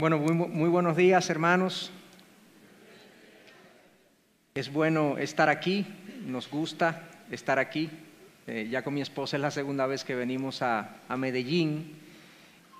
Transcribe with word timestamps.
Bueno, 0.00 0.18
muy, 0.18 0.32
muy, 0.32 0.68
buenos 0.68 0.96
días, 0.96 1.28
hermanos. 1.28 1.90
Es 4.54 4.72
bueno 4.72 5.18
estar 5.18 5.48
aquí, 5.48 5.84
nos 6.24 6.48
gusta 6.48 7.02
estar 7.32 7.58
aquí. 7.58 7.90
Eh, 8.46 8.68
ya 8.70 8.82
con 8.82 8.94
mi 8.94 9.00
esposa 9.00 9.36
es 9.36 9.42
la 9.42 9.50
segunda 9.50 9.88
vez 9.88 10.04
que 10.04 10.14
venimos 10.14 10.62
a, 10.62 10.98
a, 11.08 11.16
Medellín 11.16 11.96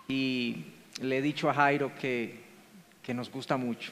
y 0.07 0.67
le 1.03 1.19
he 1.19 1.21
dicho 1.21 1.51
a 1.51 1.55
Jairo 1.55 1.91
que, 2.01 2.39
que 3.03 3.15
nos 3.15 3.33
gusta 3.33 3.57
mucho 3.57 3.91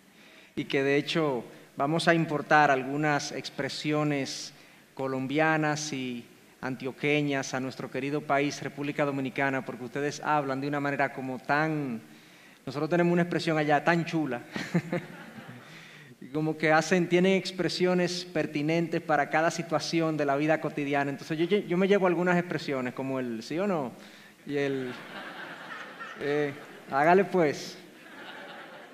y 0.54 0.66
que 0.66 0.82
de 0.82 0.96
hecho 0.96 1.44
vamos 1.74 2.06
a 2.06 2.12
importar 2.12 2.70
algunas 2.70 3.32
expresiones 3.32 4.52
colombianas 4.92 5.90
y 5.94 6.22
antioqueñas 6.60 7.54
a 7.54 7.60
nuestro 7.60 7.90
querido 7.90 8.20
país, 8.20 8.62
República 8.62 9.06
Dominicana, 9.06 9.64
porque 9.64 9.84
ustedes 9.86 10.20
hablan 10.20 10.60
de 10.60 10.68
una 10.68 10.80
manera 10.80 11.14
como 11.14 11.38
tan 11.38 12.02
nosotros 12.68 12.90
tenemos 12.90 13.14
una 13.14 13.22
expresión 13.22 13.56
allá 13.56 13.82
tan 13.82 14.04
chula, 14.04 14.42
como 16.34 16.58
que 16.58 16.70
hacen, 16.70 17.08
tienen 17.08 17.32
expresiones 17.32 18.26
pertinentes 18.26 19.00
para 19.00 19.30
cada 19.30 19.50
situación 19.50 20.18
de 20.18 20.26
la 20.26 20.36
vida 20.36 20.60
cotidiana. 20.60 21.10
Entonces 21.10 21.48
yo, 21.66 21.78
me 21.78 21.88
llevo 21.88 22.06
algunas 22.06 22.36
expresiones, 22.36 22.92
como 22.92 23.20
el 23.20 23.42
sí 23.42 23.58
o 23.58 23.66
no, 23.66 23.92
y 24.44 24.58
el 24.58 24.92
eh, 26.20 26.52
hágale 26.90 27.24
pues. 27.24 27.78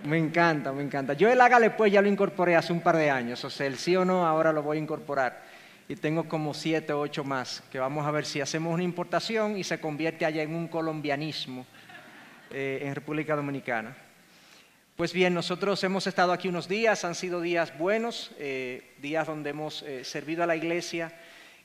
Me 0.05 0.19
encanta, 0.19 0.71
me 0.71 0.85
encanta. 0.85 1.15
Yo 1.15 1.29
el 1.29 1.41
hágale 1.41 1.71
pues 1.71 1.93
ya 1.93 2.01
lo 2.01 2.07
incorporé 2.07 2.55
hace 2.55 2.73
un 2.73 2.81
par 2.81 2.97
de 2.97 3.11
años, 3.11 3.45
o 3.45 3.51
sea, 3.51 3.67
el 3.67 3.77
sí 3.77 3.97
o 3.97 4.05
no 4.05 4.25
ahora 4.25 4.53
lo 4.53 4.63
voy 4.63 4.79
a 4.79 4.81
incorporar. 4.81 5.43
Y 5.89 5.97
tengo 5.97 6.29
como 6.29 6.55
siete 6.55 6.93
o 6.93 7.01
ocho 7.01 7.25
más, 7.25 7.65
que 7.73 7.81
vamos 7.81 8.07
a 8.07 8.13
ver 8.13 8.25
si 8.25 8.41
hacemos 8.41 8.73
una 8.73 8.85
importación 8.85 9.59
y 9.59 9.65
se 9.65 9.81
convierte 9.81 10.25
allá 10.25 10.45
en 10.45 10.55
un 10.55 10.69
colombianismo 10.69 11.67
eh, 12.57 12.87
en 12.87 12.95
República 12.95 13.35
Dominicana. 13.35 13.97
Pues 14.95 15.13
bien, 15.13 15.35
nosotros 15.35 15.83
hemos 15.83 16.07
estado 16.07 16.33
aquí 16.33 16.47
unos 16.47 16.69
días, 16.69 17.05
han 17.05 17.17
sido 17.17 17.41
días 17.41 17.77
buenos, 17.77 18.31
eh, 18.39 18.95
días 19.03 19.27
donde 19.27 19.51
hemos 19.51 19.83
eh, 19.83 20.05
servido 20.05 20.45
a 20.45 20.47
la 20.47 20.55
iglesia 20.55 21.13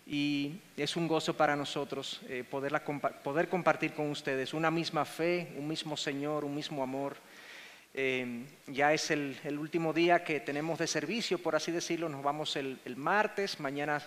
y 0.08 0.54
es 0.76 0.96
un 0.96 1.08
gozo 1.08 1.38
para 1.38 1.56
nosotros 1.56 2.22
poder 2.50 3.50
compartir 3.50 3.94
con 3.94 4.10
ustedes 4.10 4.56
una 4.56 4.72
misma 4.72 5.06
fe, 5.06 5.54
un 5.58 5.68
mismo 5.68 5.96
Señor, 5.96 6.44
un 6.44 6.56
mismo 6.56 6.82
amor. 6.82 7.18
ya 8.66 8.92
es 8.92 9.12
el, 9.12 9.60
último 9.60 9.94
día 9.94 10.24
que 10.24 10.40
tenemos 10.40 10.80
de 10.80 10.88
servicio, 10.88 11.38
por 11.38 11.56
así 11.56 11.72
decirlo, 11.72 12.10
nos 12.10 12.24
vamos 12.24 12.56
el 12.56 12.96
martes, 12.96 13.60
mañana 13.60 14.02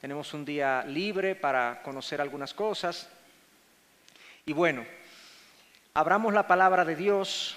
tenemos 0.00 0.32
un 0.32 0.44
día 0.44 0.84
libre 0.86 1.34
para 1.34 1.82
conocer 1.82 2.20
algunas 2.20 2.54
cosas. 2.54 3.08
Y 4.46 4.52
bueno, 4.52 4.84
Abramos 5.92 6.32
la 6.32 6.46
palabra 6.46 6.84
de 6.84 6.94
Dios 6.94 7.56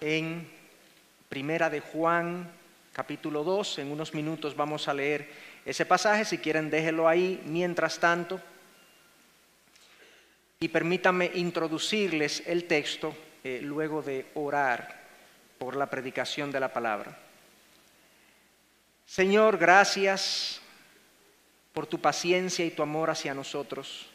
en 0.00 0.50
Primera 1.28 1.68
de 1.68 1.80
Juan, 1.80 2.50
capítulo 2.94 3.44
2. 3.44 3.80
En 3.80 3.92
unos 3.92 4.14
minutos 4.14 4.56
vamos 4.56 4.88
a 4.88 4.94
leer 4.94 5.28
ese 5.66 5.84
pasaje. 5.84 6.24
Si 6.24 6.38
quieren, 6.38 6.70
déjelo 6.70 7.06
ahí. 7.06 7.42
Mientras 7.44 7.98
tanto, 7.98 8.40
y 10.58 10.68
permítanme 10.68 11.30
introducirles 11.34 12.42
el 12.46 12.64
texto 12.64 13.14
eh, 13.44 13.60
luego 13.62 14.00
de 14.00 14.28
orar 14.32 15.02
por 15.58 15.76
la 15.76 15.90
predicación 15.90 16.50
de 16.50 16.60
la 16.60 16.72
palabra. 16.72 17.18
Señor, 19.04 19.58
gracias 19.58 20.62
por 21.74 21.86
tu 21.86 22.00
paciencia 22.00 22.64
y 22.64 22.70
tu 22.70 22.82
amor 22.82 23.10
hacia 23.10 23.34
nosotros. 23.34 24.08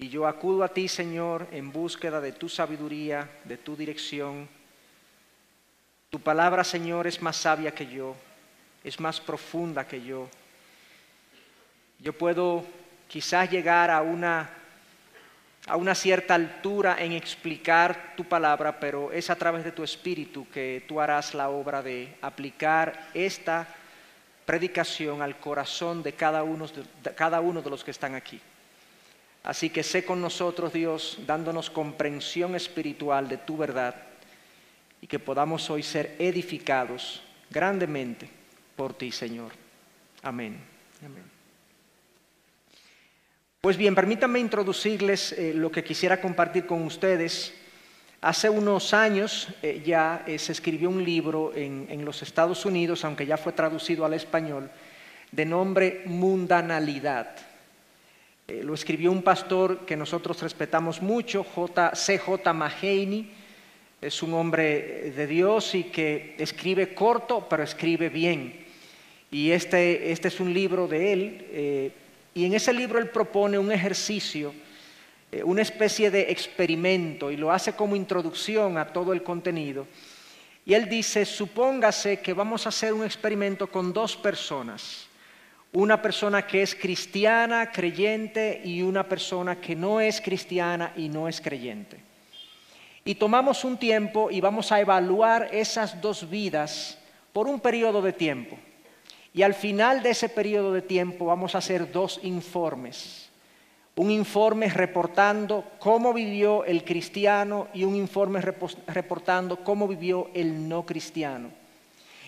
Y 0.00 0.08
yo 0.08 0.26
acudo 0.26 0.64
a 0.64 0.68
ti, 0.68 0.88
Señor, 0.88 1.46
en 1.52 1.70
búsqueda 1.70 2.22
de 2.22 2.32
tu 2.32 2.48
sabiduría, 2.48 3.28
de 3.44 3.58
tu 3.58 3.76
dirección. 3.76 4.48
Tu 6.08 6.18
palabra, 6.18 6.64
Señor, 6.64 7.06
es 7.06 7.20
más 7.20 7.36
sabia 7.36 7.74
que 7.74 7.86
yo, 7.86 8.16
es 8.82 8.98
más 8.98 9.20
profunda 9.20 9.86
que 9.86 10.02
yo. 10.02 10.30
Yo 11.98 12.14
puedo 12.14 12.64
quizás 13.08 13.50
llegar 13.50 13.90
a 13.90 14.00
una, 14.00 14.48
a 15.66 15.76
una 15.76 15.94
cierta 15.94 16.34
altura 16.34 16.96
en 16.98 17.12
explicar 17.12 18.14
tu 18.16 18.24
palabra, 18.24 18.80
pero 18.80 19.12
es 19.12 19.28
a 19.28 19.36
través 19.36 19.64
de 19.64 19.72
tu 19.72 19.84
espíritu 19.84 20.48
que 20.48 20.82
tú 20.88 20.98
harás 20.98 21.34
la 21.34 21.50
obra 21.50 21.82
de 21.82 22.16
aplicar 22.22 23.10
esta 23.12 23.68
predicación 24.46 25.20
al 25.20 25.38
corazón 25.38 26.02
de 26.02 26.14
cada 26.14 26.42
uno 26.42 26.66
de, 26.68 27.14
cada 27.14 27.42
uno 27.42 27.60
de 27.60 27.68
los 27.68 27.84
que 27.84 27.90
están 27.90 28.14
aquí. 28.14 28.40
Así 29.42 29.70
que 29.70 29.82
sé 29.82 30.04
con 30.04 30.20
nosotros, 30.20 30.72
Dios, 30.72 31.18
dándonos 31.26 31.70
comprensión 31.70 32.54
espiritual 32.54 33.28
de 33.28 33.38
tu 33.38 33.56
verdad 33.56 33.94
y 35.00 35.06
que 35.06 35.18
podamos 35.18 35.70
hoy 35.70 35.82
ser 35.82 36.14
edificados 36.18 37.22
grandemente 37.48 38.28
por 38.76 38.92
ti, 38.92 39.10
Señor. 39.10 39.52
Amén. 40.22 40.58
Pues 43.60 43.76
bien, 43.76 43.94
permítanme 43.94 44.38
introducirles 44.38 45.32
eh, 45.32 45.52
lo 45.54 45.70
que 45.70 45.84
quisiera 45.84 46.20
compartir 46.20 46.66
con 46.66 46.82
ustedes. 46.82 47.54
Hace 48.20 48.50
unos 48.50 48.92
años 48.92 49.48
eh, 49.62 49.82
ya 49.84 50.22
eh, 50.26 50.38
se 50.38 50.52
escribió 50.52 50.90
un 50.90 51.02
libro 51.02 51.52
en 51.54 52.04
los 52.04 52.22
Estados 52.22 52.66
Unidos, 52.66 53.04
aunque 53.04 53.24
ya 53.24 53.38
fue 53.38 53.52
traducido 53.52 54.04
al 54.04 54.12
español, 54.12 54.70
de 55.32 55.46
nombre 55.46 56.02
Mundanalidad. 56.04 57.49
Eh, 58.50 58.64
lo 58.64 58.74
escribió 58.74 59.12
un 59.12 59.22
pastor 59.22 59.86
que 59.86 59.96
nosotros 59.96 60.42
respetamos 60.42 61.00
mucho, 61.00 61.46
C.J. 61.94 62.52
Mahaney. 62.52 63.30
Es 64.00 64.24
un 64.24 64.34
hombre 64.34 65.12
de 65.14 65.26
Dios 65.28 65.72
y 65.76 65.84
que 65.84 66.34
escribe 66.36 66.92
corto, 66.92 67.46
pero 67.48 67.62
escribe 67.62 68.08
bien. 68.08 68.66
Y 69.30 69.52
este, 69.52 70.10
este 70.10 70.28
es 70.28 70.40
un 70.40 70.52
libro 70.52 70.88
de 70.88 71.12
él. 71.12 71.46
Eh, 71.52 71.92
y 72.34 72.44
en 72.44 72.54
ese 72.54 72.72
libro 72.72 72.98
él 72.98 73.10
propone 73.10 73.56
un 73.56 73.70
ejercicio, 73.70 74.52
eh, 75.30 75.44
una 75.44 75.62
especie 75.62 76.10
de 76.10 76.32
experimento, 76.32 77.30
y 77.30 77.36
lo 77.36 77.52
hace 77.52 77.74
como 77.74 77.94
introducción 77.94 78.78
a 78.78 78.92
todo 78.92 79.12
el 79.12 79.22
contenido. 79.22 79.86
Y 80.66 80.74
él 80.74 80.88
dice, 80.88 81.24
supóngase 81.24 82.18
que 82.18 82.32
vamos 82.32 82.66
a 82.66 82.70
hacer 82.70 82.92
un 82.92 83.04
experimento 83.04 83.68
con 83.68 83.92
dos 83.92 84.16
personas 84.16 85.09
una 85.72 86.02
persona 86.02 86.46
que 86.46 86.62
es 86.62 86.74
cristiana, 86.74 87.70
creyente, 87.70 88.60
y 88.64 88.82
una 88.82 89.08
persona 89.08 89.60
que 89.60 89.76
no 89.76 90.00
es 90.00 90.20
cristiana 90.20 90.92
y 90.96 91.08
no 91.08 91.28
es 91.28 91.40
creyente. 91.40 91.98
Y 93.04 93.14
tomamos 93.14 93.64
un 93.64 93.78
tiempo 93.78 94.30
y 94.30 94.40
vamos 94.40 94.72
a 94.72 94.80
evaluar 94.80 95.48
esas 95.52 96.00
dos 96.00 96.28
vidas 96.28 96.98
por 97.32 97.46
un 97.46 97.60
periodo 97.60 98.02
de 98.02 98.12
tiempo. 98.12 98.58
Y 99.32 99.42
al 99.42 99.54
final 99.54 100.02
de 100.02 100.10
ese 100.10 100.28
periodo 100.28 100.72
de 100.72 100.82
tiempo 100.82 101.26
vamos 101.26 101.54
a 101.54 101.58
hacer 101.58 101.90
dos 101.92 102.20
informes. 102.24 103.30
Un 103.94 104.10
informe 104.10 104.68
reportando 104.68 105.64
cómo 105.78 106.12
vivió 106.12 106.64
el 106.64 106.84
cristiano 106.84 107.68
y 107.72 107.84
un 107.84 107.94
informe 107.94 108.40
reportando 108.40 109.62
cómo 109.62 109.86
vivió 109.86 110.30
el 110.34 110.68
no 110.68 110.84
cristiano. 110.84 111.50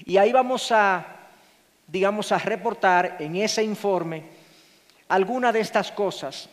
Y 0.04 0.16
ahí 0.16 0.32
vamos 0.32 0.70
a 0.70 1.21
digamos, 1.92 2.32
a 2.32 2.38
reportar 2.38 3.18
en 3.20 3.36
ese 3.36 3.62
informe 3.62 4.22
alguna 5.08 5.52
de 5.52 5.60
estas 5.60 5.92
cosas, 5.92 6.48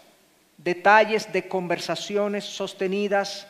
detalles 0.57 1.31
de 1.31 1.47
conversaciones 1.47 2.43
sostenidas, 2.43 3.47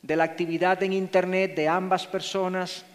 de 0.00 0.16
la 0.16 0.24
actividad 0.24 0.82
en 0.82 0.94
Internet 0.94 1.54
de 1.54 1.68
ambas 1.68 2.06
personas, 2.06 2.86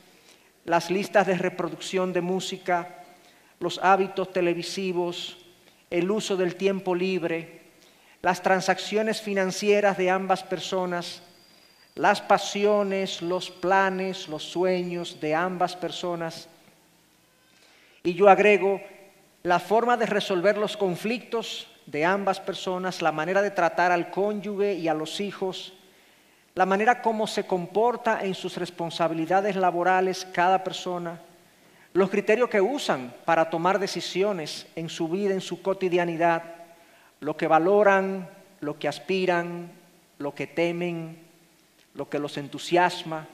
las 0.63 0.89
listas 0.89 1.27
de 1.27 1.37
reproducción 1.37 2.13
de 2.13 2.21
música, 2.21 3.03
los 3.59 3.77
hábitos 3.77 4.33
televisivos, 4.33 5.37
el 5.91 6.09
uso 6.09 6.35
del 6.35 6.55
tiempo 6.55 6.95
libre, 6.95 7.61
las 8.23 8.41
transacciones 8.41 9.21
financieras 9.21 9.99
de 9.99 10.09
ambas 10.09 10.41
personas, 10.41 11.21
las 11.93 12.21
pasiones, 12.21 13.21
los 13.21 13.51
planes, 13.51 14.27
los 14.27 14.41
sueños 14.41 15.21
de 15.21 15.35
ambas 15.35 15.75
personas, 15.75 16.49
y 18.05 18.13
yo 18.13 18.29
agrego 18.29 18.79
la 19.43 19.59
forma 19.59 19.97
de 19.97 20.05
resolver 20.05 20.57
los 20.57 20.77
conflictos 20.77 21.67
de 21.87 22.05
ambas 22.05 22.39
personas, 22.39 23.01
la 23.01 23.11
manera 23.11 23.41
de 23.41 23.51
tratar 23.51 23.91
al 23.91 24.11
cónyuge 24.11 24.75
y 24.75 24.87
a 24.87 24.93
los 24.93 25.19
hijos, 25.19 25.73
la 26.53 26.65
manera 26.65 27.01
como 27.01 27.27
se 27.27 27.45
comporta 27.45 28.23
en 28.23 28.35
sus 28.35 28.57
responsabilidades 28.57 29.55
laborales 29.55 30.25
cada 30.31 30.63
persona, 30.63 31.19
los 31.93 32.09
criterios 32.09 32.49
que 32.49 32.61
usan 32.61 33.13
para 33.25 33.49
tomar 33.49 33.79
decisiones 33.79 34.67
en 34.75 34.87
su 34.87 35.09
vida, 35.09 35.33
en 35.33 35.41
su 35.41 35.61
cotidianidad, 35.61 36.43
lo 37.21 37.35
que 37.35 37.47
valoran, 37.47 38.29
lo 38.61 38.77
que 38.77 38.87
aspiran, 38.87 39.71
lo 40.19 40.35
que 40.35 40.45
temen, 40.45 41.17
lo 41.95 42.07
que 42.07 42.19
los 42.19 42.37
entusiasma, 42.37 43.27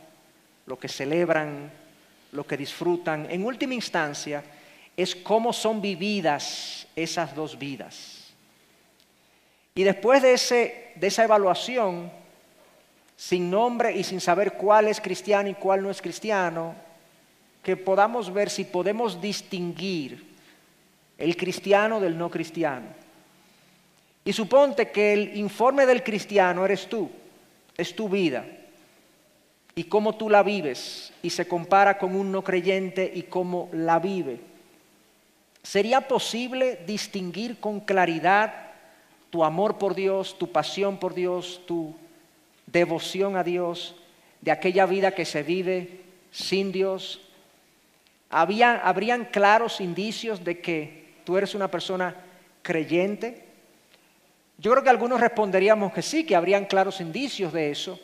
lo 0.65 0.79
que 0.79 0.87
celebran, 0.87 1.71
lo 2.31 2.45
que 2.45 2.55
disfrutan. 2.55 3.27
En 3.29 3.45
última 3.45 3.73
instancia, 3.73 4.43
es 4.97 5.15
cómo 5.15 5.53
son 5.53 5.81
vividas 5.81 6.87
esas 6.95 7.35
dos 7.35 7.57
vidas. 7.57 8.33
Y 9.73 9.83
después 9.83 10.21
de, 10.21 10.33
esa 10.33 11.23
evaluación, 11.23 12.11
sin 13.15 13.49
nombre 13.49 13.95
y 13.95 14.03
sin 14.03 14.19
saber 14.19 14.53
cuál 14.53 14.87
es 14.87 14.99
cristiano 14.99 15.49
y 15.49 15.53
cuál 15.53 15.81
no 15.81 15.89
es 15.89 16.01
cristiano, 16.01 16.75
que 17.63 17.77
podamos 17.77 18.33
ver 18.33 18.49
si 18.49 18.65
podemos 18.65 19.21
distinguir 19.21 20.31
el 21.17 21.37
cristiano 21.37 21.99
del 21.99 22.17
no 22.17 22.29
cristiano. 22.29 22.87
Y 24.25 24.33
suponte 24.33 24.91
que 24.91 25.13
el 25.13 25.37
informe 25.37 25.85
del 25.85 26.03
cristiano 26.03 26.65
eres 26.65 26.87
tú, 26.87 27.09
es 27.77 27.95
tu 27.95 28.09
vida 28.09 28.45
y 29.73 29.85
cómo 29.85 30.15
tú 30.15 30.29
la 30.29 30.43
vives 30.43 31.13
y 31.23 31.29
se 31.29 31.47
compara 31.47 31.97
con 31.97 32.15
un 32.15 32.31
no 32.31 32.43
creyente 32.43 33.09
y 33.13 33.23
cómo 33.23 33.69
la 33.71 33.99
vive. 33.99 34.50
¿Sería 35.63 36.07
posible 36.07 36.79
distinguir 36.87 37.59
con 37.59 37.79
claridad 37.79 38.53
tu 39.29 39.43
amor 39.43 39.77
por 39.77 39.95
Dios, 39.95 40.37
tu 40.37 40.51
pasión 40.51 40.97
por 40.97 41.13
Dios, 41.13 41.61
tu 41.65 41.95
devoción 42.65 43.37
a 43.37 43.43
Dios, 43.43 43.95
de 44.41 44.51
aquella 44.51 44.85
vida 44.85 45.13
que 45.13 45.25
se 45.25 45.43
vive 45.43 46.01
sin 46.31 46.71
Dios? 46.71 47.21
¿Habrían 48.29 49.25
claros 49.25 49.81
indicios 49.81 50.43
de 50.43 50.59
que 50.59 51.15
tú 51.23 51.37
eres 51.37 51.53
una 51.53 51.69
persona 51.69 52.15
creyente? 52.61 53.45
Yo 54.57 54.71
creo 54.71 54.83
que 54.83 54.89
algunos 54.89 55.19
responderíamos 55.19 55.91
que 55.93 56.01
sí, 56.01 56.23
que 56.25 56.35
habrían 56.35 56.65
claros 56.65 57.01
indicios 57.01 57.51
de 57.51 57.71
eso 57.71 57.99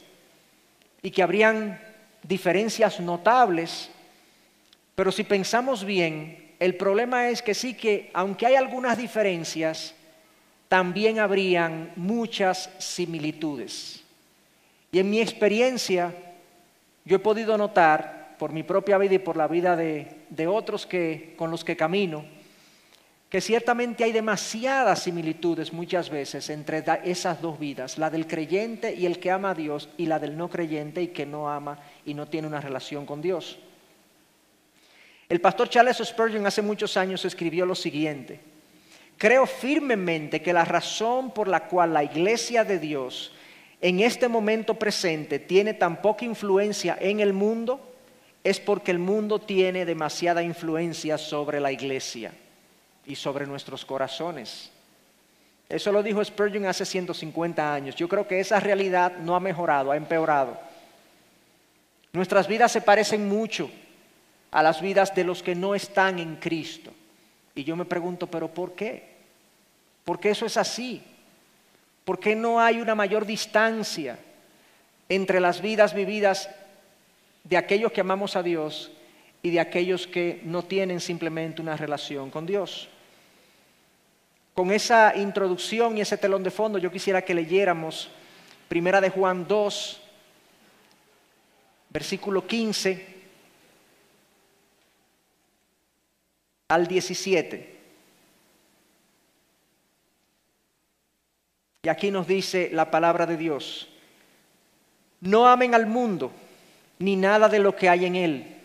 y 1.01 1.11
que 1.11 1.23
habrían 1.23 1.79
diferencias 2.23 2.99
notables, 2.99 3.89
pero 4.95 5.11
si 5.11 5.23
pensamos 5.23 5.85
bien, 5.85 6.46
el 6.59 6.75
problema 6.75 7.29
es 7.29 7.41
que 7.41 7.53
sí 7.53 7.73
que, 7.73 8.09
aunque 8.13 8.45
hay 8.47 8.55
algunas 8.55 8.97
diferencias, 8.97 9.93
también 10.67 11.19
habrían 11.19 11.91
muchas 11.95 12.69
similitudes. 12.79 14.03
Y 14.91 14.99
en 14.99 15.09
mi 15.09 15.21
experiencia, 15.21 16.13
yo 17.05 17.17
he 17.17 17.19
podido 17.19 17.57
notar, 17.57 18.35
por 18.37 18.51
mi 18.51 18.63
propia 18.63 18.97
vida 18.97 19.15
y 19.15 19.19
por 19.19 19.35
la 19.35 19.47
vida 19.47 19.75
de, 19.75 20.07
de 20.29 20.47
otros 20.47 20.85
que, 20.85 21.33
con 21.37 21.49
los 21.49 21.63
que 21.63 21.75
camino, 21.75 22.23
que 23.29 23.41
ciertamente 23.41 24.03
hay 24.03 24.11
demasiadas 24.11 25.03
similitudes 25.03 25.73
muchas 25.73 26.09
veces 26.09 26.49
entre 26.49 26.83
esas 27.03 27.41
dos 27.41 27.59
vidas, 27.59 27.97
la 27.97 28.09
del 28.09 28.25
creyente 28.25 28.93
y 28.93 29.05
el 29.05 29.19
que 29.19 29.31
ama 29.31 29.51
a 29.51 29.55
Dios 29.55 29.89
y 29.97 30.05
la 30.05 30.19
del 30.19 30.37
no 30.37 30.49
creyente 30.49 31.01
y 31.01 31.07
que 31.09 31.25
no 31.25 31.49
ama 31.49 31.79
y 32.05 32.13
no 32.13 32.27
tiene 32.27 32.47
una 32.47 32.61
relación 32.61 33.05
con 33.05 33.21
Dios. 33.21 33.59
El 35.29 35.41
pastor 35.41 35.67
Charles 35.69 35.97
Spurgeon 35.97 36.45
hace 36.45 36.61
muchos 36.61 36.95
años 36.95 37.25
escribió 37.25 37.65
lo 37.65 37.75
siguiente, 37.75 38.39
creo 39.17 39.45
firmemente 39.45 40.41
que 40.41 40.53
la 40.53 40.63
razón 40.63 41.31
por 41.31 41.49
la 41.49 41.67
cual 41.67 41.93
la 41.93 42.03
iglesia 42.03 42.63
de 42.63 42.79
Dios 42.79 43.33
en 43.81 43.99
este 43.99 44.29
momento 44.29 44.75
presente 44.75 45.39
tiene 45.39 45.73
tan 45.73 46.01
poca 46.01 46.23
influencia 46.23 46.97
en 46.99 47.19
el 47.19 47.33
mundo 47.33 47.81
es 48.43 48.59
porque 48.61 48.91
el 48.91 48.99
mundo 48.99 49.39
tiene 49.39 49.85
demasiada 49.85 50.41
influencia 50.41 51.17
sobre 51.17 51.59
la 51.59 51.73
iglesia 51.73 52.31
y 53.05 53.15
sobre 53.15 53.45
nuestros 53.45 53.83
corazones. 53.83 54.71
Eso 55.67 55.91
lo 55.91 56.01
dijo 56.01 56.23
Spurgeon 56.23 56.65
hace 56.65 56.85
150 56.85 57.73
años. 57.73 57.95
Yo 57.95 58.07
creo 58.07 58.25
que 58.25 58.39
esa 58.39 58.61
realidad 58.61 59.17
no 59.17 59.35
ha 59.35 59.41
mejorado, 59.41 59.91
ha 59.91 59.97
empeorado. 59.97 60.57
Nuestras 62.13 62.47
vidas 62.47 62.71
se 62.71 62.79
parecen 62.79 63.27
mucho 63.27 63.69
a 64.51 64.63
las 64.63 64.81
vidas 64.81 65.13
de 65.13 65.23
los 65.23 65.43
que 65.43 65.55
no 65.55 65.75
están 65.75 66.19
en 66.19 66.37
Cristo. 66.37 66.91
Y 67.55 67.63
yo 67.63 67.75
me 67.75 67.85
pregunto, 67.85 68.27
¿pero 68.27 68.47
por 68.47 68.73
qué? 68.73 69.17
¿Por 70.05 70.19
qué 70.19 70.29
eso 70.29 70.45
es 70.45 70.57
así? 70.57 71.03
¿Por 72.05 72.19
qué 72.19 72.35
no 72.35 72.59
hay 72.59 72.79
una 72.79 72.95
mayor 72.95 73.25
distancia 73.25 74.17
entre 75.09 75.39
las 75.39 75.61
vidas 75.61 75.93
vividas 75.93 76.49
de 77.43 77.57
aquellos 77.57 77.91
que 77.91 78.01
amamos 78.01 78.35
a 78.35 78.43
Dios 78.43 78.91
y 79.41 79.49
de 79.51 79.59
aquellos 79.59 80.07
que 80.07 80.41
no 80.43 80.63
tienen 80.63 80.99
simplemente 80.99 81.61
una 81.61 81.75
relación 81.75 82.29
con 82.29 82.45
Dios? 82.45 82.87
Con 84.53 84.71
esa 84.71 85.15
introducción 85.15 85.97
y 85.97 86.01
ese 86.01 86.17
telón 86.17 86.43
de 86.43 86.51
fondo, 86.51 86.77
yo 86.77 86.91
quisiera 86.91 87.21
que 87.21 87.33
leyéramos 87.33 88.09
Primera 88.67 88.99
de 88.99 89.09
Juan 89.09 89.47
2, 89.47 90.01
versículo 91.89 92.45
15 92.45 93.16
al 96.67 96.87
17. 96.87 97.75
Y 101.83 101.89
aquí 101.89 102.11
nos 102.11 102.27
dice 102.27 102.69
la 102.73 102.91
palabra 102.91 103.25
de 103.25 103.37
Dios, 103.37 103.87
no 105.21 105.47
amen 105.47 105.73
al 105.73 105.87
mundo 105.87 106.31
ni 106.99 107.15
nada 107.15 107.47
de 107.47 107.59
lo 107.59 107.75
que 107.75 107.89
hay 107.89 108.05
en 108.05 108.15
él. 108.15 108.55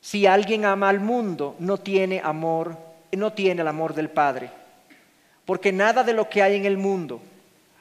Si 0.00 0.26
alguien 0.26 0.64
ama 0.64 0.88
al 0.88 1.00
mundo, 1.00 1.56
no 1.58 1.78
tiene 1.78 2.20
amor, 2.22 2.76
no 3.12 3.32
tiene 3.32 3.62
el 3.62 3.68
amor 3.68 3.94
del 3.94 4.10
Padre. 4.10 4.50
Porque 5.44 5.72
nada 5.72 6.02
de 6.02 6.12
lo 6.12 6.28
que 6.28 6.42
hay 6.42 6.56
en 6.56 6.64
el 6.64 6.76
mundo, 6.76 7.20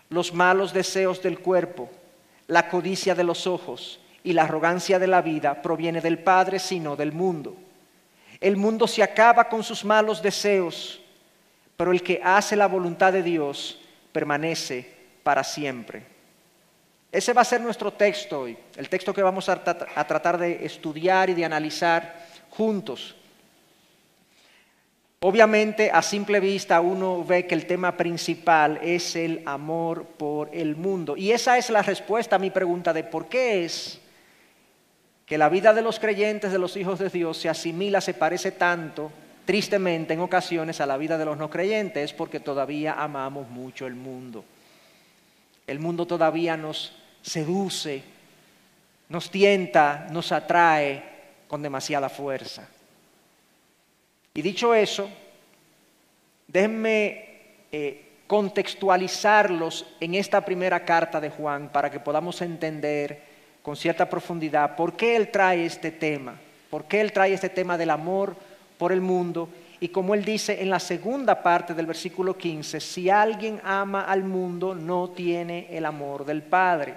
los 0.10 0.34
malos 0.34 0.74
deseos 0.74 1.22
del 1.22 1.40
cuerpo, 1.40 1.90
la 2.48 2.70
codicia 2.70 3.16
de 3.16 3.24
los 3.24 3.48
ojos 3.48 4.00
y 4.24 4.34
la 4.34 4.44
arrogancia 4.44 5.00
de 5.00 5.08
la 5.08 5.22
vida 5.22 5.62
proviene 5.62 6.02
del 6.02 6.20
Padre, 6.20 6.60
sino 6.60 6.96
del 6.96 7.12
mundo. 7.12 7.56
El 8.42 8.58
mundo 8.58 8.88
se 8.88 9.04
acaba 9.04 9.48
con 9.48 9.64
sus 9.64 9.86
malos 9.86 10.20
deseos, 10.20 11.00
pero 11.78 11.92
el 11.92 12.02
que 12.02 12.20
hace 12.24 12.56
la 12.56 12.68
voluntad 12.68 13.14
de 13.14 13.22
Dios 13.22 13.80
permanece 14.12 14.92
para 15.22 15.44
siempre. 15.44 16.04
Ese 17.12 17.34
va 17.34 17.42
a 17.42 17.46
ser 17.46 17.62
nuestro 17.62 17.94
texto 17.94 18.42
hoy, 18.42 18.58
el 18.78 18.90
texto 18.90 19.14
que 19.14 19.22
vamos 19.22 19.48
a, 19.48 19.62
a 19.96 20.08
tratar 20.08 20.40
de 20.40 20.66
estudiar 20.66 21.30
y 21.30 21.36
de 21.36 21.46
analizar 21.46 22.26
juntos. 22.50 23.16
Obviamente 25.20 25.92
a 25.92 26.02
simple 26.02 26.40
vista 26.40 26.82
uno 26.82 27.24
ve 27.24 27.46
que 27.46 27.54
el 27.54 27.68
tema 27.68 27.96
principal 27.96 28.80
es 28.82 29.16
el 29.16 29.44
amor 29.46 30.06
por 30.18 30.50
el 30.52 30.76
mundo. 30.76 31.16
Y 31.16 31.32
esa 31.32 31.60
es 31.60 31.70
la 31.70 31.84
respuesta 31.84 32.38
a 32.38 32.40
mi 32.40 32.50
pregunta 32.50 32.92
de 32.92 33.04
por 33.04 33.28
qué 33.28 33.66
es 33.66 34.01
que 35.32 35.38
la 35.38 35.48
vida 35.48 35.74
de 35.74 35.82
los 35.82 35.98
creyentes, 35.98 36.52
de 36.52 36.60
los 36.60 36.76
hijos 36.76 37.00
de 37.00 37.08
Dios, 37.08 37.38
se 37.38 37.48
asimila, 37.48 38.02
se 38.02 38.14
parece 38.14 38.52
tanto, 38.52 39.10
tristemente 39.46 40.14
en 40.14 40.20
ocasiones, 40.20 40.82
a 40.82 40.86
la 40.86 40.98
vida 40.98 41.18
de 41.18 41.24
los 41.24 41.38
no 41.38 41.50
creyentes, 41.50 42.04
es 42.04 42.14
porque 42.14 42.42
todavía 42.42 42.96
amamos 43.02 43.48
mucho 43.48 43.88
el 43.88 43.96
mundo. 43.96 44.44
El 45.66 45.80
mundo 45.80 46.06
todavía 46.06 46.58
nos 46.58 46.98
seduce, 47.22 48.04
nos 49.08 49.32
tienta, 49.32 50.06
nos 50.12 50.34
atrae 50.34 51.02
con 51.48 51.62
demasiada 51.62 52.10
fuerza. 52.10 52.68
Y 54.34 54.42
dicho 54.42 54.76
eso, 54.76 55.10
déjenme 56.46 57.40
eh, 57.72 58.06
contextualizarlos 58.28 59.86
en 60.02 60.16
esta 60.16 60.44
primera 60.44 60.84
carta 60.84 61.22
de 61.22 61.30
Juan 61.30 61.70
para 61.70 61.90
que 61.90 62.02
podamos 62.02 62.42
entender 62.42 63.31
con 63.62 63.76
cierta 63.76 64.10
profundidad 64.10 64.76
por 64.76 64.94
qué 64.94 65.16
él 65.16 65.30
trae 65.30 65.66
este 65.66 65.92
tema, 65.92 66.36
por 66.70 66.86
qué 66.86 67.02
él 67.02 67.12
trae 67.12 67.34
este 67.34 67.50
tema 67.50 67.78
del 67.78 67.90
amor 67.90 68.36
por 68.78 68.92
el 68.92 69.02
mundo 69.02 69.50
y 69.80 69.90
como 69.90 70.14
él 70.14 70.24
dice 70.24 70.62
en 70.62 70.70
la 70.70 70.80
segunda 70.80 71.42
parte 71.42 71.74
del 71.74 71.88
versículo 71.88 72.38
15, 72.38 72.80
si 72.80 73.10
alguien 73.10 73.60
ama 73.64 74.04
al 74.04 74.24
mundo 74.24 74.76
no 74.76 75.10
tiene 75.10 75.68
el 75.76 75.86
amor 75.86 76.24
del 76.24 76.44
Padre. 76.44 76.94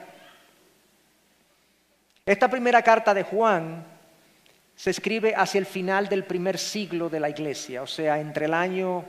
Esta 2.26 2.48
primera 2.48 2.82
carta 2.82 3.14
de 3.14 3.22
Juan 3.22 3.84
se 4.76 4.90
escribe 4.90 5.34
hacia 5.34 5.58
el 5.58 5.66
final 5.66 6.08
del 6.08 6.24
primer 6.24 6.58
siglo 6.58 7.08
de 7.08 7.20
la 7.20 7.30
iglesia, 7.30 7.82
o 7.82 7.86
sea, 7.86 8.20
entre 8.20 8.46
el 8.46 8.54
año 8.54 9.04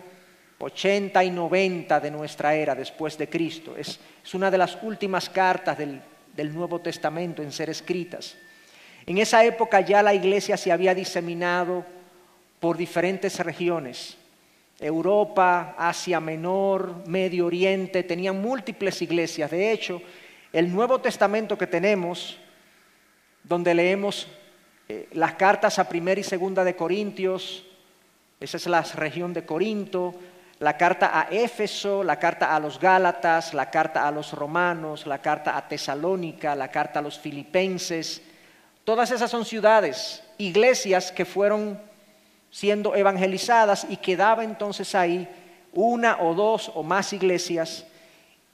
80 0.59 1.23
y 1.23 1.31
90 1.31 1.99
de 1.99 2.11
nuestra 2.11 2.55
era 2.55 2.75
después 2.75 3.17
de 3.17 3.29
Cristo. 3.29 3.75
Es, 3.77 3.99
una 4.33 4.49
de 4.49 4.57
las 4.57 4.77
últimas 4.81 5.29
cartas 5.29 5.77
del, 5.77 6.01
del 6.35 6.53
Nuevo 6.53 6.79
Testamento 6.79 7.41
en 7.41 7.51
ser 7.51 7.69
escritas. 7.69 8.35
En 9.05 9.17
esa 9.17 9.43
época 9.43 9.81
ya 9.81 10.01
la 10.01 10.13
iglesia 10.13 10.57
se 10.57 10.71
había 10.71 10.95
diseminado 10.95 11.85
por 12.59 12.77
diferentes 12.77 13.39
regiones. 13.39 14.17
Europa, 14.79 15.75
Asia 15.77 16.19
Menor, 16.19 17.07
Medio 17.07 17.45
Oriente, 17.45 18.03
tenían 18.03 18.41
múltiples 18.41 19.01
iglesias. 19.01 19.51
De 19.51 19.71
hecho, 19.71 20.01
el 20.51 20.73
Nuevo 20.73 20.99
Testamento 20.99 21.57
que 21.57 21.67
tenemos, 21.67 22.37
donde 23.43 23.73
leemos 23.73 24.27
eh, 24.89 25.07
las 25.13 25.35
cartas 25.35 25.79
a 25.79 25.87
primera 25.87 26.19
y 26.19 26.23
segunda 26.23 26.63
de 26.63 26.75
Corintios, 26.75 27.65
esa 28.39 28.57
es 28.57 28.67
la 28.67 28.81
región 28.81 29.33
de 29.33 29.45
Corinto, 29.45 30.13
la 30.59 30.77
carta 30.77 31.19
a 31.19 31.27
Éfeso, 31.29 32.03
la 32.03 32.17
carta 32.17 32.55
a 32.55 32.59
los 32.59 32.79
Gálatas, 32.79 33.53
la 33.53 33.69
carta 33.69 34.07
a 34.07 34.11
los 34.11 34.31
romanos, 34.31 35.05
la 35.05 35.19
carta 35.19 35.57
a 35.57 35.67
Tesalónica, 35.67 36.55
la 36.55 36.69
carta 36.69 36.99
a 36.99 37.01
los 37.01 37.19
filipenses. 37.19 38.21
Todas 38.83 39.11
esas 39.11 39.29
son 39.29 39.43
ciudades, 39.43 40.23
iglesias 40.37 41.11
que 41.11 41.25
fueron 41.25 41.79
siendo 42.49 42.95
evangelizadas 42.95 43.85
y 43.89 43.97
quedaba 43.97 44.43
entonces 44.43 44.95
ahí 44.95 45.27
una 45.73 46.21
o 46.21 46.33
dos 46.33 46.71
o 46.73 46.83
más 46.83 47.11
iglesias. 47.11 47.85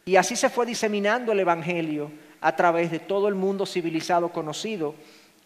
Y 0.04 0.16
así 0.16 0.36
se 0.36 0.50
fue 0.50 0.66
diseminando 0.66 1.32
el 1.32 1.40
Evangelio 1.40 2.12
a 2.42 2.56
través 2.56 2.90
de 2.90 2.98
todo 2.98 3.28
el 3.28 3.36
mundo 3.36 3.68
civilizado 3.68 4.30
conocido 4.30 4.96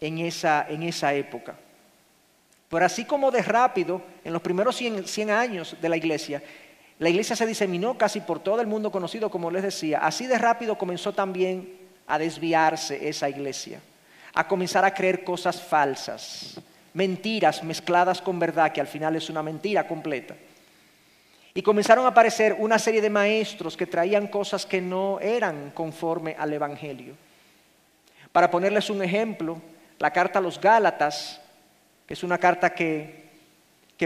en 0.00 0.18
esa, 0.18 0.66
en 0.68 0.82
esa 0.82 1.12
época. 1.12 1.56
Pero 2.68 2.84
así 2.84 3.04
como 3.04 3.30
de 3.30 3.42
rápido, 3.42 4.02
en 4.24 4.32
los 4.32 4.42
primeros 4.42 4.76
100, 4.76 5.30
años 5.30 5.76
de 5.80 5.88
la 5.88 5.96
iglesia, 5.96 6.42
la 6.98 7.08
iglesia 7.08 7.36
se 7.36 7.46
diseminó 7.46 7.96
casi 7.96 8.20
por 8.20 8.40
todo 8.40 8.60
el 8.60 8.66
mundo 8.66 8.90
conocido, 8.90 9.30
como 9.30 9.50
les 9.50 9.62
decía, 9.62 9.98
así 9.98 10.26
de 10.26 10.38
rápido 10.38 10.76
comenzó 10.76 11.12
también 11.12 11.78
a 12.06 12.18
desviarse 12.18 13.08
esa 13.08 13.28
iglesia, 13.28 13.80
a 14.34 14.48
comenzar 14.48 14.84
a 14.84 14.94
creer 14.94 15.22
cosas 15.22 15.60
falsas, 15.60 16.60
mentiras 16.94 17.62
mezcladas 17.62 18.20
con 18.20 18.38
verdad, 18.38 18.72
que 18.72 18.80
al 18.80 18.86
final 18.86 19.14
es 19.14 19.30
una 19.30 19.42
mentira 19.42 19.86
completa. 19.86 20.34
Y 21.54 21.62
comenzaron 21.62 22.04
a 22.04 22.08
aparecer 22.08 22.56
una 22.58 22.78
serie 22.78 23.00
de 23.00 23.10
maestros 23.10 23.76
que 23.76 23.86
traían 23.86 24.26
cosas 24.26 24.66
que 24.66 24.80
no 24.80 25.20
eran 25.20 25.70
conforme 25.70 26.36
al 26.38 26.52
Evangelio. 26.52 27.14
Para 28.32 28.50
ponerles 28.50 28.90
un 28.90 29.02
ejemplo, 29.02 29.60
la 29.98 30.12
carta 30.12 30.38
a 30.38 30.42
los 30.42 30.60
Gálatas 30.60 31.40
que 32.06 32.14
es 32.14 32.22
una 32.22 32.38
carta 32.38 32.72
que, 32.72 33.26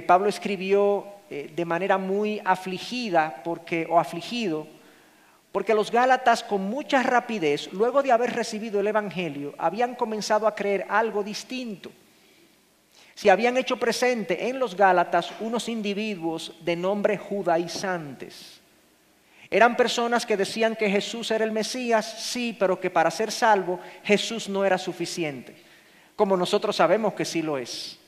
Pablo 0.07 0.29
escribió 0.29 1.07
eh, 1.29 1.53
de 1.55 1.65
manera 1.65 1.99
muy 1.99 2.41
afligida 2.45 3.43
porque, 3.45 3.87
o 3.89 3.99
afligido, 4.01 4.67
porque 5.53 5.75
los 5.75 5.91
Gálatas 5.91 6.43
con 6.43 6.63
mucha 6.63 7.03
rapidez, 7.03 7.73
luego 7.73 8.03
de 8.03 8.13
haber 8.13 8.33
recibido 8.33 8.81
el 8.81 8.87
Evangelio, 8.87 9.55
habían 9.59 9.95
comenzado 9.97 10.47
a 10.47 10.55
creer 10.55 10.87
algo 10.89 11.23
distinto. 11.23 11.91
Se 13.15 13.31
habían 13.31 13.59
hecho 13.59 13.77
presente 13.77 14.49
en 14.49 14.59
los 14.59 14.77
Gálatas 14.77 15.33
unos 15.41 15.69
individuos 15.69 16.55
de 16.61 16.77
nombre 16.77 17.19
judaizantes. 17.19 18.61
Eran 19.51 19.77
personas 19.77 20.25
que 20.25 20.37
decían 20.37 20.77
que 20.77 20.89
Jesús 20.89 21.31
era 21.33 21.45
el 21.45 21.53
Mesías, 21.53 22.23
sí, 22.31 22.57
pero 22.59 22.81
que 22.81 22.89
para 22.89 23.11
ser 23.11 23.33
salvo 23.33 23.81
Jesús 24.05 24.49
no 24.49 24.65
era 24.65 24.79
suficiente 24.79 25.70
como 26.21 26.37
nosotros 26.37 26.77
sabemos 26.77 27.15
que 27.15 27.25
sí 27.25 27.41
lo 27.41 27.57
es. 27.57 27.99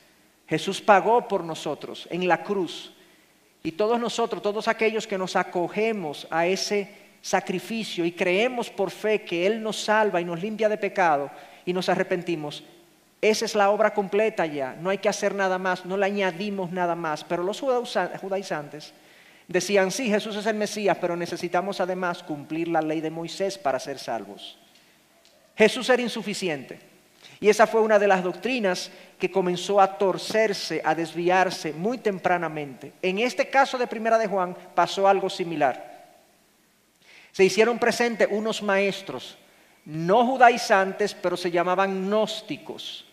Jesús 0.47 0.79
pagó 0.79 1.27
por 1.27 1.43
nosotros 1.43 2.07
en 2.11 2.27
la 2.27 2.43
cruz. 2.43 2.93
Y 3.63 3.71
todos 3.71 3.99
nosotros, 3.99 4.39
todos 4.39 4.67
aquellos 4.67 5.07
que 5.07 5.17
nos 5.17 5.35
acogemos 5.35 6.27
a 6.29 6.45
ese 6.45 6.93
sacrificio 7.23 8.05
y 8.05 8.11
creemos 8.11 8.69
por 8.69 8.91
fe 8.91 9.23
que 9.23 9.47
Él 9.47 9.63
nos 9.63 9.83
salva 9.83 10.21
y 10.21 10.25
nos 10.25 10.39
limpia 10.43 10.69
de 10.69 10.77
pecado 10.77 11.31
y 11.65 11.73
nos 11.73 11.89
arrepentimos, 11.89 12.63
esa 13.19 13.45
es 13.45 13.55
la 13.55 13.71
obra 13.71 13.95
completa 13.95 14.45
ya, 14.45 14.77
no 14.79 14.91
hay 14.91 14.99
que 14.99 15.09
hacer 15.09 15.33
nada 15.33 15.57
más, 15.57 15.83
no 15.83 15.97
le 15.97 16.05
añadimos 16.05 16.71
nada 16.71 16.93
más. 16.93 17.23
Pero 17.23 17.41
los 17.41 17.61
judaizantes 17.61 18.93
decían, 19.47 19.89
sí, 19.89 20.07
Jesús 20.07 20.35
es 20.35 20.45
el 20.45 20.55
Mesías, 20.55 20.99
pero 21.01 21.15
necesitamos 21.15 21.81
además 21.81 22.21
cumplir 22.21 22.67
la 22.67 22.83
ley 22.83 23.01
de 23.01 23.09
Moisés 23.09 23.57
para 23.57 23.79
ser 23.79 23.97
salvos. 23.97 24.59
Jesús 25.55 25.89
era 25.89 26.03
insuficiente. 26.03 26.92
Y 27.43 27.49
esa 27.49 27.67
fue 27.67 27.81
una 27.81 27.99
de 27.99 28.07
las 28.07 28.23
doctrinas 28.23 28.89
que 29.19 29.29
comenzó 29.29 29.81
a 29.81 29.97
torcerse, 29.97 30.81
a 30.81 30.95
desviarse 30.95 31.73
muy 31.73 31.97
tempranamente. 31.97 32.93
En 33.01 33.19
este 33.19 33.49
caso 33.49 33.77
de 33.77 33.85
Primera 33.85 34.17
de 34.17 34.27
Juan 34.27 34.55
pasó 34.73 35.09
algo 35.09 35.29
similar. 35.29 36.15
Se 37.33 37.43
hicieron 37.43 37.79
presentes 37.79 38.29
unos 38.31 38.63
maestros, 38.63 39.37
no 39.83 40.25
judaizantes, 40.25 41.13
pero 41.13 41.35
se 41.35 41.51
llamaban 41.51 42.07
gnósticos. 42.07 43.05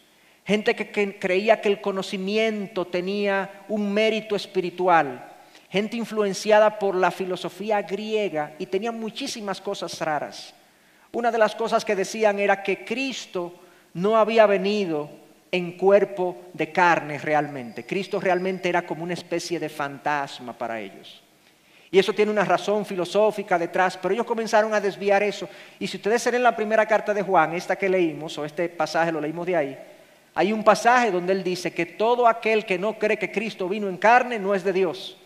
Gente 0.44 0.76
que, 0.76 1.18
creía 1.18 1.60
que 1.60 1.68
el 1.68 1.80
conocimiento 1.80 2.86
tenía 2.86 3.64
un 3.66 3.92
mérito 3.92 4.36
espiritual. 4.36 5.28
Gente 5.70 5.96
influenciada 5.96 6.78
por 6.78 6.94
la 6.94 7.10
filosofía 7.10 7.82
griega 7.82 8.54
y 8.60 8.66
tenía 8.66 8.92
muchísimas 8.92 9.60
cosas 9.60 10.00
raras. 10.00 10.54
Una 11.10 11.32
de 11.32 11.38
las 11.38 11.56
cosas 11.56 11.84
que 11.84 11.96
decían 11.96 12.38
era 12.38 12.62
que 12.62 12.84
Cristo 12.84 13.59
no 13.94 14.16
había 14.16 14.46
venido 14.46 15.10
en 15.52 15.72
cuerpo 15.72 16.36
de 16.52 16.70
carne 16.70 17.18
realmente. 17.18 17.84
Cristo 17.84 18.20
realmente 18.20 18.68
era 18.68 18.86
como 18.86 19.02
una 19.02 19.14
especie 19.14 19.58
de 19.58 19.68
fantasma 19.68 20.52
para 20.56 20.80
ellos. 20.80 21.22
Y 21.90 21.98
eso 21.98 22.12
tiene 22.12 22.30
una 22.30 22.44
razón 22.44 22.86
filosófica 22.86 23.58
detrás, 23.58 23.96
pero 23.96 24.14
ellos 24.14 24.26
comenzaron 24.26 24.72
a 24.72 24.80
desviar 24.80 25.24
eso. 25.24 25.48
Y 25.80 25.88
si 25.88 25.96
ustedes 25.96 26.24
leen 26.26 26.44
la 26.44 26.54
primera 26.54 26.86
carta 26.86 27.12
de 27.12 27.22
Juan, 27.22 27.52
esta 27.54 27.74
que 27.74 27.88
leímos, 27.88 28.38
o 28.38 28.44
este 28.44 28.68
pasaje 28.68 29.10
lo 29.10 29.20
leímos 29.20 29.44
de 29.46 29.56
ahí, 29.56 29.78
hay 30.34 30.52
un 30.52 30.62
pasaje 30.62 31.10
donde 31.10 31.32
él 31.32 31.42
dice 31.42 31.72
que 31.72 31.86
todo 31.86 32.28
aquel 32.28 32.64
que 32.64 32.78
no 32.78 32.96
cree 32.96 33.18
que 33.18 33.32
Cristo 33.32 33.68
vino 33.68 33.88
en 33.88 33.96
carne 33.96 34.38
no 34.38 34.54
es 34.54 34.62
de 34.62 34.72
Dios, 34.72 35.16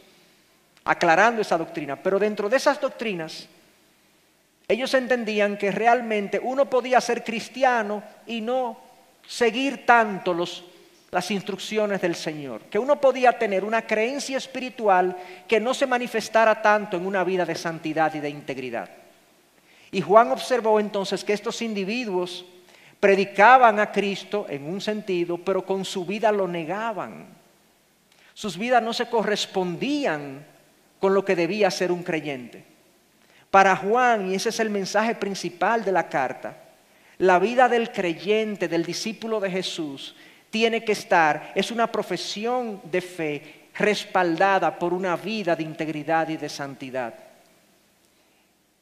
aclarando 0.84 1.42
esa 1.42 1.58
doctrina. 1.58 1.96
Pero 1.96 2.18
dentro 2.18 2.48
de 2.48 2.56
esas 2.56 2.80
doctrinas 2.80 3.46
ellos 4.66 4.94
entendían 4.94 5.58
que 5.58 5.70
realmente 5.70 6.40
uno 6.42 6.70
podía 6.70 7.00
ser 7.00 7.22
cristiano 7.22 8.02
y 8.26 8.40
no 8.40 8.78
seguir 9.26 9.84
tanto 9.84 10.34
las 11.10 11.30
instrucciones 11.30 12.00
del 12.00 12.14
Señor, 12.14 12.62
que 12.62 12.78
uno 12.78 13.00
podía 13.00 13.38
tener 13.38 13.64
una 13.64 13.86
creencia 13.86 14.38
espiritual 14.38 15.16
que 15.46 15.60
no 15.60 15.74
se 15.74 15.86
manifestara 15.86 16.62
tanto 16.62 16.96
en 16.96 17.06
una 17.06 17.24
vida 17.24 17.44
de 17.44 17.54
santidad 17.54 18.14
y 18.14 18.20
de 18.20 18.30
integridad. 18.30 18.88
Y 19.92 20.00
Juan 20.00 20.32
observó 20.32 20.80
entonces 20.80 21.22
que 21.22 21.34
estos 21.34 21.62
individuos 21.62 22.44
predicaban 22.98 23.78
a 23.78 23.92
Cristo 23.92 24.46
en 24.48 24.64
un 24.64 24.80
sentido, 24.80 25.38
pero 25.38 25.64
con 25.64 25.84
su 25.84 26.06
vida 26.06 26.32
lo 26.32 26.48
negaban. 26.48 27.26
Sus 28.32 28.58
vidas 28.58 28.82
no 28.82 28.92
se 28.92 29.08
correspondían 29.08 30.44
con 30.98 31.14
lo 31.14 31.24
que 31.24 31.36
debía 31.36 31.70
ser 31.70 31.92
un 31.92 32.02
creyente. 32.02 32.73
Para 33.54 33.76
Juan, 33.76 34.32
y 34.32 34.34
ese 34.34 34.48
es 34.48 34.58
el 34.58 34.68
mensaje 34.68 35.14
principal 35.14 35.84
de 35.84 35.92
la 35.92 36.08
carta, 36.08 36.56
la 37.18 37.38
vida 37.38 37.68
del 37.68 37.92
creyente, 37.92 38.66
del 38.66 38.84
discípulo 38.84 39.38
de 39.38 39.48
Jesús, 39.48 40.16
tiene 40.50 40.84
que 40.84 40.90
estar, 40.90 41.52
es 41.54 41.70
una 41.70 41.86
profesión 41.86 42.80
de 42.82 43.00
fe 43.00 43.68
respaldada 43.78 44.76
por 44.76 44.92
una 44.92 45.14
vida 45.14 45.54
de 45.54 45.62
integridad 45.62 46.28
y 46.30 46.36
de 46.36 46.48
santidad. 46.48 47.14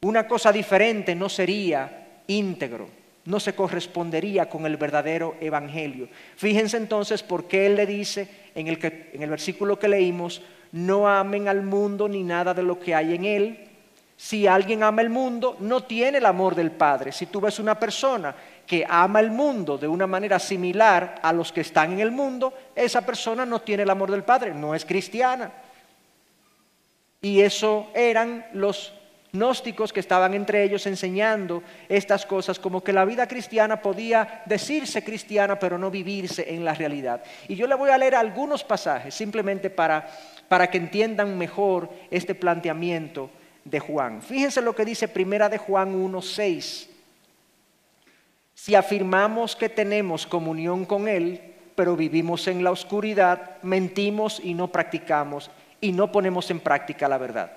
Una 0.00 0.26
cosa 0.26 0.50
diferente 0.50 1.14
no 1.14 1.28
sería 1.28 2.22
íntegro, 2.26 2.88
no 3.26 3.40
se 3.40 3.54
correspondería 3.54 4.48
con 4.48 4.64
el 4.64 4.78
verdadero 4.78 5.36
evangelio. 5.42 6.08
Fíjense 6.36 6.78
entonces 6.78 7.22
por 7.22 7.46
qué 7.46 7.66
él 7.66 7.76
le 7.76 7.84
dice 7.84 8.26
en 8.54 8.68
el, 8.68 8.78
en 9.12 9.22
el 9.22 9.28
versículo 9.28 9.78
que 9.78 9.88
leímos, 9.88 10.40
no 10.72 11.06
amen 11.06 11.46
al 11.46 11.60
mundo 11.60 12.08
ni 12.08 12.22
nada 12.22 12.54
de 12.54 12.62
lo 12.62 12.80
que 12.80 12.94
hay 12.94 13.14
en 13.14 13.26
él 13.26 13.68
si 14.22 14.46
alguien 14.46 14.84
ama 14.84 15.02
el 15.02 15.10
mundo, 15.10 15.56
no 15.58 15.82
tiene 15.82 16.18
el 16.18 16.26
amor 16.26 16.54
del 16.54 16.70
Padre. 16.70 17.10
Si 17.10 17.26
tú 17.26 17.40
ves 17.40 17.58
una 17.58 17.76
persona 17.76 18.32
que 18.64 18.86
ama 18.88 19.18
el 19.18 19.32
mundo 19.32 19.76
de 19.76 19.88
una 19.88 20.06
manera 20.06 20.38
similar 20.38 21.16
a 21.20 21.32
los 21.32 21.50
que 21.50 21.62
están 21.62 21.94
en 21.94 21.98
el 21.98 22.12
mundo, 22.12 22.54
esa 22.76 23.04
persona 23.04 23.44
no 23.44 23.62
tiene 23.62 23.82
el 23.82 23.90
amor 23.90 24.12
del 24.12 24.22
Padre, 24.22 24.54
no 24.54 24.76
es 24.76 24.84
cristiana. 24.84 25.50
Y 27.20 27.40
eso 27.40 27.90
eran 27.94 28.46
los 28.52 28.92
gnósticos 29.32 29.92
que 29.92 29.98
estaban 29.98 30.34
entre 30.34 30.62
ellos 30.62 30.86
enseñando 30.86 31.64
estas 31.88 32.24
cosas, 32.24 32.60
como 32.60 32.80
que 32.84 32.92
la 32.92 33.04
vida 33.04 33.26
cristiana 33.26 33.82
podía 33.82 34.44
decirse 34.46 35.02
cristiana, 35.02 35.58
pero 35.58 35.78
no 35.78 35.90
vivirse 35.90 36.54
en 36.54 36.64
la 36.64 36.74
realidad. 36.74 37.24
Y 37.48 37.56
yo 37.56 37.66
le 37.66 37.74
voy 37.74 37.90
a 37.90 37.98
leer 37.98 38.14
algunos 38.14 38.62
pasajes, 38.62 39.16
simplemente 39.16 39.68
para, 39.68 40.08
para 40.46 40.70
que 40.70 40.78
entiendan 40.78 41.36
mejor 41.36 41.90
este 42.08 42.36
planteamiento 42.36 43.28
de 43.64 43.80
Juan. 43.80 44.22
Fíjense 44.22 44.60
lo 44.60 44.74
que 44.74 44.84
dice 44.84 45.08
Primera 45.08 45.48
de 45.48 45.58
Juan 45.58 45.94
1:6. 45.94 46.88
Si 48.54 48.74
afirmamos 48.74 49.56
que 49.56 49.68
tenemos 49.68 50.26
comunión 50.26 50.84
con 50.84 51.08
él, 51.08 51.40
pero 51.74 51.96
vivimos 51.96 52.46
en 52.48 52.62
la 52.62 52.70
oscuridad, 52.70 53.58
mentimos 53.62 54.40
y 54.42 54.54
no 54.54 54.68
practicamos 54.68 55.50
y 55.80 55.92
no 55.92 56.12
ponemos 56.12 56.50
en 56.50 56.60
práctica 56.60 57.08
la 57.08 57.18
verdad. 57.18 57.52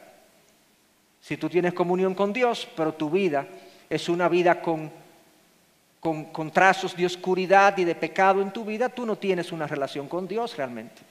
Si 1.22 1.38
tú 1.38 1.50
tienes 1.50 1.74
comunión 1.74 2.16
con 2.16 2.32
Dios, 2.34 2.68
pero 2.76 2.94
tu 2.94 3.10
vida 3.10 3.48
es 3.90 4.10
una 4.10 4.30
vida 4.30 4.62
con, 4.62 4.92
con, 6.00 6.26
con, 6.26 6.52
trazos 6.52 6.96
de 6.96 7.06
oscuridad 7.06 7.78
y 7.78 7.84
de 7.84 7.96
pecado 7.96 8.42
en 8.42 8.52
tu 8.52 8.64
vida, 8.64 8.90
tú 8.90 9.06
no 9.06 9.16
tienes 9.16 9.52
una 9.52 9.68
relación 9.68 10.08
con 10.08 10.28
Dios 10.28 10.56
realmente. 10.56 11.02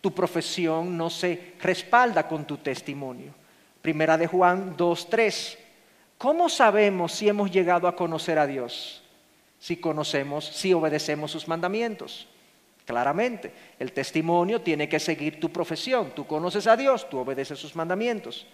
Tu 0.00 0.12
profesión 0.12 0.96
no 0.96 1.08
se 1.08 1.54
respalda 1.60 2.26
con 2.26 2.44
tu 2.44 2.58
testimonio. 2.58 3.41
Primera 3.82 4.16
de 4.16 4.28
Juan 4.28 4.76
2.3. 4.76 5.58
¿Cómo 6.16 6.48
sabemos 6.48 7.12
si 7.12 7.28
hemos 7.28 7.50
llegado 7.50 7.88
a 7.88 7.96
conocer 7.96 8.38
a 8.38 8.46
Dios? 8.46 9.02
Si 9.58 9.76
conocemos, 9.76 10.44
si 10.44 10.72
obedecemos 10.72 11.32
sus 11.32 11.48
mandamientos. 11.48 12.28
Claramente, 12.86 13.52
el 13.80 13.92
testimonio 13.92 14.60
tiene 14.60 14.88
que 14.88 15.00
seguir 15.00 15.40
tu 15.40 15.50
profesión. 15.50 16.12
Tú 16.14 16.26
conoces 16.26 16.66
a 16.68 16.76
Dios, 16.76 17.08
tú 17.10 17.18
obedeces 17.18 17.58
sus 17.58 17.74
mandamientos. 17.74 18.46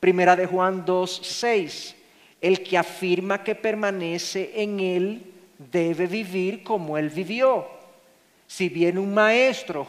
Primera 0.00 0.34
de 0.36 0.46
Juan 0.46 0.86
2.6. 0.86 1.94
El 2.40 2.62
que 2.62 2.78
afirma 2.78 3.44
que 3.44 3.54
permanece 3.54 4.52
en 4.56 4.80
Él 4.80 5.32
debe 5.58 6.06
vivir 6.06 6.62
como 6.62 6.96
Él 6.96 7.10
vivió. 7.10 7.75
Si 8.46 8.68
viene 8.68 9.00
un 9.00 9.12
maestro 9.12 9.86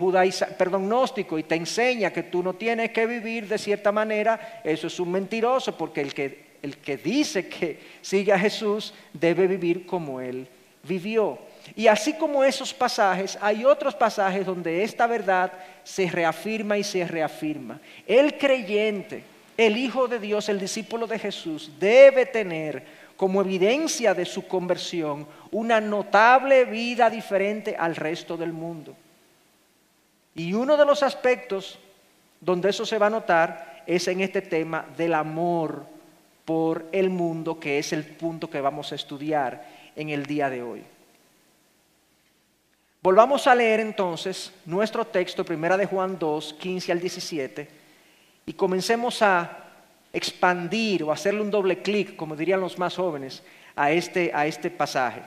perdón, 0.58 0.88
gnóstico 0.88 1.38
y 1.38 1.44
te 1.44 1.56
enseña 1.56 2.12
que 2.12 2.24
tú 2.24 2.42
no 2.42 2.54
tienes 2.54 2.92
que 2.92 3.06
vivir 3.06 3.48
de 3.48 3.58
cierta 3.58 3.92
manera, 3.92 4.62
eso 4.64 4.88
es 4.88 5.00
un 5.00 5.12
mentiroso, 5.12 5.78
porque 5.78 6.02
el 6.02 6.14
que 6.14 6.48
el 6.62 6.78
que 6.78 6.98
dice 6.98 7.48
que 7.48 7.80
sigue 8.02 8.34
a 8.34 8.40
Jesús 8.40 8.94
debe 9.14 9.48
vivir 9.48 9.86
como 9.86 10.20
Él 10.20 10.48
vivió. 10.84 11.38
Y 11.76 11.88
así 11.88 12.14
como 12.14 12.44
esos 12.44 12.74
pasajes, 12.74 13.38
hay 13.42 13.66
otros 13.66 13.94
pasajes 13.94 14.46
donde 14.46 14.84
esta 14.84 15.06
verdad 15.06 15.52
se 15.84 16.10
reafirma 16.10 16.78
y 16.78 16.84
se 16.84 17.06
reafirma. 17.06 17.80
El 18.06 18.38
creyente, 18.38 19.24
el 19.58 19.78
Hijo 19.78 20.08
de 20.08 20.20
Dios, 20.20 20.48
el 20.50 20.60
discípulo 20.60 21.08
de 21.08 21.20
Jesús, 21.20 21.72
debe 21.80 22.26
tener 22.26 22.84
como 23.18 23.42
evidencia 23.42 24.14
de 24.14 24.26
su 24.26 24.48
conversión 24.48 25.28
una 25.52 25.82
notable 25.82 26.66
vida 26.66 27.10
diferente 27.10 27.76
al 27.76 27.96
resto 27.96 28.38
del 28.38 28.54
mundo. 28.54 28.96
Y 30.36 30.54
uno 30.54 30.78
de 30.78 30.86
los 30.86 31.02
aspectos 31.02 31.80
donde 32.40 32.70
eso 32.70 32.86
se 32.86 33.00
va 33.00 33.08
a 33.08 33.10
notar 33.10 33.84
es 33.88 34.08
en 34.08 34.22
este 34.22 34.42
tema 34.42 34.86
del 34.96 35.16
amor 35.16 35.86
por 36.46 36.86
el 36.92 37.10
mundo, 37.10 37.60
que 37.60 37.80
es 37.80 37.92
el 37.92 38.06
punto 38.06 38.50
que 38.50 38.62
vamos 38.62 38.92
a 38.92 38.96
estudiar 38.96 39.68
en 39.96 40.10
el 40.10 40.26
día 40.26 40.50
de 40.50 40.62
hoy. 40.62 40.84
Volvamos 43.02 43.48
a 43.48 43.56
leer 43.56 43.80
entonces 43.80 44.54
nuestro 44.66 45.06
texto, 45.06 45.44
primera 45.44 45.76
de 45.76 45.86
Juan 45.86 46.20
2, 46.20 46.54
15 46.60 46.92
al 46.92 47.00
17, 47.00 47.70
y 48.46 48.54
comencemos 48.54 49.22
a 49.22 49.67
expandir 50.18 51.04
o 51.04 51.12
hacerle 51.12 51.42
un 51.42 51.52
doble 51.52 51.82
clic, 51.82 52.16
como 52.16 52.36
dirían 52.36 52.60
los 52.60 52.80
más 52.80 52.96
jóvenes, 52.96 53.44
a 53.76 53.92
este, 53.92 54.32
a 54.34 54.48
este 54.48 54.72
pasaje. 54.72 55.22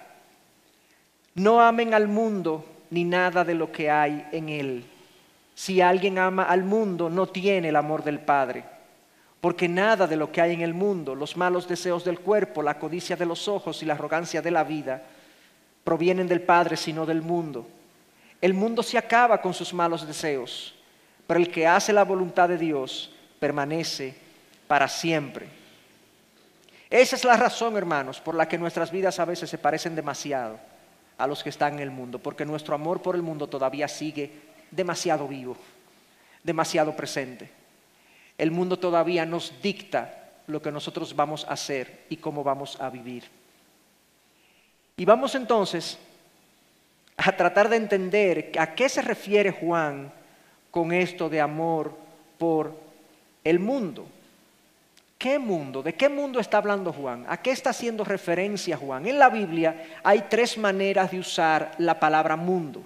No 1.34 1.60
amen 1.60 1.94
al 1.94 2.08
mundo 2.08 2.64
ni 2.90 3.04
nada 3.04 3.44
de 3.44 3.54
lo 3.54 3.70
que 3.70 3.88
hay 3.88 4.26
en 4.32 4.48
él. 4.48 4.84
Si 5.54 5.80
alguien 5.80 6.18
ama 6.18 6.42
al 6.42 6.64
mundo, 6.64 7.08
no 7.08 7.28
tiene 7.28 7.68
el 7.68 7.76
amor 7.76 8.02
del 8.02 8.18
Padre. 8.18 8.64
Porque 9.40 9.68
nada 9.68 10.06
de 10.06 10.16
lo 10.16 10.32
que 10.32 10.40
hay 10.40 10.52
en 10.52 10.60
el 10.60 10.74
mundo, 10.74 11.14
los 11.14 11.36
malos 11.36 11.68
deseos 11.68 12.04
del 12.04 12.18
cuerpo, 12.18 12.62
la 12.62 12.78
codicia 12.78 13.16
de 13.16 13.26
los 13.26 13.46
ojos 13.46 13.82
y 13.82 13.86
la 13.86 13.94
arrogancia 13.94 14.42
de 14.42 14.50
la 14.50 14.64
vida, 14.64 15.02
provienen 15.84 16.26
del 16.26 16.42
Padre, 16.42 16.76
sino 16.76 17.06
del 17.06 17.22
mundo. 17.22 17.66
El 18.40 18.54
mundo 18.54 18.82
se 18.82 18.98
acaba 18.98 19.40
con 19.40 19.54
sus 19.54 19.72
malos 19.72 20.06
deseos, 20.06 20.74
pero 21.26 21.38
el 21.38 21.50
que 21.50 21.66
hace 21.66 21.92
la 21.92 22.04
voluntad 22.04 22.48
de 22.48 22.58
Dios 22.58 23.12
permanece 23.38 24.29
para 24.70 24.86
siempre. 24.86 25.48
Esa 26.88 27.16
es 27.16 27.24
la 27.24 27.36
razón, 27.36 27.76
hermanos, 27.76 28.20
por 28.20 28.36
la 28.36 28.46
que 28.46 28.56
nuestras 28.56 28.92
vidas 28.92 29.18
a 29.18 29.24
veces 29.24 29.50
se 29.50 29.58
parecen 29.58 29.96
demasiado 29.96 30.60
a 31.18 31.26
los 31.26 31.42
que 31.42 31.48
están 31.48 31.74
en 31.74 31.80
el 31.80 31.90
mundo, 31.90 32.20
porque 32.20 32.44
nuestro 32.44 32.76
amor 32.76 33.02
por 33.02 33.16
el 33.16 33.22
mundo 33.22 33.48
todavía 33.48 33.88
sigue 33.88 34.30
demasiado 34.70 35.26
vivo, 35.26 35.56
demasiado 36.44 36.94
presente. 36.94 37.50
El 38.38 38.52
mundo 38.52 38.78
todavía 38.78 39.26
nos 39.26 39.60
dicta 39.60 40.30
lo 40.46 40.62
que 40.62 40.70
nosotros 40.70 41.16
vamos 41.16 41.44
a 41.46 41.54
hacer 41.54 42.04
y 42.08 42.18
cómo 42.18 42.44
vamos 42.44 42.80
a 42.80 42.90
vivir. 42.90 43.24
Y 44.96 45.04
vamos 45.04 45.34
entonces 45.34 45.98
a 47.16 47.32
tratar 47.36 47.68
de 47.68 47.76
entender 47.76 48.52
a 48.56 48.72
qué 48.72 48.88
se 48.88 49.02
refiere 49.02 49.50
Juan 49.50 50.12
con 50.70 50.92
esto 50.92 51.28
de 51.28 51.40
amor 51.40 51.92
por 52.38 52.78
el 53.42 53.58
mundo. 53.58 54.06
¿Qué 55.20 55.38
mundo? 55.38 55.82
¿De 55.82 55.92
qué 55.92 56.08
mundo 56.08 56.40
está 56.40 56.56
hablando 56.56 56.94
Juan? 56.94 57.26
¿A 57.28 57.36
qué 57.36 57.50
está 57.50 57.68
haciendo 57.68 58.04
referencia 58.04 58.78
Juan? 58.78 59.06
En 59.06 59.18
la 59.18 59.28
Biblia 59.28 59.84
hay 60.02 60.24
tres 60.30 60.56
maneras 60.56 61.10
de 61.10 61.18
usar 61.18 61.72
la 61.76 62.00
palabra 62.00 62.36
mundo. 62.36 62.82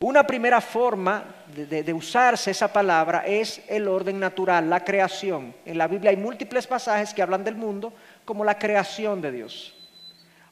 Una 0.00 0.26
primera 0.26 0.60
forma 0.60 1.24
de, 1.46 1.94
usarse 1.94 2.50
esa 2.50 2.70
palabra 2.70 3.24
es 3.26 3.62
el 3.68 3.88
orden 3.88 4.20
natural, 4.20 4.68
la 4.68 4.84
creación. 4.84 5.54
En 5.64 5.78
la 5.78 5.88
Biblia 5.88 6.10
hay 6.10 6.18
múltiples 6.18 6.66
pasajes 6.66 7.14
que 7.14 7.22
hablan 7.22 7.42
del 7.42 7.56
mundo 7.56 7.90
como 8.26 8.44
la 8.44 8.58
creación 8.58 9.22
de 9.22 9.32
Dios. 9.32 9.74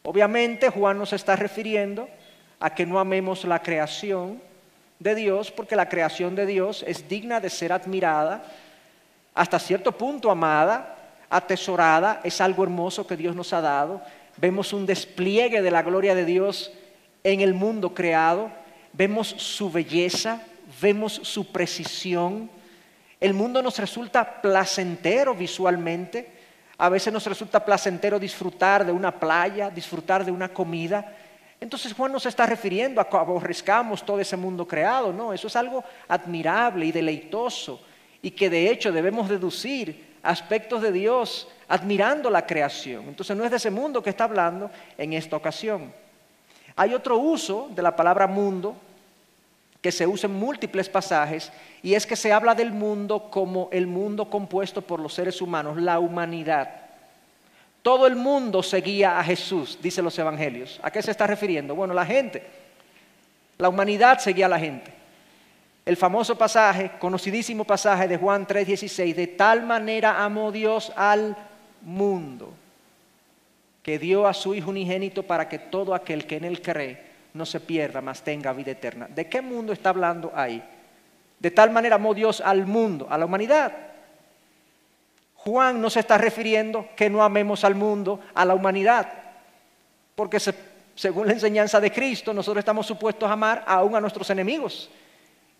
Obviamente 0.05 0.71
Juan 0.71 0.97
nos 0.97 1.13
está 1.13 1.37
refiriendo 1.37 2.09
a 2.61 2.75
que 2.75 2.87
no 2.87 2.99
amemos 2.99 3.45
la 3.45 3.61
creación 3.61 4.41
de 5.01 5.15
Dios 5.17 5.51
porque 5.51 5.77
la 5.77 5.91
creación 5.91 6.35
de 6.35 6.47
Dios 6.47 6.83
es 6.89 7.11
digna 7.11 7.41
de 7.41 7.51
ser 7.51 7.75
admirada, 7.75 8.43
hasta 9.37 9.59
cierto 9.59 9.93
punto 9.93 10.31
amada, 10.31 10.97
atesorada, 11.29 12.21
es 12.25 12.41
algo 12.41 12.65
hermoso 12.65 13.07
que 13.07 13.19
Dios 13.19 13.37
nos 13.37 13.53
ha 13.53 13.61
dado. 13.61 14.01
Vemos 14.39 14.73
un 14.73 14.87
despliegue 14.87 15.61
de 15.61 15.71
la 15.71 15.83
gloria 15.83 16.15
de 16.15 16.25
Dios 16.25 16.73
en 17.23 17.43
el 17.43 17.53
mundo 17.53 17.93
creado, 17.93 18.51
vemos 18.95 19.29
su 19.29 19.71
belleza, 19.71 20.41
vemos 20.81 21.21
su 21.23 21.53
precisión. 21.53 22.51
El 23.21 23.35
mundo 23.35 23.63
nos 23.63 23.79
resulta 23.79 24.41
placentero 24.41 25.35
visualmente, 25.35 26.33
a 26.79 26.89
veces 26.89 27.13
nos 27.13 27.27
resulta 27.27 27.63
placentero 27.63 28.19
disfrutar 28.19 28.87
de 28.87 28.93
una 28.93 29.21
playa, 29.21 29.69
disfrutar 29.69 30.25
de 30.25 30.33
una 30.33 30.49
comida. 30.49 31.13
Entonces 31.61 31.93
Juan 31.93 32.11
no 32.11 32.21
se 32.21 32.31
está 32.31 32.47
refiriendo 32.47 33.03
a 33.03 33.09
que 33.09 33.17
aborrezcamos 33.19 34.03
todo 34.03 34.19
ese 34.19 34.37
mundo 34.39 34.67
creado, 34.67 35.13
no, 35.13 35.35
eso 35.35 35.49
es 35.49 35.57
algo 35.57 35.85
admirable 36.09 36.87
y 36.87 36.93
deleitoso 36.93 37.83
y 38.23 38.31
que 38.31 38.51
de 38.51 38.71
hecho 38.71 38.93
debemos 38.93 39.29
deducir 39.29 40.07
aspectos 40.23 40.83
de 40.83 40.93
Dios 40.93 41.49
admirando 41.69 42.31
la 42.31 42.47
creación. 42.47 43.05
Entonces 43.09 43.37
no 43.37 43.45
es 43.45 43.51
de 43.51 43.57
ese 43.57 43.71
mundo 43.71 44.03
que 44.03 44.11
está 44.11 44.25
hablando 44.25 44.71
en 44.99 45.13
esta 45.13 45.37
ocasión. 45.37 45.93
Hay 46.75 46.95
otro 46.95 47.19
uso 47.19 47.71
de 47.75 47.83
la 47.83 47.97
palabra 47.97 48.27
mundo 48.27 48.77
que 49.81 49.93
se 49.93 50.07
usa 50.07 50.29
en 50.29 50.35
múltiples 50.35 50.89
pasajes 50.89 51.53
y 51.83 51.95
es 51.95 52.07
que 52.07 52.17
se 52.17 52.33
habla 52.33 52.55
del 52.55 52.73
mundo 52.73 53.31
como 53.31 53.69
el 53.73 53.87
mundo 53.87 54.29
compuesto 54.29 54.83
por 54.83 55.01
los 55.01 55.15
seres 55.15 55.41
humanos, 55.41 55.81
la 55.81 55.99
humanidad. 55.99 56.69
Todo 57.83 58.07
el 58.07 58.17
mundo 58.17 58.63
seguía 58.63 59.19
a 59.19 59.25
Jesús, 59.25 59.79
dicen 59.81 60.05
los 60.05 60.19
evangelios. 60.19 60.81
¿A 60.83 60.91
qué 60.91 61.01
se 61.03 61.13
está 61.13 61.27
refiriendo? 61.27 61.75
Bueno, 61.75 61.95
la 61.95 62.05
gente. 62.05 62.45
La 63.59 63.69
humanidad 63.69 64.19
seguía 64.19 64.47
a 64.47 64.51
la 64.51 64.59
gente 64.59 64.96
el 65.87 65.97
famoso 65.97 66.37
pasaje, 66.37 66.91
conocidísimo 66.99 67.65
pasaje 67.65 68.09
de 68.09 68.17
Juan 68.17 68.45
3:16, 68.45 69.15
de 69.15 69.29
tal 69.29 69.63
manera 69.63 70.25
amó 70.25 70.51
Dios 70.51 70.93
al 70.97 71.37
mundo, 71.81 72.53
que 73.85 73.97
dio 73.97 74.27
a 74.27 74.35
su 74.35 74.53
Hijo 74.57 74.71
unigénito 74.71 75.23
para 75.23 75.49
que 75.49 75.61
todo 75.61 75.95
aquel 75.95 76.27
que 76.27 76.39
en 76.39 76.45
él 76.45 76.61
cree 76.61 77.07
no 77.35 77.47
se 77.47 77.61
pierda, 77.61 78.01
mas 78.01 78.23
tenga 78.23 78.53
vida 78.53 78.73
eterna. 78.73 79.07
¿De 79.09 79.29
qué 79.29 79.41
mundo 79.41 79.73
está 79.73 79.91
hablando 79.91 80.33
ahí? 80.35 80.61
De 81.39 81.53
tal 81.53 81.71
manera 81.71 81.95
amó 81.95 82.15
Dios 82.15 82.41
al 82.41 82.67
mundo, 82.67 83.07
a 83.09 83.17
la 83.17 83.27
humanidad. 83.27 83.73
Juan 85.37 85.81
no 85.81 85.89
se 85.89 86.01
está 86.01 86.19
refiriendo 86.19 86.89
que 86.97 87.09
no 87.09 87.23
amemos 87.23 87.63
al 87.63 87.77
mundo, 87.77 88.19
a 88.35 88.45
la 88.45 88.55
humanidad, 88.55 89.07
porque 90.17 90.41
según 90.97 91.29
la 91.29 91.35
enseñanza 91.35 91.79
de 91.79 91.93
Cristo, 91.93 92.35
nosotros 92.35 92.63
estamos 92.63 92.89
supuestos 92.89 93.31
a 93.31 93.35
amar 93.35 93.63
aún 93.69 93.95
a 93.95 94.01
nuestros 94.01 94.29
enemigos. 94.31 94.91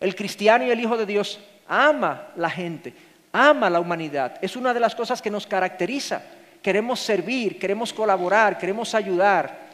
El 0.01 0.15
cristiano 0.15 0.65
y 0.65 0.71
el 0.71 0.81
Hijo 0.81 0.97
de 0.97 1.07
Dios 1.07 1.41
ama 1.69 2.29
la 2.37 2.51
gente, 2.51 2.95
ama 3.33 3.71
la 3.71 3.81
humanidad. 3.81 4.39
Es 4.43 4.57
una 4.57 4.75
de 4.75 4.81
las 4.81 4.95
cosas 4.95 5.23
que 5.23 5.31
nos 5.31 5.47
caracteriza. 5.47 6.23
Queremos 6.63 7.01
servir, 7.01 7.59
queremos 7.59 7.93
colaborar, 7.93 8.59
queremos 8.59 8.95
ayudar 8.95 9.67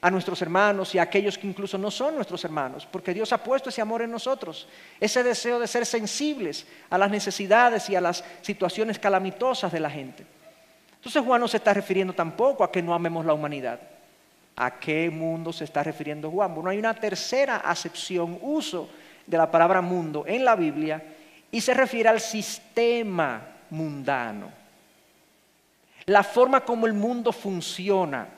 a 0.00 0.10
nuestros 0.10 0.40
hermanos 0.42 0.94
y 0.94 0.98
a 0.98 1.02
aquellos 1.02 1.36
que 1.36 1.46
incluso 1.46 1.76
no 1.78 1.90
son 1.90 2.14
nuestros 2.14 2.44
hermanos, 2.44 2.86
porque 2.90 3.12
Dios 3.12 3.32
ha 3.32 3.42
puesto 3.42 3.70
ese 3.70 3.80
amor 3.80 4.02
en 4.02 4.10
nosotros, 4.10 4.68
ese 5.00 5.22
deseo 5.22 5.58
de 5.58 5.66
ser 5.66 5.84
sensibles 5.84 6.66
a 6.90 6.98
las 6.98 7.10
necesidades 7.10 7.88
y 7.90 7.96
a 7.96 8.00
las 8.00 8.22
situaciones 8.42 8.98
calamitosas 8.98 9.72
de 9.72 9.80
la 9.80 9.90
gente. 9.90 10.24
Entonces 10.94 11.22
Juan 11.22 11.40
no 11.40 11.48
se 11.48 11.56
está 11.56 11.74
refiriendo 11.74 12.12
tampoco 12.12 12.62
a 12.62 12.70
que 12.70 12.82
no 12.82 12.94
amemos 12.94 13.24
la 13.24 13.32
humanidad. 13.32 13.80
¿A 14.54 14.78
qué 14.78 15.10
mundo 15.10 15.52
se 15.52 15.64
está 15.64 15.82
refiriendo 15.82 16.30
Juan? 16.30 16.54
Bueno, 16.54 16.70
hay 16.70 16.78
una 16.78 16.94
tercera 16.94 17.56
acepción, 17.56 18.38
uso 18.42 18.88
de 19.26 19.36
la 19.36 19.50
palabra 19.50 19.80
mundo 19.80 20.24
en 20.26 20.44
la 20.44 20.56
Biblia 20.56 21.02
y 21.50 21.60
se 21.60 21.74
refiere 21.74 22.08
al 22.08 22.20
sistema 22.20 23.42
mundano, 23.70 24.50
la 26.06 26.22
forma 26.22 26.60
como 26.60 26.86
el 26.86 26.92
mundo 26.92 27.32
funciona, 27.32 28.28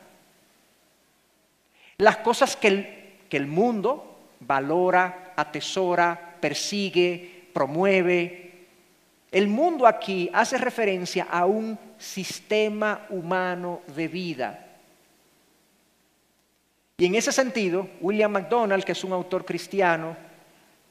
las 1.98 2.18
cosas 2.18 2.56
que 2.56 2.68
el, 2.68 2.86
que 3.28 3.36
el 3.36 3.46
mundo 3.46 4.18
valora, 4.40 5.34
atesora, 5.36 6.36
persigue, 6.40 7.48
promueve. 7.52 8.66
El 9.30 9.48
mundo 9.48 9.86
aquí 9.86 10.30
hace 10.32 10.56
referencia 10.56 11.26
a 11.30 11.44
un 11.44 11.78
sistema 11.98 13.06
humano 13.10 13.82
de 13.94 14.08
vida. 14.08 14.66
Y 16.96 17.06
en 17.06 17.14
ese 17.14 17.32
sentido, 17.32 17.88
William 18.00 18.30
MacDonald, 18.32 18.84
que 18.84 18.92
es 18.92 19.04
un 19.04 19.12
autor 19.12 19.44
cristiano, 19.44 20.16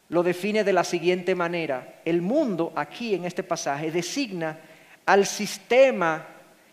lo 0.09 0.23
define 0.23 0.63
de 0.63 0.73
la 0.73 0.83
siguiente 0.83 1.35
manera. 1.35 2.01
El 2.05 2.21
mundo, 2.21 2.71
aquí 2.75 3.15
en 3.15 3.25
este 3.25 3.43
pasaje, 3.43 3.91
designa 3.91 4.57
al 5.05 5.25
sistema 5.25 6.25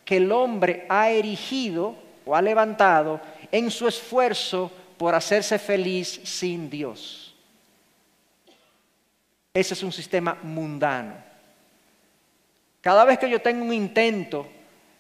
que 0.05 0.19
el 0.19 0.31
hombre 0.31 0.87
ha 0.89 1.11
erigido 1.11 1.97
o 2.25 2.35
ha 2.35 2.43
levantado 2.43 3.21
en 3.51 3.71
su 3.71 3.89
esfuerzo 3.89 4.71
por 4.97 5.15
hacerse 5.15 5.59
feliz 5.59 6.21
sin 6.25 6.71
Dios. 6.71 7.35
Ese 9.53 9.75
es 9.75 9.83
un 9.83 9.93
sistema 9.93 10.37
mundano. 10.43 11.15
Cada 12.81 13.05
vez 13.05 13.19
que 13.19 13.31
yo 13.31 13.41
tengo 13.41 13.65
un 13.65 13.73
intento 13.73 14.47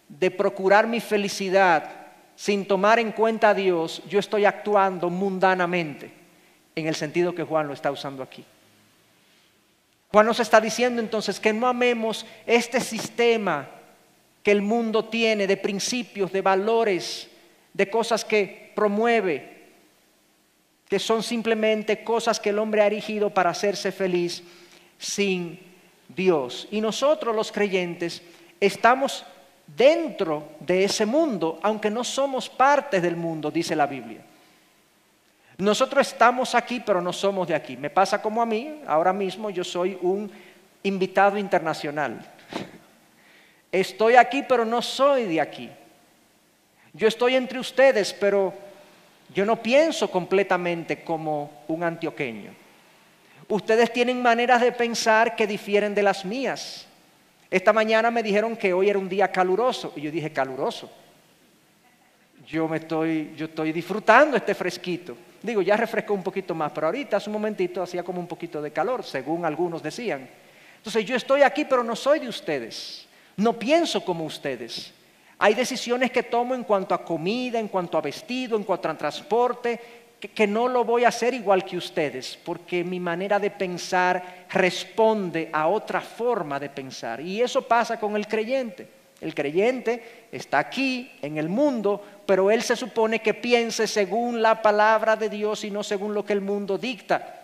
de 0.08 0.30
procurar 0.30 0.86
mi 0.86 1.00
felicidad 1.00 1.90
sin 2.36 2.66
tomar 2.66 2.98
en 2.98 3.12
cuenta 3.12 3.50
a 3.50 3.54
Dios, 3.54 4.02
yo 4.08 4.18
estoy 4.18 4.44
actuando 4.44 5.10
mundanamente 5.10 6.23
en 6.74 6.86
el 6.86 6.94
sentido 6.94 7.34
que 7.34 7.44
Juan 7.44 7.66
lo 7.66 7.72
está 7.72 7.90
usando 7.90 8.22
aquí. 8.22 8.44
Juan 10.10 10.26
nos 10.26 10.40
está 10.40 10.60
diciendo 10.60 11.00
entonces 11.00 11.40
que 11.40 11.52
no 11.52 11.66
amemos 11.66 12.24
este 12.46 12.80
sistema 12.80 13.68
que 14.42 14.52
el 14.52 14.62
mundo 14.62 15.06
tiene 15.06 15.46
de 15.46 15.56
principios, 15.56 16.30
de 16.30 16.42
valores, 16.42 17.28
de 17.72 17.90
cosas 17.90 18.24
que 18.24 18.72
promueve, 18.76 19.54
que 20.88 20.98
son 20.98 21.22
simplemente 21.22 22.04
cosas 22.04 22.38
que 22.38 22.50
el 22.50 22.58
hombre 22.58 22.82
ha 22.82 22.86
erigido 22.86 23.30
para 23.30 23.50
hacerse 23.50 23.90
feliz 23.90 24.42
sin 24.98 25.58
Dios. 26.08 26.68
Y 26.70 26.80
nosotros 26.80 27.34
los 27.34 27.50
creyentes 27.50 28.22
estamos 28.60 29.24
dentro 29.66 30.48
de 30.60 30.84
ese 30.84 31.06
mundo, 31.06 31.58
aunque 31.62 31.90
no 31.90 32.04
somos 32.04 32.48
parte 32.48 33.00
del 33.00 33.16
mundo, 33.16 33.50
dice 33.50 33.74
la 33.74 33.86
Biblia. 33.86 34.20
Nosotros 35.58 36.08
estamos 36.08 36.54
aquí, 36.54 36.82
pero 36.84 37.00
no 37.00 37.12
somos 37.12 37.46
de 37.46 37.54
aquí. 37.54 37.76
Me 37.76 37.90
pasa 37.90 38.20
como 38.20 38.42
a 38.42 38.46
mí, 38.46 38.82
ahora 38.86 39.12
mismo 39.12 39.50
yo 39.50 39.62
soy 39.62 39.96
un 40.02 40.30
invitado 40.82 41.38
internacional. 41.38 42.20
Estoy 43.70 44.16
aquí, 44.16 44.44
pero 44.48 44.64
no 44.64 44.82
soy 44.82 45.24
de 45.24 45.40
aquí. 45.40 45.70
Yo 46.92 47.08
estoy 47.08 47.34
entre 47.34 47.58
ustedes, 47.58 48.12
pero 48.12 48.52
yo 49.32 49.44
no 49.44 49.56
pienso 49.56 50.10
completamente 50.10 51.02
como 51.02 51.64
un 51.68 51.82
antioqueño. 51.82 52.52
Ustedes 53.48 53.92
tienen 53.92 54.22
maneras 54.22 54.60
de 54.60 54.72
pensar 54.72 55.36
que 55.36 55.46
difieren 55.46 55.94
de 55.94 56.02
las 56.02 56.24
mías. 56.24 56.86
Esta 57.50 57.72
mañana 57.72 58.10
me 58.10 58.22
dijeron 58.22 58.56
que 58.56 58.72
hoy 58.72 58.88
era 58.88 58.98
un 58.98 59.08
día 59.08 59.30
caluroso 59.30 59.92
y 59.96 60.02
yo 60.02 60.10
dije 60.10 60.32
caluroso. 60.32 60.90
Yo 62.46 62.68
me 62.68 62.78
estoy, 62.78 63.32
yo 63.36 63.46
estoy 63.46 63.72
disfrutando 63.72 64.36
este 64.36 64.54
fresquito. 64.54 65.16
Digo, 65.44 65.60
ya 65.60 65.76
refrescó 65.76 66.14
un 66.14 66.22
poquito 66.22 66.54
más, 66.54 66.72
pero 66.72 66.86
ahorita 66.86 67.18
hace 67.18 67.28
un 67.28 67.34
momentito 67.34 67.82
hacía 67.82 68.02
como 68.02 68.18
un 68.18 68.26
poquito 68.26 68.62
de 68.62 68.70
calor, 68.70 69.04
según 69.04 69.44
algunos 69.44 69.82
decían. 69.82 70.26
Entonces 70.78 71.04
yo 71.04 71.14
estoy 71.14 71.42
aquí, 71.42 71.66
pero 71.66 71.84
no 71.84 71.94
soy 71.94 72.18
de 72.20 72.28
ustedes. 72.28 73.06
No 73.36 73.52
pienso 73.52 74.02
como 74.02 74.24
ustedes. 74.24 74.94
Hay 75.38 75.52
decisiones 75.52 76.10
que 76.10 76.22
tomo 76.22 76.54
en 76.54 76.64
cuanto 76.64 76.94
a 76.94 77.04
comida, 77.04 77.60
en 77.60 77.68
cuanto 77.68 77.98
a 77.98 78.00
vestido, 78.00 78.56
en 78.56 78.64
cuanto 78.64 78.88
a 78.88 78.96
transporte, 78.96 79.78
que, 80.18 80.30
que, 80.30 80.46
no 80.46 80.66
lo 80.66 80.82
voy 80.82 81.04
a 81.04 81.08
hacer 81.08 81.34
igual 81.34 81.62
que 81.62 81.76
ustedes, 81.76 82.38
porque 82.42 82.82
mi 82.82 82.98
manera 82.98 83.38
de 83.38 83.50
pensar 83.50 84.46
responde 84.48 85.50
a 85.52 85.66
otra 85.66 86.00
forma 86.00 86.58
de 86.58 86.70
pensar. 86.70 87.20
Y 87.20 87.42
eso 87.42 87.60
pasa 87.60 88.00
con 88.00 88.16
el 88.16 88.26
creyente. 88.26 88.88
El 89.20 89.34
creyente 89.34 90.28
está 90.32 90.58
aquí 90.58 91.10
en 91.22 91.38
el 91.38 91.48
mundo, 91.48 92.04
pero 92.26 92.50
él 92.50 92.62
se 92.62 92.76
supone 92.76 93.20
que 93.20 93.34
piense 93.34 93.86
según 93.86 94.42
la 94.42 94.60
palabra 94.60 95.16
de 95.16 95.28
Dios 95.28 95.64
y 95.64 95.70
no 95.70 95.82
según 95.82 96.14
lo 96.14 96.24
que 96.24 96.32
el 96.32 96.40
mundo 96.40 96.76
dicta. 96.78 97.42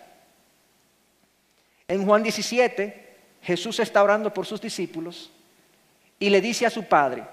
En 1.87 2.05
Juan 2.05 2.23
17, 2.23 3.15
Jesús 3.41 3.79
está 3.79 4.03
orando 4.03 4.33
por 4.33 4.45
sus 4.45 4.61
discípulos 4.61 5.31
y 6.19 6.29
le 6.29 6.39
dice 6.39 6.65
a 6.65 6.69
su 6.69 6.83
padre, 6.83 7.23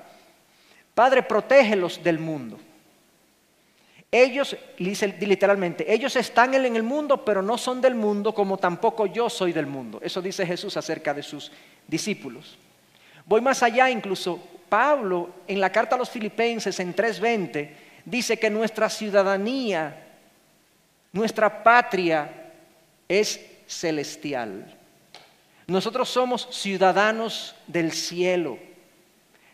Padre, 0.95 1.23
protégelos 1.23 2.03
del 2.03 2.19
mundo. 2.19 2.59
Ellos, 4.11 4.57
dice 4.79 5.15
literalmente, 5.21 5.93
ellos 5.93 6.17
están 6.17 6.55
en 6.55 6.75
el 6.75 6.83
mundo, 6.83 7.25
pero 7.25 7.43
no 7.43 7.59
son 7.59 7.81
del 7.81 7.95
mundo, 7.95 8.35
como 8.35 8.57
tampoco 8.57 9.07
yo 9.07 9.29
soy 9.29 9.53
del 9.53 9.67
mundo. 9.67 10.01
Eso 10.03 10.23
dice 10.23 10.47
Jesús 10.47 10.77
acerca 10.77 11.13
de 11.13 11.23
sus 11.23 11.53
discípulos. 11.87 12.59
Voy 13.29 13.43
más 13.43 13.63
allá, 13.63 13.91
incluso 13.91 14.43
Pablo 14.71 15.31
en 15.47 15.61
la 15.61 15.71
carta 15.71 15.97
a 15.97 15.99
los 15.99 16.09
filipenses 16.09 16.81
en 16.81 16.97
3.20 16.97 17.71
dice 18.07 18.39
que 18.39 18.49
nuestra 18.49 18.89
ciudadanía, 18.89 20.07
nuestra 21.13 21.63
patria 21.63 22.53
es 23.07 23.39
celestial. 23.67 24.75
Nosotros 25.67 26.09
somos 26.09 26.49
ciudadanos 26.51 27.55
del 27.67 27.93
cielo. 27.93 28.59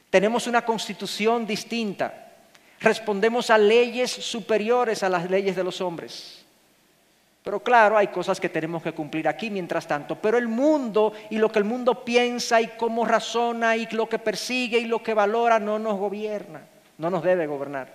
Tenemos 0.09 0.47
una 0.47 0.65
constitución 0.65 1.45
distinta. 1.45 2.31
Respondemos 2.79 3.51
a 3.51 3.59
leyes 3.59 4.13
superiores 4.13 5.03
a 5.03 5.09
las 5.09 5.29
leyes 5.29 5.57
de 5.57 5.65
los 5.65 5.81
hombres. 5.81 6.43
Pero 7.44 7.61
claro, 7.62 7.98
hay 7.98 8.07
cosas 8.07 8.40
que 8.40 8.48
tenemos 8.48 8.83
que 8.83 8.92
cumplir 8.92 9.28
aquí 9.28 9.50
mientras 9.50 9.87
tanto. 9.87 10.16
Pero 10.16 10.38
el 10.38 10.48
mundo 10.48 11.12
y 11.28 11.37
lo 11.37 11.52
que 11.52 11.59
el 11.59 11.66
mundo 11.66 12.02
piensa 12.02 12.59
y 12.62 12.68
cómo 12.68 13.04
razona 13.04 13.76
y 13.76 13.87
lo 13.88 14.09
que 14.09 14.18
persigue 14.18 14.78
y 14.78 14.87
lo 14.87 15.02
que 15.02 15.12
valora 15.12 15.59
no 15.59 15.78
nos 15.78 15.98
gobierna, 15.98 16.62
no 16.96 17.11
nos 17.11 17.22
debe 17.22 17.46
gobernar. 17.46 17.92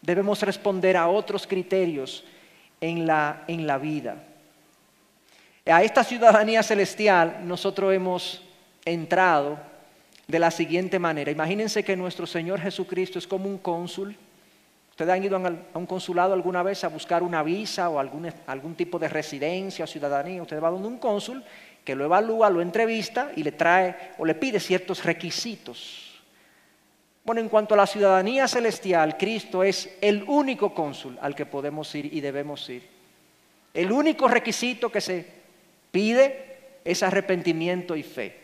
Debemos 0.00 0.40
responder 0.42 0.96
a 0.96 1.08
otros 1.08 1.48
criterios 1.48 2.24
en 2.80 3.08
la, 3.08 3.42
en 3.48 3.66
la 3.66 3.76
vida. 3.76 4.22
A 5.66 5.82
esta 5.82 6.04
ciudadanía 6.04 6.62
celestial 6.62 7.40
nosotros 7.42 7.92
hemos 7.92 8.40
entrado 8.84 9.58
de 10.28 10.38
la 10.38 10.52
siguiente 10.52 11.00
manera. 11.00 11.32
Imagínense 11.32 11.82
que 11.82 11.96
nuestro 11.96 12.24
Señor 12.24 12.60
Jesucristo 12.60 13.18
es 13.18 13.26
como 13.26 13.48
un 13.48 13.58
cónsul 13.58 14.16
¿Ustedes 15.00 15.14
han 15.14 15.24
ido 15.24 15.36
a 15.38 15.78
un 15.78 15.86
consulado 15.86 16.34
alguna 16.34 16.62
vez 16.62 16.84
a 16.84 16.88
buscar 16.88 17.22
una 17.22 17.42
visa 17.42 17.88
o 17.88 17.98
algún, 17.98 18.30
algún 18.46 18.74
tipo 18.74 18.98
de 18.98 19.08
residencia 19.08 19.86
o 19.86 19.88
ciudadanía? 19.88 20.42
Usted 20.42 20.60
va 20.60 20.68
donde 20.68 20.88
un 20.88 20.98
cónsul 20.98 21.42
que 21.82 21.94
lo 21.94 22.04
evalúa, 22.04 22.50
lo 22.50 22.60
entrevista 22.60 23.32
y 23.34 23.42
le 23.42 23.52
trae 23.52 23.96
o 24.18 24.26
le 24.26 24.34
pide 24.34 24.60
ciertos 24.60 25.02
requisitos. 25.02 26.20
Bueno, 27.24 27.40
en 27.40 27.48
cuanto 27.48 27.72
a 27.72 27.78
la 27.78 27.86
ciudadanía 27.86 28.46
celestial, 28.46 29.16
Cristo 29.16 29.64
es 29.64 29.96
el 30.02 30.22
único 30.24 30.74
cónsul 30.74 31.16
al 31.22 31.34
que 31.34 31.46
podemos 31.46 31.94
ir 31.94 32.12
y 32.12 32.20
debemos 32.20 32.68
ir. 32.68 32.86
El 33.72 33.92
único 33.92 34.28
requisito 34.28 34.92
que 34.92 35.00
se 35.00 35.24
pide 35.90 36.58
es 36.84 37.02
arrepentimiento 37.02 37.96
y 37.96 38.02
fe. 38.02 38.38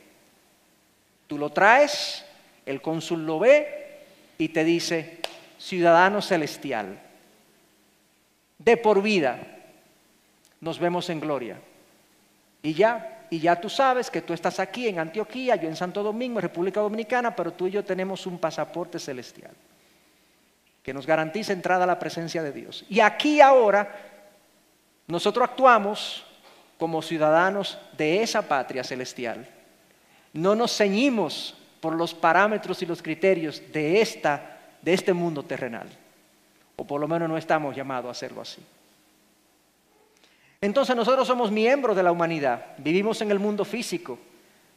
Tú 1.27 1.37
lo 1.37 1.51
traes, 1.51 2.25
el 2.65 2.81
cónsul 2.81 3.27
lo 3.27 3.41
ve 3.41 3.99
y 4.39 4.49
te 4.49 4.65
dice, 4.65 5.19
ciudadano 5.67 6.23
celestial. 6.23 6.97
De 8.59 8.77
por 8.77 9.03
vida 9.03 9.37
nos 10.61 10.79
vemos 10.79 11.11
en 11.11 11.19
gloria. 11.19 11.59
Y 12.63 12.73
ya, 12.73 13.27
y 13.31 13.41
ya 13.41 13.61
tú 13.61 13.69
sabes 13.69 14.09
que 14.09 14.23
tú 14.23 14.33
estás 14.33 14.61
aquí 14.61 14.87
en 14.87 15.01
Antioquía, 15.01 15.57
yo 15.57 15.69
en 15.69 15.75
Santo 15.75 16.05
Domingo, 16.05 16.41
República 16.41 16.81
Dominicana, 16.81 17.35
pero 17.35 17.53
tú 17.53 17.67
y 17.67 17.73
yo 17.73 17.85
tenemos 17.85 18.27
un 18.27 18.39
pasaporte 18.39 19.01
celestial 19.01 19.53
que 20.85 20.95
nos 20.95 21.05
garantiza 21.05 21.53
entrada 21.53 21.83
a 21.83 21.89
la 21.89 21.99
presencia 21.99 22.45
de 22.45 22.53
Dios. 22.53 22.85
Y 22.89 23.01
aquí 23.01 23.41
ahora 23.41 23.93
nosotros 25.09 25.49
actuamos 25.49 26.25
como 26.79 27.03
ciudadanos 27.03 27.77
de 27.97 28.23
esa 28.23 28.43
patria 28.43 28.85
celestial. 28.85 29.49
No 30.33 30.55
nos 30.55 30.77
ceñimos 30.77 31.57
por 31.81 31.95
los 31.95 32.15
parámetros 32.15 32.83
y 32.83 32.87
los 32.87 33.03
criterios 33.03 33.61
de 33.73 34.01
esta 34.01 34.56
de 34.87 34.95
este 34.95 35.13
mundo 35.13 35.43
terrenal. 35.43 35.89
O 36.77 36.87
por 36.87 37.01
lo 37.01 37.09
menos 37.09 37.29
no 37.29 37.37
estamos 37.37 37.75
llamados 37.75 38.07
a 38.07 38.13
hacerlo 38.13 38.41
así. 38.41 38.63
Entonces 40.61 40.95
nosotros 40.95 41.27
somos 41.27 41.51
miembros 41.51 41.97
de 41.97 42.05
la 42.05 42.13
humanidad, 42.13 42.67
vivimos 42.79 43.21
en 43.21 43.33
el 43.33 43.41
mundo 43.41 43.65
físico, 43.65 44.17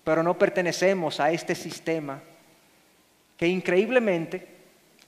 pero 0.03 0.23
no 0.23 0.35
pertenecemos 0.35 1.19
a 1.19 1.31
este 1.31 1.53
sistema 1.53 2.19
que 3.37 3.47
increíblemente 3.47 4.47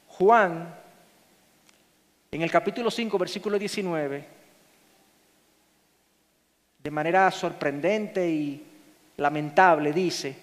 Juan, 0.07 0.75
en 2.31 2.41
el 2.43 2.51
capítulo 2.51 2.91
5, 2.91 3.17
versículo 3.17 3.57
19, 3.57 4.25
de 6.83 6.91
manera 6.91 7.31
sorprendente 7.31 8.29
y 8.29 8.63
lamentable 9.17 9.93
dice, 9.93 10.37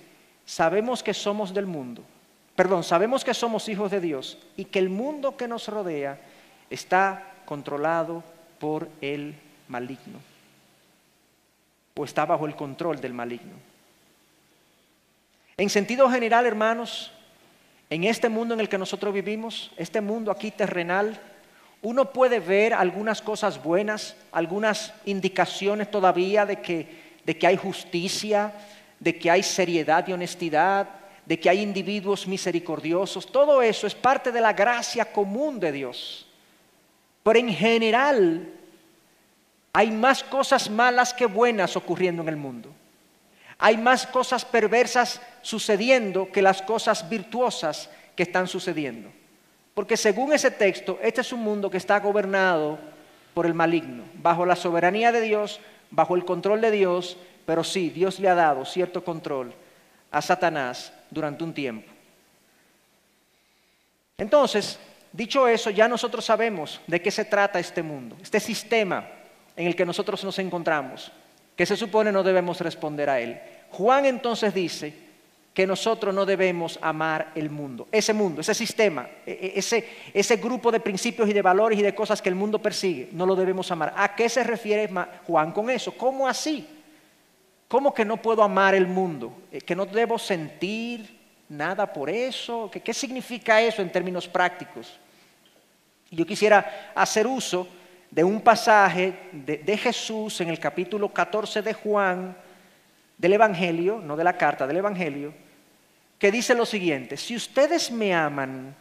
sabemos 0.44 1.01
que 1.01 1.14
somos 1.14 1.55
del 1.55 1.66
mundo 1.66 2.03
perdón, 2.59 2.83
sabemos 2.83 3.25
que 3.25 3.35
somos 3.35 3.68
hijos 3.68 3.88
de 3.88 4.01
Dios 4.01 4.37
y 4.57 4.64
que 4.64 4.81
el 4.81 4.88
mundo 4.88 5.37
que 5.37 5.47
nos 5.47 5.68
rodea 5.68 6.18
está 6.71 7.35
controlado 7.44 8.25
por 8.59 8.88
el 9.01 9.37
maligno 9.68 10.18
o 11.94 12.05
está 12.05 12.27
bajo 12.27 12.47
el 12.47 12.57
control 12.57 13.01
del 13.01 13.14
maligno. 13.14 13.55
En 15.57 15.71
sentido 15.71 16.11
general, 16.11 16.47
hermanos, 16.47 17.12
en 17.90 18.03
este 18.03 18.29
mundo 18.29 18.55
en 18.55 18.61
el 18.61 18.68
que 18.68 18.77
nosotros 18.77 19.14
vivimos, 19.14 19.71
este 19.77 20.01
mundo 20.01 20.33
aquí 20.33 20.51
terrenal, 20.51 21.16
uno 21.81 22.11
puede 22.12 22.40
ver 22.40 22.75
algunas 22.75 23.23
cosas 23.23 23.62
buenas, 23.62 24.16
algunas 24.33 24.92
indicaciones 25.05 25.92
todavía 25.92 26.44
de 26.44 26.61
que, 26.61 26.88
de 27.25 27.38
que 27.38 27.47
hay 27.47 27.57
justicia, 27.57 28.53
de 28.99 29.16
que 29.16 29.31
hay 29.31 29.44
seriedad 29.44 30.09
y 30.09 30.12
honestidad, 30.12 30.97
de 31.29 31.38
que 31.38 31.51
hay 31.51 31.61
individuos 31.61 32.27
misericordiosos, 32.27 33.31
todo 33.31 33.61
eso 33.61 33.87
es 33.87 33.95
parte 33.95 34.33
de 34.33 34.41
la 34.41 34.55
gracia 34.55 35.12
común 35.12 35.61
de 35.61 35.73
Dios. 35.73 36.27
Pero 37.23 37.38
en 37.38 37.51
general 37.51 38.49
hay 39.75 39.91
más 39.91 40.25
cosas 40.25 40.71
malas 40.71 41.12
que 41.12 41.27
buenas 41.27 41.77
ocurriendo 41.77 42.23
en 42.23 42.31
el 42.31 42.37
mundo. 42.37 42.73
Hay 43.59 43.77
más 43.77 44.07
cosas 44.07 44.47
perversas 44.47 45.21
sucediendo 45.43 46.33
que 46.33 46.41
las 46.41 46.62
cosas 46.62 47.07
virtuosas 47.11 47.91
que 48.17 48.23
están 48.23 48.49
sucediendo. 48.49 49.11
Porque 49.75 49.99
según 49.99 50.33
ese 50.33 50.51
texto, 50.51 50.99
este 51.03 51.21
es 51.21 51.31
un 51.31 51.41
mundo 51.41 51.69
que 51.69 51.77
está 51.77 52.01
gobernado 52.01 52.79
por 53.35 53.45
el 53.45 53.53
maligno, 53.53 54.05
bajo 54.14 54.47
la 54.47 54.57
soberanía 54.57 55.12
de 55.12 55.21
Dios, 55.21 55.61
bajo 55.91 56.17
el 56.17 56.25
control 56.25 56.62
de 56.62 56.71
Dios, 56.71 57.19
pero 57.45 57.62
sí, 57.62 57.91
Dios 57.91 58.19
le 58.19 58.31
ha 58.31 58.35
dado 58.35 58.64
cierto 58.64 59.05
control 59.05 59.53
a 60.11 60.23
Satanás 60.23 60.95
durante 61.11 61.44
un 61.44 61.53
tiempo. 61.53 61.90
Entonces, 64.16 64.79
dicho 65.12 65.47
eso, 65.47 65.71
ya 65.71 65.88
nosotros 65.88 66.25
sabemos 66.25 66.81
de 66.87 67.01
qué 67.01 67.11
se 67.11 67.25
trata 67.25 67.61
este 67.61 67.83
mundo, 67.83 68.16
este 68.21 68.40
sistema 68.40 69.07
en 69.57 69.66
el 69.66 69.77
que 69.77 69.87
nosotros 69.87 70.23
nos 70.25 70.38
encontramos, 70.38 71.12
que 71.57 71.66
se 71.66 71.77
supone 71.77 72.12
no 72.12 72.23
debemos 72.23 72.61
responder 72.61 73.11
a 73.11 73.21
él. 73.21 73.40
Juan 73.71 74.07
entonces 74.07 74.55
dice 74.55 75.09
que 75.55 75.66
nosotros 75.66 76.14
no 76.14 76.25
debemos 76.25 76.79
amar 76.83 77.33
el 77.35 77.51
mundo, 77.51 77.88
ese 77.90 78.12
mundo, 78.12 78.40
ese 78.40 78.55
sistema, 78.55 79.09
e, 79.27 79.33
e, 79.33 79.59
ese, 79.59 79.88
ese 80.14 80.37
grupo 80.37 80.71
de 80.71 80.79
principios 80.79 81.29
y 81.29 81.33
de 81.33 81.42
valores 81.42 81.79
y 81.79 81.83
de 81.83 81.94
cosas 81.94 82.23
que 82.23 82.29
el 82.29 82.37
mundo 82.37 82.62
persigue, 82.62 83.09
no 83.12 83.27
lo 83.27 83.35
debemos 83.35 83.71
amar. 83.73 83.92
¿A 83.97 84.14
qué 84.14 84.29
se 84.29 84.44
refiere 84.44 84.88
Juan 85.27 85.51
con 85.51 85.68
eso? 85.68 85.92
¿Cómo 85.97 86.29
así? 86.29 86.78
¿Cómo 87.68 87.92
que 87.92 88.04
no 88.04 88.16
puedo 88.16 88.42
amar 88.42 88.74
el 88.74 88.87
mundo? 88.87 89.42
Eh, 89.52 89.61
¿Que 89.61 89.76
no 89.76 89.87
debo 89.87 90.18
sentir 90.18 91.18
nada 91.48 91.92
por 91.92 92.11
eso? 92.11 92.68
¿Qué, 92.72 92.81
qué 92.81 92.94
significa 92.94 93.61
eso 93.61 93.83
en 93.83 93.92
términos 93.92 94.26
prácticos? 94.26 94.98
Yo 96.11 96.24
quisiera 96.24 96.92
hacer 96.94 97.26
uso 97.26 97.68
de 98.11 98.24
un 98.24 98.40
pasaje 98.40 99.28
de, 99.33 99.76
Jesús 99.76 100.40
en 100.40 100.48
el 100.48 100.59
capítulo 100.59 101.12
14 101.12 101.62
de 101.62 101.74
Juan, 101.74 102.37
del 103.16 103.33
Evangelio, 103.35 104.00
no 104.02 104.16
de 104.16 104.24
la 104.24 104.37
carta, 104.38 104.66
del 104.66 104.78
Evangelio, 104.78 105.35
que 106.18 106.33
dice 106.33 106.54
lo 106.54 106.64
siguiente, 106.64 107.16
si 107.16 107.37
ustedes 107.37 107.90
me 107.90 108.14
aman, 108.14 108.74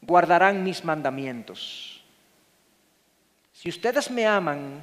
guardarán 0.00 0.62
mis 0.62 0.84
mandamientos. 0.84 2.02
Si 3.52 3.68
ustedes 3.68 4.10
me 4.10 4.26
aman, 4.26 4.82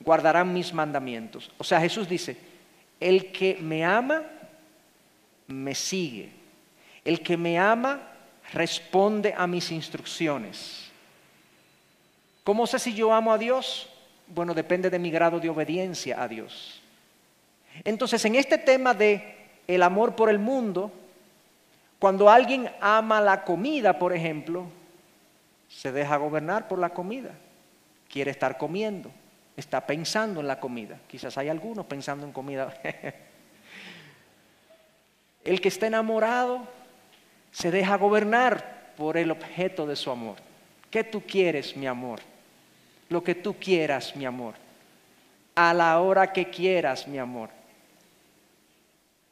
guardarán 0.00 0.52
mis 0.52 0.72
mandamientos. 0.72 1.50
O 1.58 1.64
sea, 1.64 1.80
Jesús 1.80 2.08
dice, 2.08 2.36
el 2.98 3.32
que 3.32 3.56
me 3.60 3.84
ama, 3.84 4.22
me 5.46 5.74
sigue. 5.74 6.30
El 7.04 7.22
que 7.22 7.36
me 7.36 7.58
ama, 7.58 8.00
responde 8.52 9.34
a 9.36 9.46
mis 9.46 9.70
instrucciones. 9.70 10.90
¿Cómo 12.44 12.66
sé 12.66 12.78
si 12.78 12.94
yo 12.94 13.12
amo 13.12 13.32
a 13.32 13.38
Dios? 13.38 13.88
Bueno, 14.26 14.54
depende 14.54 14.90
de 14.90 14.98
mi 14.98 15.10
grado 15.10 15.40
de 15.40 15.48
obediencia 15.48 16.22
a 16.22 16.28
Dios. 16.28 16.82
Entonces, 17.84 18.24
en 18.24 18.34
este 18.34 18.58
tema 18.58 18.94
de 18.94 19.36
el 19.66 19.82
amor 19.82 20.16
por 20.16 20.30
el 20.30 20.38
mundo, 20.38 20.92
cuando 21.98 22.30
alguien 22.30 22.70
ama 22.80 23.20
la 23.20 23.44
comida, 23.44 23.98
por 23.98 24.14
ejemplo, 24.14 24.66
se 25.68 25.92
deja 25.92 26.16
gobernar 26.16 26.66
por 26.66 26.78
la 26.78 26.90
comida. 26.90 27.30
Quiere 28.08 28.30
estar 28.30 28.58
comiendo, 28.58 29.10
está 29.56 29.86
pensando 29.86 30.40
en 30.40 30.48
la 30.48 30.60
comida. 30.60 30.98
Quizás 31.06 31.36
hay 31.38 31.48
algunos 31.48 31.86
pensando 31.86 32.26
en 32.26 32.32
comida. 32.32 32.74
el 35.44 35.60
que 35.60 35.68
está 35.68 35.86
enamorado 35.86 36.66
se 37.50 37.70
deja 37.70 37.96
gobernar 37.96 38.92
por 38.96 39.16
el 39.16 39.30
objeto 39.30 39.86
de 39.86 39.96
su 39.96 40.10
amor. 40.10 40.36
¿Qué 40.90 41.04
tú 41.04 41.22
quieres, 41.22 41.76
mi 41.76 41.86
amor? 41.86 42.20
lo 43.10 43.22
que 43.22 43.34
tú 43.34 43.56
quieras, 43.58 44.16
mi 44.16 44.24
amor. 44.24 44.54
A 45.54 45.74
la 45.74 46.00
hora 46.00 46.32
que 46.32 46.48
quieras, 46.48 47.06
mi 47.06 47.18
amor. 47.18 47.50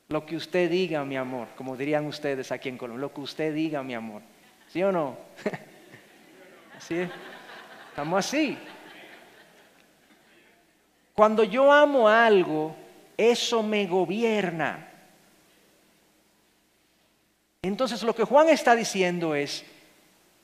Lo 0.09 0.27
que 0.27 0.37
usted 0.37 0.71
diga, 0.71 1.05
mi 1.05 1.17
amor, 1.17 1.49
como 1.57 1.77
dirían 1.77 2.05
ustedes 2.07 2.53
aquí 2.53 2.69
en 2.69 2.77
Colombia, 2.77 3.03
lo 3.03 3.15
que 3.15 3.21
usted 3.21 3.55
diga, 3.55 3.83
mi 3.83 3.95
amor. 3.95 4.23
¿Sí 4.69 4.83
o 4.83 4.93
no? 4.93 5.17
¿Sí? 6.81 7.09
Estamos 7.91 8.27
así. 8.27 8.59
Cuando 11.19 11.43
yo 11.43 11.73
amo 11.73 12.09
algo, 12.09 12.77
eso 13.17 13.61
me 13.65 13.89
gobierna. 13.89 14.89
Entonces 17.61 18.05
lo 18.05 18.15
que 18.15 18.23
Juan 18.23 18.49
está 18.51 18.77
diciendo 18.77 19.35
es, 19.35 19.65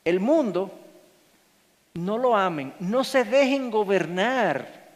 el 0.05 0.19
mundo 0.19 0.77
no 1.93 2.19
lo 2.19 2.37
amen, 2.37 2.75
no 2.81 3.05
se 3.05 3.23
dejen 3.23 3.71
gobernar 3.71 4.91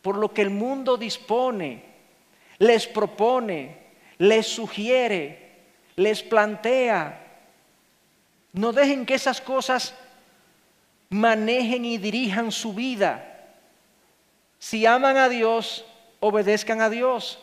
por 0.00 0.16
lo 0.16 0.32
que 0.32 0.40
el 0.40 0.48
mundo 0.48 0.96
dispone, 0.96 1.82
les 2.56 2.86
propone, 2.86 3.76
les 4.16 4.46
sugiere, 4.46 5.58
les 5.94 6.22
plantea. 6.22 7.42
No 8.54 8.72
dejen 8.72 9.04
que 9.04 9.16
esas 9.16 9.42
cosas 9.42 9.94
manejen 11.10 11.84
y 11.84 11.98
dirijan 11.98 12.50
su 12.50 12.72
vida. 12.72 13.28
Si 14.62 14.86
aman 14.86 15.16
a 15.16 15.28
Dios, 15.28 15.84
obedezcan 16.20 16.80
a 16.80 16.88
Dios. 16.88 17.40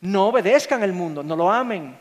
No 0.00 0.26
obedezcan 0.26 0.82
al 0.82 0.92
mundo, 0.92 1.22
no 1.22 1.36
lo 1.36 1.48
amen. 1.48 1.96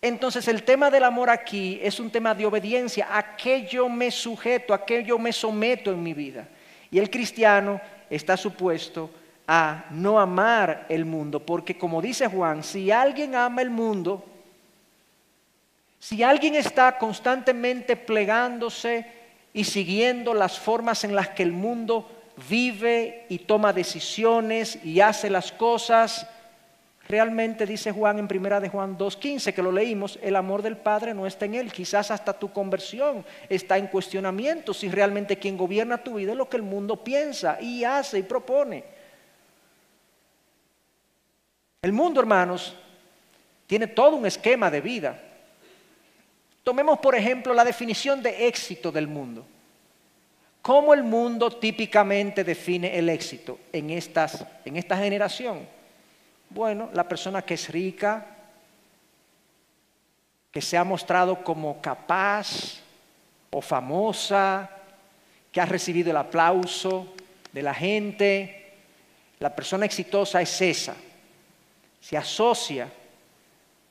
Entonces 0.00 0.48
el 0.48 0.62
tema 0.62 0.90
del 0.90 1.04
amor 1.04 1.28
aquí 1.28 1.78
es 1.82 2.00
un 2.00 2.10
tema 2.10 2.34
de 2.34 2.46
obediencia, 2.46 3.06
a 3.10 3.36
qué 3.36 3.66
yo 3.66 3.86
me 3.90 4.10
sujeto, 4.10 4.72
a 4.72 4.86
qué 4.86 5.04
yo 5.04 5.18
me 5.18 5.30
someto 5.30 5.92
en 5.92 6.02
mi 6.02 6.14
vida. 6.14 6.48
Y 6.90 6.98
el 6.98 7.10
cristiano 7.10 7.82
está 8.08 8.34
supuesto 8.38 9.10
a 9.46 9.84
no 9.90 10.18
amar 10.18 10.86
el 10.88 11.04
mundo, 11.04 11.38
porque 11.38 11.76
como 11.76 12.00
dice 12.00 12.28
Juan, 12.28 12.64
si 12.64 12.90
alguien 12.90 13.34
ama 13.34 13.60
el 13.60 13.68
mundo, 13.68 14.24
si 15.98 16.22
alguien 16.22 16.54
está 16.54 16.96
constantemente 16.96 17.94
plegándose 17.94 19.04
y 19.52 19.64
siguiendo 19.64 20.32
las 20.32 20.58
formas 20.58 21.04
en 21.04 21.14
las 21.14 21.28
que 21.28 21.42
el 21.42 21.52
mundo 21.52 22.19
vive 22.48 23.26
y 23.28 23.38
toma 23.38 23.72
decisiones 23.72 24.84
y 24.84 25.00
hace 25.00 25.30
las 25.30 25.52
cosas, 25.52 26.26
Realmente 27.10 27.66
dice 27.66 27.90
Juan 27.90 28.20
en 28.20 28.28
primera 28.28 28.60
de 28.60 28.68
Juan 28.68 28.96
2.15 28.96 29.52
que 29.52 29.64
lo 29.64 29.72
leímos, 29.72 30.16
el 30.22 30.36
amor 30.36 30.62
del 30.62 30.76
Padre 30.76 31.12
no 31.12 31.26
está 31.26 31.44
en 31.44 31.56
él. 31.56 31.72
Quizás 31.72 32.12
hasta 32.12 32.32
tu 32.32 32.52
conversión 32.52 33.24
está 33.48 33.76
en 33.78 33.88
cuestionamiento 33.88 34.72
si 34.72 34.88
realmente 34.88 35.36
quien 35.36 35.56
gobierna 35.56 35.98
tu 35.98 36.14
vida 36.14 36.30
es 36.30 36.38
lo 36.38 36.48
que 36.48 36.56
el 36.56 36.62
mundo 36.62 37.02
piensa 37.02 37.60
y 37.60 37.82
hace 37.82 38.20
y 38.20 38.22
propone. 38.22 38.84
El 41.82 41.92
mundo, 41.92 42.20
hermanos, 42.20 42.76
tiene 43.66 43.88
todo 43.88 44.14
un 44.14 44.26
esquema 44.26 44.70
de 44.70 44.80
vida. 44.80 45.20
Tomemos, 46.62 47.00
por 47.00 47.16
ejemplo, 47.16 47.52
la 47.54 47.64
definición 47.64 48.22
de 48.22 48.46
éxito 48.46 48.92
del 48.92 49.08
mundo. 49.08 49.44
¿Cómo 50.62 50.92
el 50.92 51.02
mundo 51.02 51.50
típicamente 51.50 52.44
define 52.44 52.98
el 52.98 53.08
éxito 53.08 53.58
en, 53.72 53.90
estas, 53.90 54.44
en 54.64 54.76
esta 54.76 54.96
generación? 54.96 55.66
Bueno, 56.50 56.90
la 56.92 57.08
persona 57.08 57.42
que 57.42 57.54
es 57.54 57.68
rica, 57.70 58.26
que 60.50 60.60
se 60.60 60.76
ha 60.76 60.84
mostrado 60.84 61.42
como 61.42 61.80
capaz 61.80 62.80
o 63.50 63.62
famosa, 63.62 64.68
que 65.50 65.60
ha 65.60 65.66
recibido 65.66 66.10
el 66.10 66.16
aplauso 66.16 67.14
de 67.52 67.62
la 67.62 67.72
gente, 67.72 68.74
la 69.38 69.54
persona 69.54 69.86
exitosa 69.86 70.42
es 70.42 70.60
esa. 70.60 70.94
Se 72.00 72.16
asocia 72.16 72.92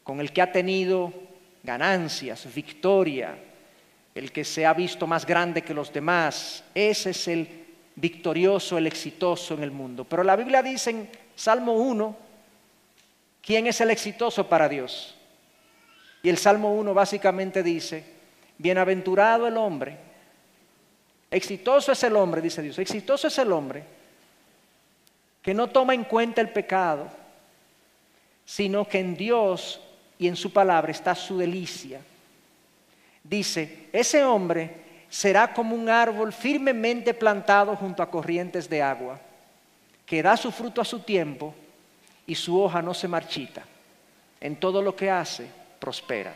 con 0.03 0.19
el 0.19 0.31
que 0.31 0.41
ha 0.41 0.51
tenido 0.51 1.11
ganancias, 1.63 2.47
victoria, 2.53 3.37
el 4.15 4.31
que 4.31 4.43
se 4.43 4.65
ha 4.65 4.73
visto 4.73 5.07
más 5.07 5.25
grande 5.25 5.61
que 5.61 5.73
los 5.73 5.93
demás. 5.93 6.63
Ese 6.73 7.11
es 7.11 7.27
el 7.27 7.47
victorioso, 7.95 8.77
el 8.77 8.87
exitoso 8.87 9.53
en 9.53 9.63
el 9.63 9.71
mundo. 9.71 10.03
Pero 10.05 10.23
la 10.23 10.35
Biblia 10.35 10.63
dice 10.63 10.89
en 10.89 11.09
Salmo 11.35 11.73
1, 11.73 12.29
¿Quién 13.41 13.67
es 13.67 13.81
el 13.81 13.89
exitoso 13.89 14.47
para 14.47 14.69
Dios? 14.69 15.15
Y 16.21 16.29
el 16.29 16.37
Salmo 16.37 16.73
1 16.75 16.93
básicamente 16.93 17.63
dice, 17.63 18.03
bienaventurado 18.57 19.47
el 19.47 19.57
hombre, 19.57 19.97
exitoso 21.31 21.91
es 21.91 22.03
el 22.03 22.15
hombre, 22.15 22.41
dice 22.41 22.61
Dios, 22.61 22.77
exitoso 22.77 23.27
es 23.27 23.37
el 23.39 23.51
hombre 23.51 23.83
que 25.41 25.53
no 25.53 25.69
toma 25.69 25.93
en 25.93 26.03
cuenta 26.03 26.41
el 26.41 26.49
pecado, 26.49 27.09
sino 28.45 28.87
que 28.87 28.99
en 28.99 29.15
Dios 29.15 29.79
y 30.17 30.27
en 30.27 30.35
su 30.35 30.51
palabra 30.51 30.91
está 30.91 31.15
su 31.15 31.37
delicia. 31.37 32.01
Dice, 33.29 33.85
ese 33.93 34.23
hombre 34.23 34.71
será 35.07 35.53
como 35.53 35.75
un 35.75 35.87
árbol 35.87 36.33
firmemente 36.33 37.13
plantado 37.13 37.75
junto 37.75 38.01
a 38.01 38.09
corrientes 38.09 38.67
de 38.67 38.81
agua, 38.81 39.19
que 40.03 40.23
da 40.23 40.35
su 40.35 40.51
fruto 40.51 40.81
a 40.81 40.85
su 40.85 41.01
tiempo 41.01 41.53
y 42.25 42.33
su 42.33 42.59
hoja 42.59 42.81
no 42.81 42.95
se 42.95 43.07
marchita. 43.07 43.63
En 44.41 44.55
todo 44.55 44.81
lo 44.81 44.95
que 44.95 45.11
hace, 45.11 45.45
prospera. 45.77 46.33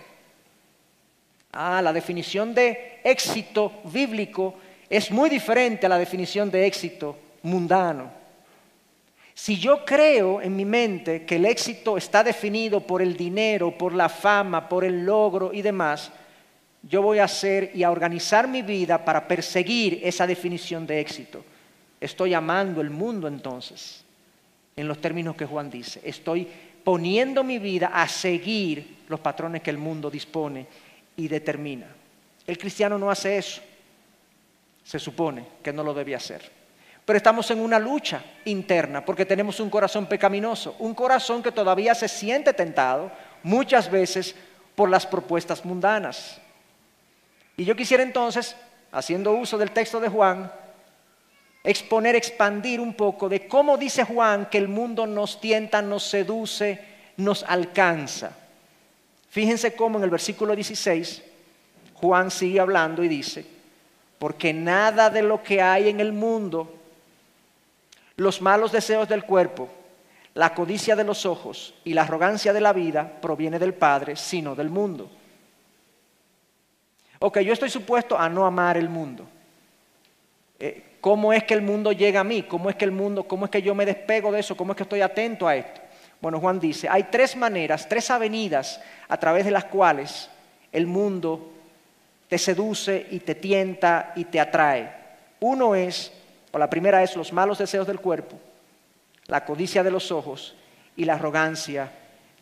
Ah, 1.51 1.81
la 1.81 1.91
definición 1.91 2.53
de 2.53 2.99
éxito 3.03 3.71
bíblico 3.85 4.53
es 4.87 5.09
muy 5.09 5.31
diferente 5.31 5.87
a 5.87 5.89
la 5.89 5.97
definición 5.97 6.51
de 6.51 6.67
éxito 6.67 7.17
mundano. 7.41 8.11
Si 9.33 9.57
yo 9.57 9.83
creo 9.83 10.41
en 10.41 10.55
mi 10.55 10.65
mente 10.65 11.25
que 11.25 11.37
el 11.37 11.45
éxito 11.45 11.97
está 11.97 12.23
definido 12.23 12.81
por 12.81 13.01
el 13.01 13.17
dinero, 13.17 13.75
por 13.75 13.93
la 13.93 14.09
fama, 14.09 14.69
por 14.69 14.83
el 14.83 15.03
logro 15.03 15.51
y 15.51 15.63
demás, 15.63 16.11
yo 16.83 17.01
voy 17.01 17.19
a 17.19 17.25
hacer 17.25 17.71
y 17.73 17.83
a 17.83 17.91
organizar 17.91 18.47
mi 18.47 18.61
vida 18.61 19.03
para 19.03 19.27
perseguir 19.27 20.01
esa 20.03 20.27
definición 20.27 20.85
de 20.85 20.99
éxito. 20.99 21.43
Estoy 21.99 22.33
amando 22.33 22.81
el 22.81 22.89
mundo 22.89 23.27
entonces, 23.27 24.03
en 24.75 24.87
los 24.87 24.99
términos 24.99 25.35
que 25.35 25.45
Juan 25.45 25.69
dice. 25.69 26.01
Estoy 26.03 26.47
poniendo 26.83 27.43
mi 27.43 27.57
vida 27.59 27.91
a 27.93 28.07
seguir 28.09 28.97
los 29.07 29.21
patrones 29.21 29.61
que 29.61 29.69
el 29.69 29.77
mundo 29.77 30.11
dispone 30.11 30.67
y 31.15 31.29
determina. 31.29 31.87
El 32.45 32.57
cristiano 32.57 32.97
no 32.97 33.09
hace 33.09 33.37
eso. 33.37 33.61
Se 34.83 34.99
supone 34.99 35.45
que 35.63 35.71
no 35.71 35.83
lo 35.83 35.93
debe 35.93 36.15
hacer. 36.15 36.51
Pero 37.05 37.15
estamos 37.15 37.49
en 37.51 37.59
una 37.59 37.79
lucha 37.79 38.21
interna 38.43 39.03
porque 39.03 39.25
tenemos 39.25 39.61
un 39.61 39.69
corazón 39.69 40.05
pecaminoso, 40.05 40.75
un 40.79 40.93
corazón 40.93 41.41
que 41.41 41.51
todavía 41.51 41.95
se 41.95 42.09
siente 42.09 42.53
tentado 42.53 43.09
muchas 43.43 43.89
veces 43.89 44.35
por 44.75 44.89
las 44.89 45.05
propuestas 45.05 45.63
mundanas. 45.63 46.41
Y 47.57 47.65
yo 47.65 47.75
quisiera 47.75 48.03
entonces, 48.03 48.55
haciendo 48.91 49.31
uso 49.33 49.57
del 49.57 49.71
texto 49.71 49.99
de 49.99 50.09
Juan, 50.09 50.51
exponer, 51.63 52.15
expandir 52.15 52.79
un 52.79 52.93
poco 52.93 53.29
de 53.29 53.47
cómo 53.47 53.77
dice 53.77 54.03
Juan 54.03 54.47
que 54.49 54.57
el 54.57 54.67
mundo 54.67 55.07
nos 55.07 55.39
tienta, 55.39 55.81
nos 55.81 56.03
seduce, 56.03 56.83
nos 57.17 57.43
alcanza. 57.43 58.31
Fíjense 59.29 59.75
cómo 59.75 59.97
en 59.97 60.03
el 60.03 60.09
versículo 60.09 60.55
16 60.55 61.23
Juan 61.95 62.29
sigue 62.29 62.59
hablando 62.59 63.03
y 63.03 63.07
dice, 63.07 63.45
porque 64.19 64.53
nada 64.53 65.09
de 65.09 65.21
lo 65.21 65.41
que 65.41 65.61
hay 65.61 65.89
en 65.89 65.99
el 65.99 66.11
mundo, 66.11 66.73
los 68.17 68.41
malos 68.41 68.71
deseos 68.71 69.07
del 69.07 69.23
cuerpo, 69.23 69.69
la 70.33 70.53
codicia 70.53 70.95
de 70.95 71.03
los 71.03 71.25
ojos 71.25 71.73
y 71.83 71.93
la 71.93 72.01
arrogancia 72.01 72.53
de 72.53 72.61
la 72.61 72.73
vida 72.73 73.19
proviene 73.21 73.59
del 73.59 73.73
Padre, 73.73 74.15
sino 74.15 74.55
del 74.55 74.69
mundo. 74.69 75.09
Ok, 77.25 77.39
yo 77.39 77.53
estoy 77.53 77.69
supuesto 77.69 78.19
a 78.19 78.27
no 78.27 78.45
amar 78.45 78.75
el 78.75 78.89
mundo. 78.89 79.25
Eh, 80.59 80.97
¿Cómo 80.99 81.31
es 81.31 81.45
que 81.45 81.53
el 81.53 81.61
mundo 81.61 81.93
llega 81.93 82.19
a 82.19 82.23
mí? 82.25 82.43
¿Cómo 82.43 82.69
es 82.69 82.75
que 82.75 82.83
el 82.83 82.91
mundo, 82.91 83.23
cómo 83.23 83.45
es 83.45 83.51
que 83.51 83.61
yo 83.61 83.73
me 83.73 83.85
despego 83.85 84.29
de 84.29 84.41
eso? 84.41 84.57
¿Cómo 84.57 84.73
es 84.73 84.75
que 84.75 84.83
estoy 84.83 84.99
atento 84.99 85.47
a 85.47 85.55
esto? 85.55 85.79
Bueno, 86.19 86.41
Juan 86.41 86.59
dice, 86.59 86.89
hay 86.89 87.03
tres 87.03 87.37
maneras, 87.37 87.87
tres 87.87 88.11
avenidas 88.11 88.81
a 89.07 89.15
través 89.15 89.45
de 89.45 89.51
las 89.51 89.63
cuales 89.63 90.29
el 90.73 90.85
mundo 90.85 91.49
te 92.27 92.37
seduce 92.37 93.07
y 93.11 93.19
te 93.19 93.35
tienta 93.35 94.11
y 94.17 94.25
te 94.25 94.41
atrae. 94.41 94.91
Uno 95.39 95.75
es, 95.75 96.11
o 96.51 96.57
la 96.57 96.69
primera 96.69 97.03
es 97.03 97.15
los 97.15 97.31
malos 97.31 97.57
deseos 97.57 97.87
del 97.87 98.01
cuerpo, 98.01 98.37
la 99.27 99.45
codicia 99.45 99.81
de 99.81 99.91
los 99.91 100.11
ojos 100.11 100.57
y 100.97 101.05
la 101.05 101.13
arrogancia 101.13 101.89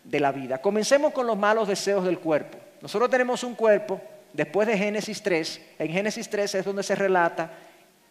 de 0.03 0.19
la 0.19 0.31
vida. 0.31 0.59
Comencemos 0.59 1.13
con 1.13 1.27
los 1.27 1.37
malos 1.37 1.67
deseos 1.67 2.03
del 2.03 2.17
cuerpo. 2.17 2.57
Nosotros 2.81 3.11
tenemos 3.11 3.43
un 3.43 3.53
cuerpo 3.53 4.01
después 4.33 4.67
de 4.67 4.77
Génesis 4.77 5.21
3, 5.21 5.61
en 5.79 5.91
Génesis 5.91 6.29
3 6.29 6.55
es 6.55 6.65
donde 6.65 6.83
se 6.83 6.95
relata 6.95 7.51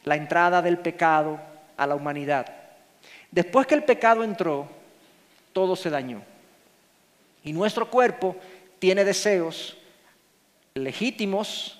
la 0.05 0.17
entrada 0.17 0.63
del 0.63 0.79
pecado 0.79 1.41
a 1.77 1.87
la 1.87 1.95
humanidad. 1.95 2.47
Después 3.31 3.67
que 3.67 3.75
el 3.75 3.85
pecado 3.85 4.25
entró, 4.25 4.69
todo 5.53 5.77
se 5.77 5.91
dañó. 5.91 6.23
Y 7.45 7.53
nuestro 7.53 7.91
cuerpo 7.91 8.37
tiene 8.79 9.05
deseos 9.05 9.77
legítimos, 10.75 11.79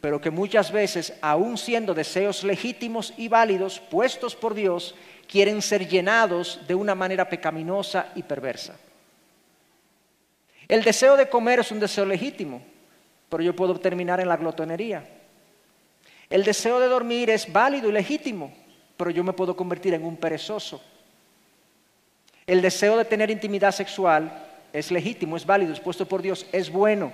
pero 0.00 0.20
que 0.20 0.30
muchas 0.30 0.72
veces, 0.72 1.14
aun 1.20 1.56
siendo 1.56 1.94
deseos 1.94 2.44
legítimos 2.44 3.14
y 3.16 3.28
válidos, 3.28 3.80
puestos 3.80 4.34
por 4.34 4.54
Dios, 4.54 4.94
quieren 5.28 5.62
ser 5.62 5.88
llenados 5.88 6.60
de 6.66 6.74
una 6.74 6.94
manera 6.94 7.28
pecaminosa 7.28 8.12
y 8.14 8.22
perversa. 8.22 8.76
El 10.68 10.82
deseo 10.82 11.16
de 11.16 11.28
comer 11.28 11.60
es 11.60 11.70
un 11.70 11.80
deseo 11.80 12.04
legítimo, 12.04 12.62
pero 13.32 13.42
yo 13.42 13.56
puedo 13.56 13.80
terminar 13.80 14.20
en 14.20 14.28
la 14.28 14.36
glotonería. 14.36 15.08
El 16.28 16.44
deseo 16.44 16.78
de 16.78 16.86
dormir 16.86 17.30
es 17.30 17.50
válido 17.50 17.88
y 17.88 17.92
legítimo, 17.92 18.52
pero 18.94 19.08
yo 19.10 19.24
me 19.24 19.32
puedo 19.32 19.56
convertir 19.56 19.94
en 19.94 20.04
un 20.04 20.18
perezoso. 20.18 20.82
El 22.46 22.60
deseo 22.60 22.94
de 22.98 23.06
tener 23.06 23.30
intimidad 23.30 23.72
sexual 23.72 24.30
es 24.70 24.90
legítimo, 24.90 25.34
es 25.34 25.46
válido, 25.46 25.72
es 25.72 25.80
puesto 25.80 26.06
por 26.06 26.20
Dios, 26.20 26.44
es 26.52 26.70
bueno, 26.70 27.10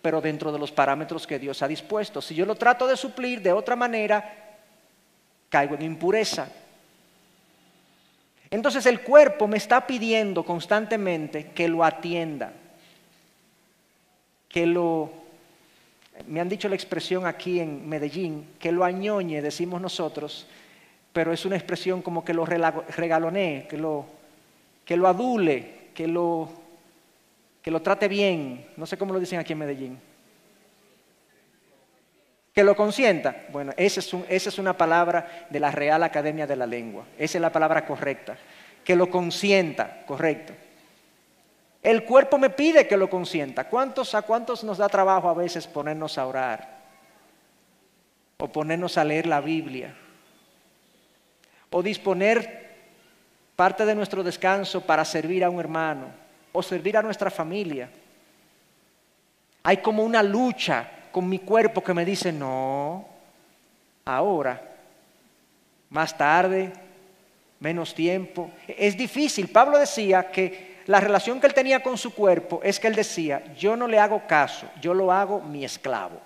pero 0.00 0.20
dentro 0.20 0.52
de 0.52 0.58
los 0.60 0.70
parámetros 0.70 1.26
que 1.26 1.40
Dios 1.40 1.62
ha 1.62 1.66
dispuesto. 1.66 2.22
Si 2.22 2.36
yo 2.36 2.46
lo 2.46 2.54
trato 2.54 2.86
de 2.86 2.96
suplir 2.96 3.42
de 3.42 3.52
otra 3.52 3.74
manera, 3.74 4.54
caigo 5.48 5.74
en 5.74 5.82
impureza. 5.82 6.48
Entonces 8.52 8.86
el 8.86 9.00
cuerpo 9.00 9.48
me 9.48 9.56
está 9.56 9.84
pidiendo 9.84 10.44
constantemente 10.44 11.50
que 11.50 11.66
lo 11.66 11.82
atienda, 11.82 12.52
que 14.48 14.64
lo 14.64 15.23
me 16.26 16.40
han 16.40 16.48
dicho 16.48 16.68
la 16.68 16.74
expresión 16.74 17.26
aquí 17.26 17.60
en 17.60 17.88
Medellín, 17.88 18.54
que 18.58 18.72
lo 18.72 18.84
añoñe, 18.84 19.42
decimos 19.42 19.80
nosotros, 19.80 20.46
pero 21.12 21.32
es 21.32 21.44
una 21.44 21.56
expresión 21.56 22.02
como 22.02 22.24
que 22.24 22.34
lo 22.34 22.44
regalonee, 22.44 23.66
que 23.68 23.76
lo, 23.76 24.06
que 24.84 24.96
lo 24.96 25.08
adule, 25.08 25.90
que 25.94 26.06
lo, 26.06 26.48
que 27.62 27.70
lo 27.70 27.82
trate 27.82 28.08
bien. 28.08 28.66
No 28.76 28.86
sé 28.86 28.96
cómo 28.96 29.12
lo 29.12 29.20
dicen 29.20 29.38
aquí 29.38 29.52
en 29.52 29.58
Medellín. 29.58 29.98
Que 32.52 32.62
lo 32.62 32.76
consienta. 32.76 33.46
Bueno, 33.50 33.72
esa 33.76 34.00
es, 34.00 34.14
esa 34.28 34.48
es 34.48 34.58
una 34.58 34.76
palabra 34.76 35.46
de 35.50 35.60
la 35.60 35.70
Real 35.70 36.02
Academia 36.02 36.46
de 36.46 36.56
la 36.56 36.66
Lengua. 36.66 37.04
Esa 37.18 37.38
es 37.38 37.42
la 37.42 37.52
palabra 37.52 37.84
correcta. 37.84 38.36
Que 38.84 38.94
lo 38.94 39.10
consienta, 39.10 40.04
correcto. 40.06 40.52
El 41.84 42.04
cuerpo 42.04 42.38
me 42.38 42.48
pide 42.48 42.88
que 42.88 42.96
lo 42.96 43.10
consienta. 43.10 43.64
¿Cuántos, 43.68 44.14
¿A 44.14 44.22
cuántos 44.22 44.64
nos 44.64 44.78
da 44.78 44.88
trabajo 44.88 45.28
a 45.28 45.34
veces 45.34 45.66
ponernos 45.66 46.16
a 46.16 46.26
orar? 46.26 46.78
O 48.38 48.48
ponernos 48.48 48.96
a 48.96 49.04
leer 49.04 49.26
la 49.26 49.42
Biblia. 49.42 49.94
O 51.68 51.82
disponer 51.82 52.72
parte 53.54 53.84
de 53.84 53.94
nuestro 53.94 54.22
descanso 54.22 54.80
para 54.80 55.04
servir 55.04 55.44
a 55.44 55.50
un 55.50 55.60
hermano. 55.60 56.06
O 56.52 56.62
servir 56.62 56.96
a 56.96 57.02
nuestra 57.02 57.30
familia. 57.30 57.90
Hay 59.62 59.76
como 59.76 60.04
una 60.04 60.22
lucha 60.22 60.88
con 61.12 61.28
mi 61.28 61.40
cuerpo 61.40 61.84
que 61.84 61.92
me 61.92 62.06
dice, 62.06 62.32
no, 62.32 63.06
ahora, 64.06 64.74
más 65.90 66.16
tarde, 66.16 66.72
menos 67.60 67.94
tiempo. 67.94 68.50
Es 68.66 68.96
difícil. 68.96 69.48
Pablo 69.48 69.78
decía 69.78 70.30
que 70.30 70.73
la 70.86 71.00
relación 71.00 71.40
que 71.40 71.46
él 71.46 71.54
tenía 71.54 71.82
con 71.82 71.96
su 71.96 72.14
cuerpo 72.14 72.60
es 72.62 72.78
que 72.78 72.88
él 72.88 72.94
decía, 72.94 73.42
yo 73.54 73.76
no 73.76 73.88
le 73.88 73.98
hago 73.98 74.26
caso, 74.26 74.68
yo 74.80 74.92
lo 74.92 75.10
hago 75.10 75.40
mi 75.40 75.64
esclavo. 75.64 76.20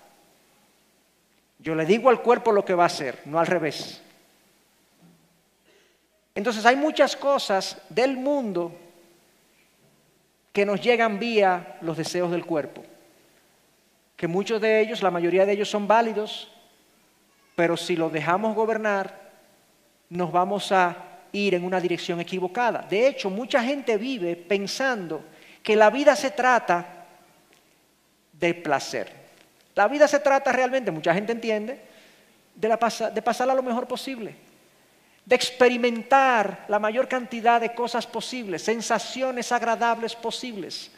Yo 1.61 1.75
le 1.75 1.87
digo 1.87 2.09
al 2.09 2.23
cuerpo 2.23 2.53
lo 2.53 2.65
que 2.65 2.75
va 2.75 2.85
a 2.85 2.87
hacer, 2.87 3.21
no 3.25 3.39
al 3.39 3.47
revés. 3.47 4.03
Entonces 6.35 6.65
hay 6.67 6.77
muchas 6.77 7.17
cosas 7.17 7.81
del 7.89 8.17
mundo 8.17 8.73
que 10.53 10.65
nos 10.65 10.81
llegan 10.81 11.19
vía 11.19 11.79
los 11.81 11.97
deseos 11.97 12.31
del 12.31 12.45
cuerpo, 12.45 12.85
que 14.17 14.27
muchos 14.27 14.61
de 14.61 14.81
ellos, 14.81 15.03
la 15.03 15.11
mayoría 15.11 15.47
de 15.47 15.53
ellos 15.53 15.71
son 15.71 15.87
válidos, 15.87 16.53
pero 17.55 17.77
si 17.77 17.97
los 17.97 18.13
dejamos 18.13 18.55
gobernar, 18.55 19.29
nos 20.11 20.33
vamos 20.33 20.73
a 20.73 21.08
ir 21.33 21.55
en 21.55 21.65
una 21.65 21.81
dirección 21.81 22.21
equivocada. 22.21 22.87
De 22.89 23.07
hecho, 23.07 23.31
mucha 23.31 23.63
gente 23.63 23.97
vive 23.97 24.37
pensando 24.37 25.25
que 25.63 25.77
la 25.77 25.91
vida 25.91 26.17
se 26.17 26.31
trata 26.31 27.07
de 28.33 28.55
placer. 28.55 29.13
La 29.75 29.89
vida 29.89 30.09
se 30.09 30.21
trata 30.21 30.53
realmente, 30.53 30.91
mucha 30.91 31.15
gente 31.15 31.33
entiende, 31.33 31.81
de, 32.55 32.69
la 32.69 32.79
de 33.13 33.23
pasarla 33.23 33.55
lo 33.55 33.63
mejor 33.63 33.87
posible, 33.87 34.35
de 35.25 35.37
experimentar 35.37 36.65
la 36.69 36.79
mayor 36.79 37.07
cantidad 37.07 37.61
de 37.61 37.75
cosas 37.75 38.07
posibles, 38.07 38.63
sensaciones 38.63 39.53
agradables 39.53 40.17
posibles. 40.17 40.91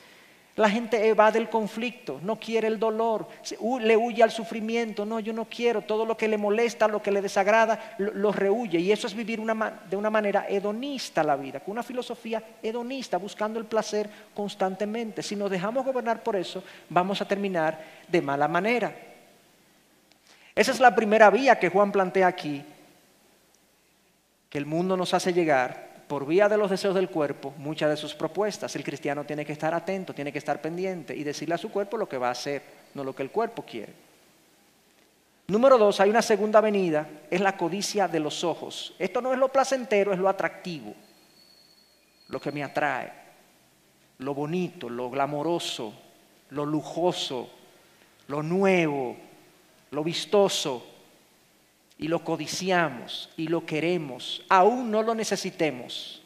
La 0.61 0.68
gente 0.68 1.08
evade 1.08 1.38
el 1.38 1.48
conflicto, 1.48 2.20
no 2.22 2.36
quiere 2.36 2.68
el 2.68 2.78
dolor, 2.78 3.26
le 3.80 3.96
huye 3.96 4.22
al 4.22 4.30
sufrimiento. 4.30 5.06
No, 5.06 5.18
yo 5.18 5.32
no 5.32 5.46
quiero. 5.46 5.80
Todo 5.80 6.04
lo 6.04 6.18
que 6.18 6.28
le 6.28 6.36
molesta, 6.36 6.86
lo 6.86 7.00
que 7.00 7.11
le 7.11 7.22
desagrada, 7.22 7.94
lo, 7.96 8.30
rehuye. 8.30 8.78
Y 8.78 8.92
eso 8.92 9.06
es 9.06 9.14
vivir 9.14 9.40
de 9.40 9.96
una 9.96 10.11
manera 10.11 10.44
hedonista 10.50 11.24
la 11.24 11.36
vida, 11.36 11.61
con 11.61 11.72
una 11.72 11.82
filosofía 11.82 12.42
hedonista, 12.62 13.16
buscando 13.16 13.58
el 13.58 13.64
placer 13.64 14.11
constantemente. 14.34 15.22
Si 15.22 15.34
nos 15.34 15.50
dejamos 15.50 15.82
gobernar 15.82 16.22
por 16.22 16.36
eso, 16.36 16.62
vamos 16.90 17.22
a 17.22 17.24
terminar 17.24 17.82
de 18.06 18.20
mala 18.20 18.46
manera. 18.46 18.94
Esa 20.54 20.72
es 20.72 20.78
la 20.78 20.94
primera 20.94 21.30
vía 21.30 21.58
que 21.58 21.70
Juan 21.70 21.90
plantea 21.90 22.26
aquí, 22.26 22.62
que 24.50 24.58
el 24.58 24.66
mundo 24.66 24.94
nos 24.94 25.14
hace 25.14 25.32
llegar 25.32 25.89
por 26.11 26.26
vía 26.26 26.48
de 26.48 26.56
los 26.56 26.68
deseos 26.68 26.96
del 26.96 27.08
cuerpo 27.08 27.54
muchas 27.56 27.88
de 27.88 27.96
sus 27.96 28.16
propuestas. 28.16 28.74
El 28.74 28.82
cristiano 28.82 29.22
tiene 29.22 29.46
que 29.46 29.52
estar 29.52 29.72
atento, 29.72 30.12
tiene 30.12 30.32
que 30.32 30.38
estar 30.38 30.61
pendiente 30.61 31.14
y 31.14 31.22
decirle 31.22 31.54
a 31.54 31.58
su 31.58 31.70
cuerpo 31.70 31.96
lo 31.96 32.08
que 32.08 32.18
va 32.18 32.26
a 32.26 32.32
hacer, 32.32 32.62
no 32.94 33.04
lo 33.04 33.14
que 33.14 33.22
el 33.22 33.30
cuerpo 33.30 33.64
quiere. 33.64 33.92
Número 35.46 35.78
dos, 35.78 36.00
hay 36.00 36.11
una 36.11 36.20
segunda 36.20 36.58
avenida, 36.58 37.08
es 37.30 37.40
la 37.40 37.56
codicia 37.56 38.08
de 38.08 38.18
los 38.18 38.42
ojos. 38.42 38.92
Esto 38.98 39.20
no 39.20 39.32
es 39.32 39.38
lo 39.38 39.52
placentero, 39.52 40.12
es 40.12 40.18
lo 40.18 40.28
atractivo, 40.28 40.96
lo 42.26 42.40
que 42.40 42.50
me 42.50 42.64
atrae, 42.64 43.12
lo 44.18 44.34
bonito, 44.34 44.88
lo 44.88 45.11
glamoroso, 45.11 45.94
lo 46.50 46.66
lujoso, 46.66 47.50
lo 48.26 48.42
nuevo, 48.42 49.16
lo 49.92 50.02
vistoso, 50.02 50.84
y 52.01 52.09
lo 52.09 52.24
codiciamos 52.24 53.28
y 53.36 53.48
lo 53.48 53.66
queremos, 53.66 54.42
aún 54.48 54.90
no 54.90 55.03
lo 55.03 55.14
necesitemos. 55.14 56.22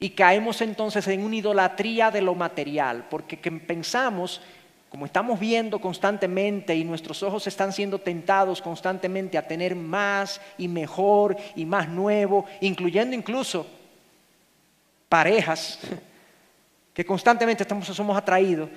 Y 0.00 0.10
caemos 0.10 0.60
entonces 0.60 1.06
en 1.06 1.22
una 1.22 1.36
idolatría 1.36 2.10
de 2.10 2.20
lo 2.20 2.34
material, 2.34 3.06
porque 3.08 3.36
pensamos, 3.36 4.40
como 4.90 5.06
estamos 5.06 5.38
viendo 5.38 5.80
constantemente 5.80 6.74
y 6.74 6.82
nuestros 6.82 7.22
ojos 7.22 7.46
están 7.46 7.72
siendo 7.72 8.00
tentados 8.00 8.60
constantemente 8.60 9.38
a 9.38 9.46
tener 9.46 9.76
más 9.76 10.40
y 10.58 10.66
mejor 10.66 11.36
y 11.54 11.64
más 11.64 11.88
nuevo, 11.88 12.44
incluyendo 12.60 13.14
incluso 13.14 13.64
parejas 15.08 15.78
que 16.92 17.06
constantemente 17.06 17.62
estamos, 17.62 17.86
somos 17.86 18.16
atraídos. 18.16 18.68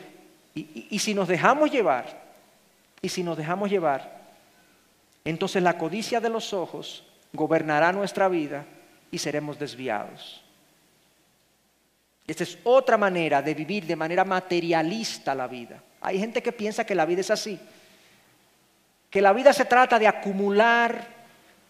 Y, 0.54 0.86
y 0.92 1.00
si 1.00 1.16
nos 1.16 1.28
dejamos 1.28 1.72
llevar, 1.72 2.28
y 3.02 3.10
si 3.10 3.24
nos 3.24 3.36
dejamos 3.36 3.72
llevar, 3.72 4.17
entonces 5.30 5.62
la 5.62 5.78
codicia 5.78 6.22
de 6.22 6.30
los 6.30 6.54
ojos 6.54 7.04
gobernará 7.34 7.92
nuestra 7.92 8.30
vida 8.30 8.66
y 9.12 9.18
seremos 9.18 9.60
desviados. 9.60 10.42
Esta 12.26 12.44
es 12.44 12.58
otra 12.64 12.98
manera 12.98 13.42
de 13.42 13.54
vivir 13.54 13.86
de 13.86 13.98
manera 13.98 14.24
materialista 14.24 15.36
la 15.36 15.48
vida. 15.48 15.84
Hay 16.00 16.18
gente 16.18 16.42
que 16.42 16.54
piensa 16.54 16.86
que 16.86 16.96
la 16.96 17.06
vida 17.06 17.20
es 17.20 17.30
así, 17.30 17.60
que 19.10 19.22
la 19.22 19.34
vida 19.34 19.52
se 19.52 19.66
trata 19.66 20.00
de 20.00 20.08
acumular 20.08 21.06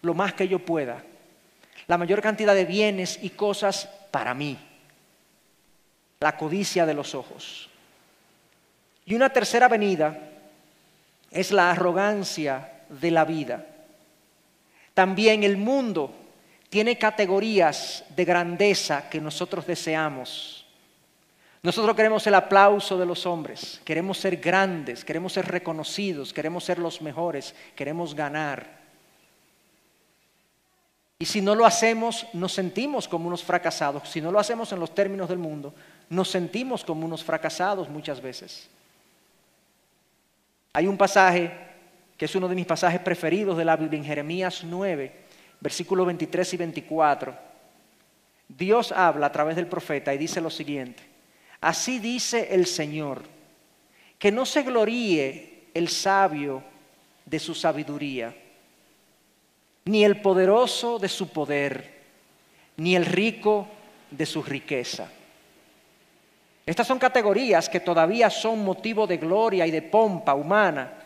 lo 0.02 0.14
más 0.14 0.34
que 0.34 0.46
yo 0.46 0.60
pueda, 0.60 1.02
la 1.88 1.98
mayor 1.98 2.22
cantidad 2.22 2.54
de 2.54 2.64
bienes 2.64 3.18
y 3.22 3.30
cosas 3.30 3.88
para 4.12 4.34
mí, 4.34 4.56
la 6.20 6.36
codicia 6.36 6.86
de 6.86 6.94
los 6.94 7.16
ojos. 7.16 7.68
Y 9.04 9.16
una 9.16 9.30
tercera 9.30 9.66
venida 9.66 10.16
es 11.32 11.50
la 11.50 11.72
arrogancia 11.72 12.77
de 12.88 13.10
la 13.10 13.24
vida. 13.24 13.66
También 14.94 15.44
el 15.44 15.56
mundo 15.56 16.12
tiene 16.70 16.98
categorías 16.98 18.04
de 18.14 18.24
grandeza 18.24 19.08
que 19.08 19.20
nosotros 19.20 19.66
deseamos. 19.66 20.66
Nosotros 21.62 21.96
queremos 21.96 22.26
el 22.26 22.34
aplauso 22.34 22.96
de 22.98 23.06
los 23.06 23.26
hombres, 23.26 23.80
queremos 23.84 24.18
ser 24.18 24.36
grandes, 24.36 25.04
queremos 25.04 25.32
ser 25.32 25.46
reconocidos, 25.46 26.32
queremos 26.32 26.64
ser 26.64 26.78
los 26.78 27.02
mejores, 27.02 27.54
queremos 27.74 28.14
ganar. 28.14 28.78
Y 31.18 31.24
si 31.24 31.40
no 31.40 31.56
lo 31.56 31.66
hacemos, 31.66 32.26
nos 32.32 32.52
sentimos 32.52 33.08
como 33.08 33.26
unos 33.26 33.42
fracasados. 33.42 34.08
Si 34.08 34.20
no 34.20 34.30
lo 34.30 34.38
hacemos 34.38 34.70
en 34.72 34.78
los 34.78 34.94
términos 34.94 35.28
del 35.28 35.38
mundo, 35.38 35.74
nos 36.10 36.30
sentimos 36.30 36.84
como 36.84 37.04
unos 37.04 37.24
fracasados 37.24 37.88
muchas 37.88 38.20
veces. 38.20 38.68
Hay 40.72 40.86
un 40.86 40.96
pasaje 40.96 41.67
que 42.18 42.26
es 42.26 42.34
uno 42.34 42.48
de 42.48 42.54
mis 42.54 42.66
pasajes 42.66 43.00
preferidos 43.00 43.56
de 43.56 43.64
la 43.64 43.76
Biblia 43.76 43.98
en 43.98 44.04
Jeremías 44.04 44.62
9, 44.64 45.12
versículos 45.60 46.06
23 46.06 46.52
y 46.52 46.56
24. 46.58 47.38
Dios 48.48 48.92
habla 48.92 49.26
a 49.26 49.32
través 49.32 49.56
del 49.56 49.66
profeta 49.66 50.12
y 50.12 50.18
dice 50.18 50.42
lo 50.42 50.50
siguiente, 50.50 51.02
así 51.62 51.98
dice 51.98 52.48
el 52.50 52.66
Señor, 52.66 53.22
que 54.18 54.30
no 54.30 54.44
se 54.44 54.62
gloríe 54.62 55.68
el 55.72 55.88
sabio 55.88 56.62
de 57.24 57.38
su 57.38 57.54
sabiduría, 57.54 58.36
ni 59.86 60.04
el 60.04 60.20
poderoso 60.20 60.98
de 60.98 61.08
su 61.08 61.30
poder, 61.30 62.02
ni 62.76 62.94
el 62.94 63.06
rico 63.06 63.66
de 64.10 64.26
su 64.26 64.42
riqueza 64.42 65.08
estas 66.68 66.86
son 66.86 66.98
categorías 66.98 67.66
que 67.66 67.80
todavía 67.80 68.28
son 68.28 68.62
motivo 68.62 69.06
de 69.06 69.16
gloria 69.16 69.66
y 69.66 69.70
de 69.70 69.80
pompa 69.80 70.34
humana. 70.34 70.97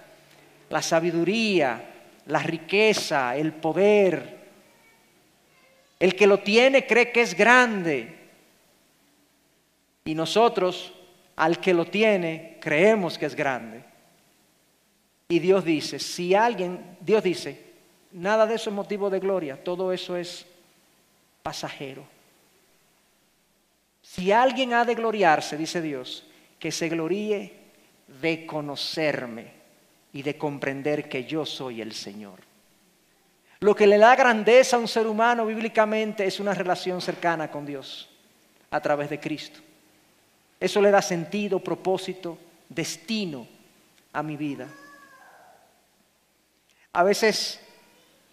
La 0.73 0.81
sabiduría, 0.81 1.93
la 2.27 2.39
riqueza, 2.39 3.37
el 3.37 3.53
poder. 3.53 4.39
El 6.01 6.17
que 6.17 6.27
lo 6.27 6.39
tiene 6.39 6.87
cree 6.87 7.13
que 7.13 7.21
es 7.21 7.35
grande. 7.35 8.17
Y 10.07 10.15
nosotros, 10.15 10.95
al 11.37 11.61
que 11.61 11.75
lo 11.75 11.85
tiene, 11.85 12.57
creemos 12.59 13.19
que 13.19 13.27
es 13.27 13.35
grande. 13.35 13.85
Y 15.29 15.41
Dios 15.41 15.63
dice, 15.63 15.99
si 15.99 16.35
alguien, 16.35 16.97
Dios 17.01 17.23
dice, 17.23 17.61
nada 18.13 18.47
de 18.47 18.55
eso 18.55 18.71
es 18.71 18.77
motivo 18.77 19.11
de 19.11 19.21
gloria, 19.21 19.63
todo 19.63 19.93
eso 19.93 20.17
es 20.17 20.47
pasajero. 21.43 22.05
Si 24.01 24.33
alguien 24.33 24.73
ha 24.73 24.87
de 24.87 24.95
gloriarse, 24.95 25.59
dice 25.59 25.83
Dios, 25.83 26.27
que 26.59 26.73
se 26.73 26.89
gloríe 26.89 27.53
de 28.23 28.47
conocerme 28.47 29.62
y 30.13 30.23
de 30.23 30.37
comprender 30.37 31.09
que 31.09 31.25
yo 31.25 31.47
soy 31.47 31.81
el 31.81 31.93
Señor. 31.93 32.41
Lo 33.61 33.75
que 33.75 33.87
le 33.87 33.97
da 33.97 34.17
grandeza 34.17 34.77
a 34.77 34.81
un 34.81 34.89
ser 34.89 35.07
humano 35.07 35.47
bíblicamente 35.47 36.27
es 36.27 36.41
una 36.41 36.53
relación 36.53 37.01
cercana 37.01 37.51
con 37.51 37.65
Dios 37.65 38.09
a 38.71 38.81
través 38.81 39.09
de 39.09 39.21
Cristo. 39.21 39.61
Eso 40.59 40.83
le 40.83 40.91
da 40.91 41.01
sentido, 41.01 41.61
propósito, 41.61 42.39
destino 42.69 43.47
a 44.13 44.23
mi 44.23 44.37
vida. 44.37 44.69
A 46.93 47.03
veces 47.03 47.61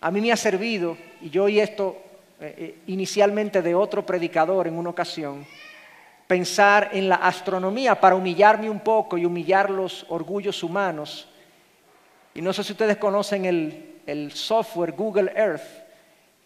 a 0.01 0.11
mí 0.11 0.19
me 0.19 0.31
ha 0.31 0.37
servido, 0.37 0.97
y 1.21 1.29
yo 1.29 1.45
oí 1.45 1.59
esto 1.59 1.97
eh, 2.41 2.55
eh, 2.57 2.79
inicialmente 2.87 3.61
de 3.61 3.75
otro 3.75 4.05
predicador 4.05 4.67
en 4.67 4.77
una 4.77 4.89
ocasión, 4.89 5.45
pensar 6.27 6.89
en 6.91 7.07
la 7.07 7.15
astronomía 7.15 7.99
para 7.99 8.15
humillarme 8.15 8.69
un 8.69 8.79
poco 8.79 9.17
y 9.17 9.25
humillar 9.25 9.69
los 9.69 10.05
orgullos 10.09 10.61
humanos. 10.61 11.28
Y 12.39 12.41
no 12.41 12.53
sé 12.53 12.63
si 12.63 12.71
ustedes 12.71 12.95
conocen 12.95 13.43
el, 13.43 14.31
software 14.31 14.93
Google 14.93 15.29
Earth, 15.35 15.83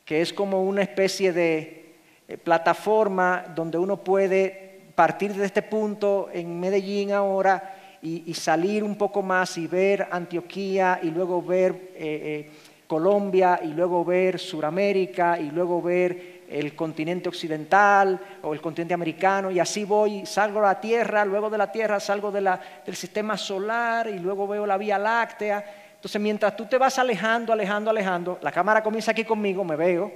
que 0.03 0.21
es 0.21 0.33
como 0.33 0.63
una 0.63 0.81
especie 0.81 1.31
de 1.31 1.97
eh, 2.27 2.35
plataforma 2.35 3.45
donde 3.53 3.77
uno 3.77 3.97
puede 3.97 4.87
partir 4.95 5.35
de 5.35 5.45
este 5.45 5.61
punto 5.61 6.31
en 6.33 6.59
Medellín 6.59 7.11
ahora 7.11 7.75
y, 8.01 8.33
salir 8.33 8.83
un 8.83 8.95
poco 8.95 9.21
más 9.21 9.55
y 9.59 9.67
ver 9.67 10.07
Antioquía 10.09 10.99
y 11.03 11.11
luego 11.11 11.43
ver 11.43 11.73
eh, 11.73 11.99
eh, 11.99 12.51
Colombia 12.87 13.59
y 13.63 13.67
luego 13.67 14.03
ver 14.03 14.39
Suramérica 14.39 15.39
y 15.39 15.51
luego 15.51 15.79
ver 15.79 16.41
el 16.49 16.75
continente 16.75 17.29
occidental 17.29 18.19
o 18.41 18.51
el 18.55 18.61
continente 18.61 18.95
americano 18.95 19.51
y 19.51 19.59
así 19.59 19.85
voy, 19.85 20.25
salgo 20.25 20.57
a 20.57 20.69
la 20.69 20.81
Tierra, 20.81 21.23
luego 21.23 21.51
de 21.51 21.57
la 21.59 21.71
Tierra 21.71 21.99
salgo 21.99 22.31
del 22.31 22.49
sistema 22.93 23.37
solar 23.37 24.07
y 24.07 24.17
luego 24.17 24.47
veo 24.47 24.65
la 24.65 24.77
Vía 24.77 24.97
Láctea. 24.97 25.82
Entonces 26.03 26.19
mientras 26.19 26.57
tú 26.57 26.65
te 26.65 26.77
vas 26.77 26.99
alejando, 26.99 27.53
alejando, 27.53 27.89
alejando, 27.89 28.37
la 28.41 28.51
cámara 28.51 28.83
comienza 28.83 29.11
aquí 29.11 29.23
conmigo, 29.23 29.63
me 29.63 29.77
veo, 29.77 30.11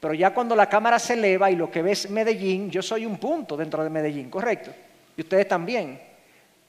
pero 0.00 0.14
ya 0.14 0.32
cuando 0.32 0.56
la 0.56 0.66
cámara 0.66 0.98
se 0.98 1.12
eleva 1.12 1.50
y 1.50 1.56
lo 1.56 1.70
que 1.70 1.82
ves 1.82 2.08
Medellín, 2.08 2.70
yo 2.70 2.80
soy 2.80 3.04
un 3.04 3.18
punto 3.18 3.54
dentro 3.54 3.84
de 3.84 3.90
Medellín, 3.90 4.30
¿correcto? 4.30 4.70
Y 5.14 5.20
ustedes 5.20 5.46
también. 5.46 6.00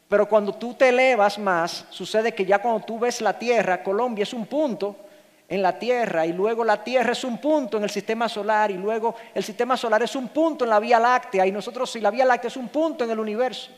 Pero 0.09 0.27
cuando 0.27 0.53
tú 0.55 0.73
te 0.73 0.89
elevas 0.89 1.39
más, 1.39 1.85
sucede 1.91 2.33
que 2.33 2.43
ya 2.43 2.59
cuando 2.59 2.85
tú 2.85 2.99
ves 2.99 3.21
la 3.21 3.39
Tierra, 3.39 3.81
Colombia 3.81 4.23
es 4.23 4.33
un 4.33 4.45
punto, 4.47 4.97
en 5.47 5.61
la 5.61 5.79
Tierra 5.79 6.25
y 6.25 6.33
luego 6.33 6.65
la 6.65 6.83
Tierra 6.83 7.13
es 7.13 7.23
un 7.23 7.37
punto 7.37 7.77
en 7.77 7.83
el 7.83 7.89
sistema 7.89 8.27
solar 8.27 8.69
y 8.69 8.73
luego 8.73 9.15
el 9.33 9.45
sistema 9.45 9.77
solar 9.77 10.03
es 10.03 10.13
un 10.13 10.27
punto 10.27 10.65
en 10.65 10.71
la 10.71 10.81
Vía 10.81 10.99
Láctea 10.99 11.47
y 11.47 11.53
nosotros 11.53 11.89
si 11.89 12.01
la 12.01 12.11
Vía 12.11 12.25
Láctea 12.25 12.49
es 12.49 12.57
un 12.57 12.67
punto 12.67 13.05
en 13.05 13.11
el 13.11 13.19
universo. 13.21 13.71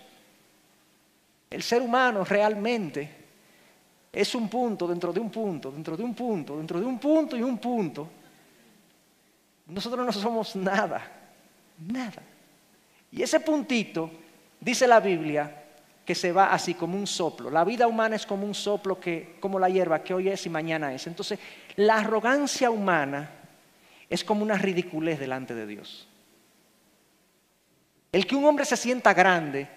El 1.47 1.61
ser 1.61 1.83
humano 1.83 2.23
realmente 2.23 3.18
es 4.11 4.33
un 4.35 4.49
punto 4.49 4.87
dentro 4.87 5.13
de 5.13 5.19
un 5.19 5.29
punto, 5.29 5.71
dentro 5.71 5.95
de 5.95 6.03
un 6.03 6.15
punto, 6.15 6.57
dentro 6.57 6.79
de 6.79 6.85
un 6.85 6.99
punto 6.99 7.37
y 7.37 7.43
un 7.43 7.57
punto. 7.57 8.09
Nosotros 9.67 10.05
no 10.05 10.11
somos 10.11 10.55
nada, 10.55 11.01
nada. 11.87 12.23
Y 13.11 13.21
ese 13.21 13.39
puntito, 13.39 14.09
dice 14.59 14.87
la 14.87 14.99
Biblia, 14.99 15.63
que 16.05 16.15
se 16.15 16.31
va 16.31 16.51
así 16.51 16.73
como 16.73 16.97
un 16.97 17.05
soplo. 17.05 17.51
La 17.51 17.63
vida 17.63 17.85
humana 17.85 18.15
es 18.15 18.25
como 18.25 18.43
un 18.43 18.55
soplo 18.55 18.99
que, 18.99 19.37
como 19.39 19.59
la 19.59 19.69
hierba, 19.69 20.03
que 20.03 20.15
hoy 20.15 20.29
es 20.29 20.43
y 20.47 20.49
mañana 20.49 20.91
es. 20.91 21.05
Entonces, 21.05 21.37
la 21.75 21.97
arrogancia 21.97 22.71
humana 22.71 23.29
es 24.09 24.23
como 24.23 24.41
una 24.41 24.57
ridiculez 24.57 25.19
delante 25.19 25.53
de 25.53 25.67
Dios. 25.67 26.07
El 28.11 28.25
que 28.25 28.35
un 28.35 28.45
hombre 28.45 28.65
se 28.65 28.75
sienta 28.75 29.13
grande, 29.13 29.69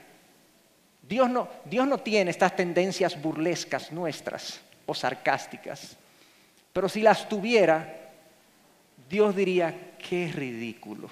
Dios 1.03 1.29
no, 1.29 1.49
Dios 1.65 1.87
no 1.87 1.99
tiene 1.99 2.31
estas 2.31 2.57
tendencias 2.57 3.21
burlescas 3.21 3.93
nuestras 3.93 4.61
o 4.87 4.95
sarcásticas, 4.95 5.97
pero 6.73 6.89
si 6.89 7.03
las 7.03 7.29
tuviera, 7.29 8.11
Dios 9.09 9.37
diría, 9.37 9.95
qué 9.99 10.31
ridículo 10.35 11.11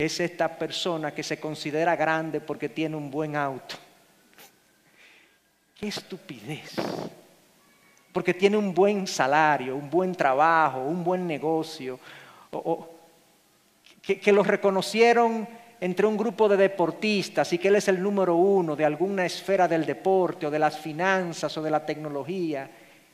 es 0.00 0.20
esta 0.20 0.56
persona 0.56 1.12
que 1.12 1.24
se 1.24 1.40
considera 1.40 1.96
grande 1.96 2.40
porque 2.40 2.68
tiene 2.68 2.94
un 2.94 3.10
buen 3.10 3.34
auto. 3.34 3.74
Qué 5.74 5.88
estupidez. 5.88 6.76
Porque 8.12 8.32
tiene 8.32 8.56
un 8.56 8.72
buen 8.72 9.08
salario, 9.08 9.74
un 9.74 9.90
buen 9.90 10.14
trabajo, 10.14 10.82
un 10.82 11.02
buen 11.02 11.26
negocio. 11.26 11.98
Que, 14.00 14.32
lo 14.32 14.44
reconocieron 14.44 15.48
entre 15.80 16.06
un 16.06 16.16
grupo 16.16 16.48
de 16.48 16.56
deportistas 16.56 17.52
y 17.52 17.58
que 17.58 17.68
él 17.68 17.76
es 17.76 17.88
el 17.88 18.02
número 18.02 18.34
uno 18.34 18.74
de 18.74 18.84
alguna 18.84 19.24
esfera 19.24 19.68
del 19.68 19.86
deporte 19.86 20.46
o 20.46 20.50
de 20.50 20.58
las 20.58 20.78
finanzas 20.78 21.56
o 21.56 21.62
de 21.62 21.70
la 21.70 21.84
tecnología, 21.86 22.68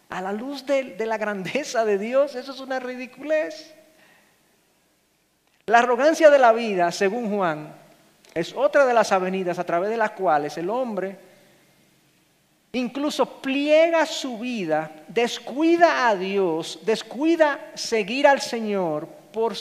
a 0.09 0.23
la 0.23 0.33
luz 0.33 0.65
de, 0.65 0.95
la 1.05 1.19
grandeza 1.19 1.85
de 1.85 1.99
Dios, 1.99 2.35
eso 2.35 2.53
es 2.53 2.61
una 2.61 2.81
ridiculez. 2.81 3.75
La 5.67 5.81
arrogancia 5.81 6.31
de 6.31 6.39
la 6.39 6.53
vida, 6.53 6.93
según 6.93 7.35
Juan, 7.35 7.75
es 8.35 8.53
otra 8.55 8.87
de 8.87 8.95
las 8.95 9.13
avenidas 9.13 9.59
a 9.59 9.65
través 9.65 9.91
de 9.91 9.97
las 9.97 10.11
cuales 10.13 10.57
el 10.59 10.71
hombre 10.71 11.17
incluso 12.73 13.41
pliega 13.41 14.05
su 14.05 14.39
vida, 14.39 14.91
descuida 15.07 16.09
a 16.09 16.17
Dios, 16.17 16.81
descuida 16.83 17.71
seguir 17.75 18.27
al 18.27 18.41
Señor 18.41 19.07
por 19.33 19.55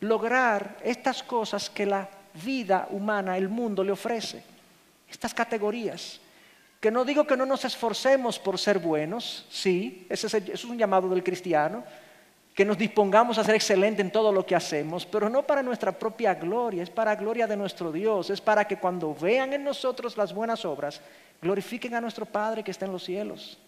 lograr 0.00 0.76
estas 0.84 1.22
cosas 1.22 1.70
que 1.70 1.86
la 1.86 2.08
vida 2.34 2.88
humana, 2.90 3.36
el 3.36 3.48
mundo 3.48 3.82
le 3.84 3.92
ofrece. 3.92 4.42
Estas 5.08 5.34
categorías. 5.34 6.20
Que 6.80 6.90
no 6.90 7.04
digo 7.04 7.26
que 7.26 7.36
no 7.36 7.44
nos 7.44 7.64
esforcemos 7.64 8.38
por 8.38 8.58
ser 8.58 8.78
buenos, 8.78 9.46
sí, 9.50 10.06
ese 10.08 10.42
es, 10.52 10.64
un 10.64 10.78
llamado 10.78 11.10
del 11.10 11.22
cristiano, 11.22 11.84
que 12.54 12.64
nos 12.64 12.78
dispongamos 12.78 13.36
a 13.36 13.44
ser 13.44 13.54
excelentes 13.54 14.04
en 14.04 14.10
todo 14.10 14.32
lo 14.32 14.46
que 14.46 14.54
hacemos, 14.54 15.04
pero 15.04 15.28
no 15.28 15.42
para 15.42 15.62
nuestra 15.62 15.92
propia 15.92 16.34
gloria, 16.34 16.82
es 16.82 16.90
para 16.90 17.16
gloria 17.16 17.46
de 17.46 17.56
nuestro 17.56 17.92
Dios, 17.92 18.30
es 18.30 18.40
para 18.40 18.66
que 18.66 18.78
cuando 18.78 19.14
vean 19.14 19.52
en 19.52 19.62
nosotros 19.62 20.16
las 20.16 20.32
buenas 20.32 20.64
obras, 20.64 21.02
glorifiquen 21.42 21.94
a 21.94 22.00
nuestro 22.00 22.24
Padre 22.24 22.64
que 22.64 22.70
está 22.70 22.86
en 22.86 22.92
los 22.92 23.04
cielos. 23.04 23.58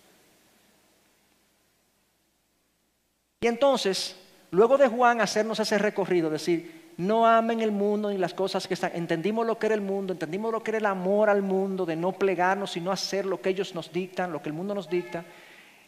Y 3.43 3.47
entonces, 3.47 4.17
luego 4.53 4.79
de 4.79 4.89
Juan 4.89 5.21
hacernos 5.21 5.61
ese 5.61 5.77
recorrido, 5.77 6.31
decir, 6.31 6.82
no 7.03 7.27
amen 7.27 7.61
el 7.61 7.73
mundo 7.73 8.11
ni 8.11 8.17
las 8.17 8.33
cosas 8.33 8.69
que 8.69 8.75
están. 8.75 8.93
Entendimos 8.95 9.45
lo 9.45 9.59
que 9.59 9.67
era 9.67 9.75
el 9.75 9.81
mundo, 9.81 10.13
entendimos 10.13 10.53
lo 10.53 10.63
que 10.63 10.71
era 10.71 10.79
el 10.79 10.87
amor 10.87 11.29
al 11.29 11.43
mundo, 11.43 11.85
de 11.85 11.97
no 11.97 12.13
plegarnos, 12.13 12.71
sino 12.71 12.93
hacer 12.93 13.27
lo 13.27 13.41
que 13.41 13.51
ellos 13.51 13.75
nos 13.75 13.93
dictan, 13.93 14.33
lo 14.33 14.41
que 14.41 14.49
el 14.49 14.55
mundo 14.55 14.73
nos 14.73 14.89
dicta, 14.89 15.25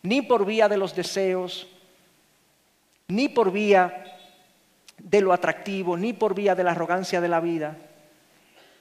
ni 0.02 0.22
por 0.22 0.44
vía 0.44 0.68
de 0.68 0.76
los 0.76 0.94
deseos, 0.94 1.68
ni 3.06 3.28
por 3.28 3.52
vía 3.52 4.18
de 4.98 5.20
lo 5.20 5.32
atractivo, 5.32 5.96
ni 5.96 6.12
por 6.12 6.34
vía 6.34 6.56
de 6.56 6.64
la 6.64 6.72
arrogancia 6.72 7.20
de 7.20 7.28
la 7.28 7.38
vida. 7.38 7.76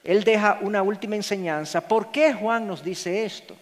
Él 0.04 0.24
deja 0.24 0.58
una 0.62 0.82
última 0.82 1.16
enseñanza. 1.16 1.88
¿Por 1.88 2.12
qué 2.12 2.34
Juan 2.34 2.66
nos 2.68 2.84
dice 2.84 3.26
esto? 3.26 3.56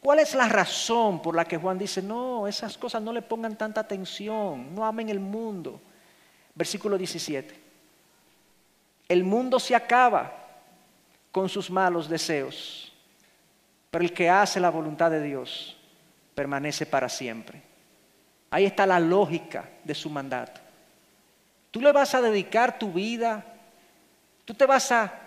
¿Cuál 0.00 0.18
es 0.18 0.34
la 0.34 0.48
razón 0.48 1.22
por 1.22 1.36
la 1.36 1.44
que 1.44 1.56
Juan 1.56 1.78
dice, 1.78 2.02
no, 2.02 2.48
esas 2.48 2.76
cosas 2.76 3.00
no 3.00 3.12
le 3.12 3.22
pongan 3.22 3.56
tanta 3.56 3.80
atención, 3.80 4.74
no 4.74 4.84
amen 4.84 5.08
el 5.08 5.20
mundo? 5.20 5.80
Versículo 6.54 6.98
17. 6.98 7.65
El 9.08 9.24
mundo 9.24 9.60
se 9.60 9.74
acaba 9.74 10.32
con 11.30 11.48
sus 11.48 11.70
malos 11.70 12.08
deseos, 12.08 12.92
pero 13.90 14.04
el 14.04 14.12
que 14.12 14.28
hace 14.28 14.58
la 14.58 14.70
voluntad 14.70 15.10
de 15.10 15.22
Dios 15.22 15.76
permanece 16.34 16.86
para 16.86 17.08
siempre. 17.08 17.62
Ahí 18.50 18.64
está 18.64 18.86
la 18.86 19.00
lógica 19.00 19.68
de 19.84 19.94
su 19.94 20.08
mandato. 20.10 20.60
Tú 21.70 21.80
le 21.80 21.92
vas 21.92 22.14
a 22.14 22.22
dedicar 22.22 22.78
tu 22.78 22.92
vida, 22.92 23.44
tú 24.44 24.54
te 24.54 24.66
vas 24.66 24.90
a, 24.92 25.22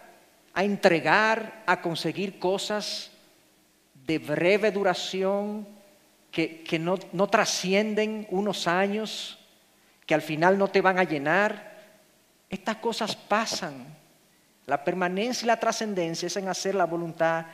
entregar 0.55 1.63
a 1.65 1.79
conseguir 1.79 2.37
cosas 2.39 3.11
de 3.93 4.17
breve 4.17 4.71
duración 4.71 5.67
que, 6.31 6.79
no, 6.79 6.97
no 7.13 7.27
trascienden 7.27 8.27
unos 8.29 8.67
años, 8.67 9.37
que 10.05 10.15
al 10.15 10.21
final 10.21 10.57
no 10.57 10.67
te 10.67 10.81
van 10.81 10.99
a 10.99 11.03
llenar. 11.03 11.68
Estas 12.49 12.77
cosas 12.77 13.15
pasan. 13.15 13.85
La 14.65 14.83
permanencia 14.83 15.45
y 15.45 15.47
la 15.47 15.59
trascendencia 15.59 16.27
es 16.27 16.37
en 16.37 16.47
hacer 16.47 16.75
la 16.75 16.85
voluntad 16.85 17.45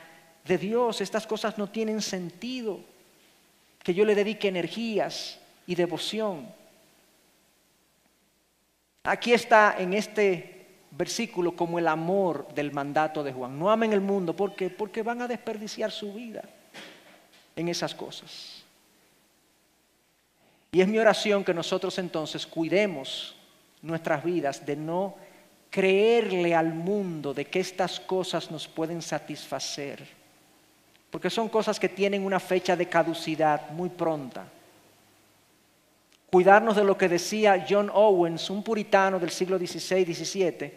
de 0.44 0.58
Dios. 0.58 1.00
Estas 1.00 1.26
cosas 1.26 1.58
no 1.58 1.68
tienen 1.68 2.00
sentido. 2.02 2.80
Que 3.82 3.94
yo 3.94 4.04
le 4.04 4.14
dedique 4.14 4.48
energías 4.48 5.38
y 5.66 5.74
devoción. 5.74 6.46
Aquí 9.04 9.32
está 9.32 9.76
en 9.78 9.94
este 9.94 10.66
versículo 10.90 11.54
como 11.54 11.78
el 11.78 11.86
amor 11.86 12.48
del 12.54 12.72
mandato 12.72 13.22
de 13.22 13.32
Juan. 13.32 13.58
No 13.58 13.70
amen 13.70 13.92
el 13.92 14.00
mundo 14.00 14.34
porque 14.34 14.70
porque 14.70 15.02
van 15.02 15.22
a 15.22 15.28
desperdiciar 15.28 15.92
su 15.92 16.12
vida 16.12 16.42
en 17.54 17.68
esas 17.68 17.94
cosas. 17.94 18.64
Y 20.72 20.80
es 20.80 20.88
mi 20.88 20.98
oración 20.98 21.44
que 21.44 21.54
nosotros 21.54 21.98
entonces 21.98 22.46
cuidemos 22.46 23.36
nuestras 23.86 24.22
vidas 24.24 24.66
de 24.66 24.76
no 24.76 25.14
creerle 25.70 26.54
al 26.54 26.72
mundo 26.72 27.34
de 27.34 27.44
que 27.44 27.60
estas 27.60 28.00
cosas 28.00 28.50
nos 28.50 28.66
pueden 28.66 29.02
satisfacer, 29.02 30.06
porque 31.10 31.30
son 31.30 31.48
cosas 31.48 31.78
que 31.78 31.88
tienen 31.88 32.24
una 32.24 32.40
fecha 32.40 32.76
de 32.76 32.88
caducidad 32.88 33.70
muy 33.70 33.88
pronta. 33.88 34.46
Cuidarnos 36.30 36.76
de 36.76 36.84
lo 36.84 36.98
que 36.98 37.08
decía 37.08 37.66
John 37.68 37.90
Owens, 37.92 38.50
un 38.50 38.62
puritano 38.62 39.18
del 39.18 39.30
siglo 39.30 39.58
XVI, 39.58 40.14
XVII, 40.14 40.72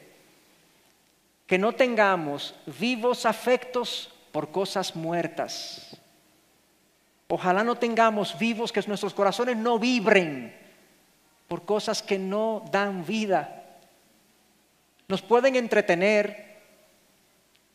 que 1.47 1.57
no 1.57 1.73
tengamos 1.73 2.53
vivos 2.79 3.25
afectos 3.25 4.11
por 4.31 4.51
cosas 4.51 4.95
muertas. 4.95 5.97
Ojalá 7.29 7.63
no 7.63 7.75
tengamos 7.75 8.37
vivos 8.37 8.71
que 8.71 8.81
nuestros 8.83 9.13
corazones 9.13 9.55
no 9.55 9.79
vibren 9.79 10.58
por 11.49 11.65
cosas 11.65 12.01
que 12.01 12.17
no 12.17 12.63
dan 12.71 13.03
vida. 13.05 13.65
Nos 15.07 15.21
pueden 15.21 15.55
entretener, 15.55 16.59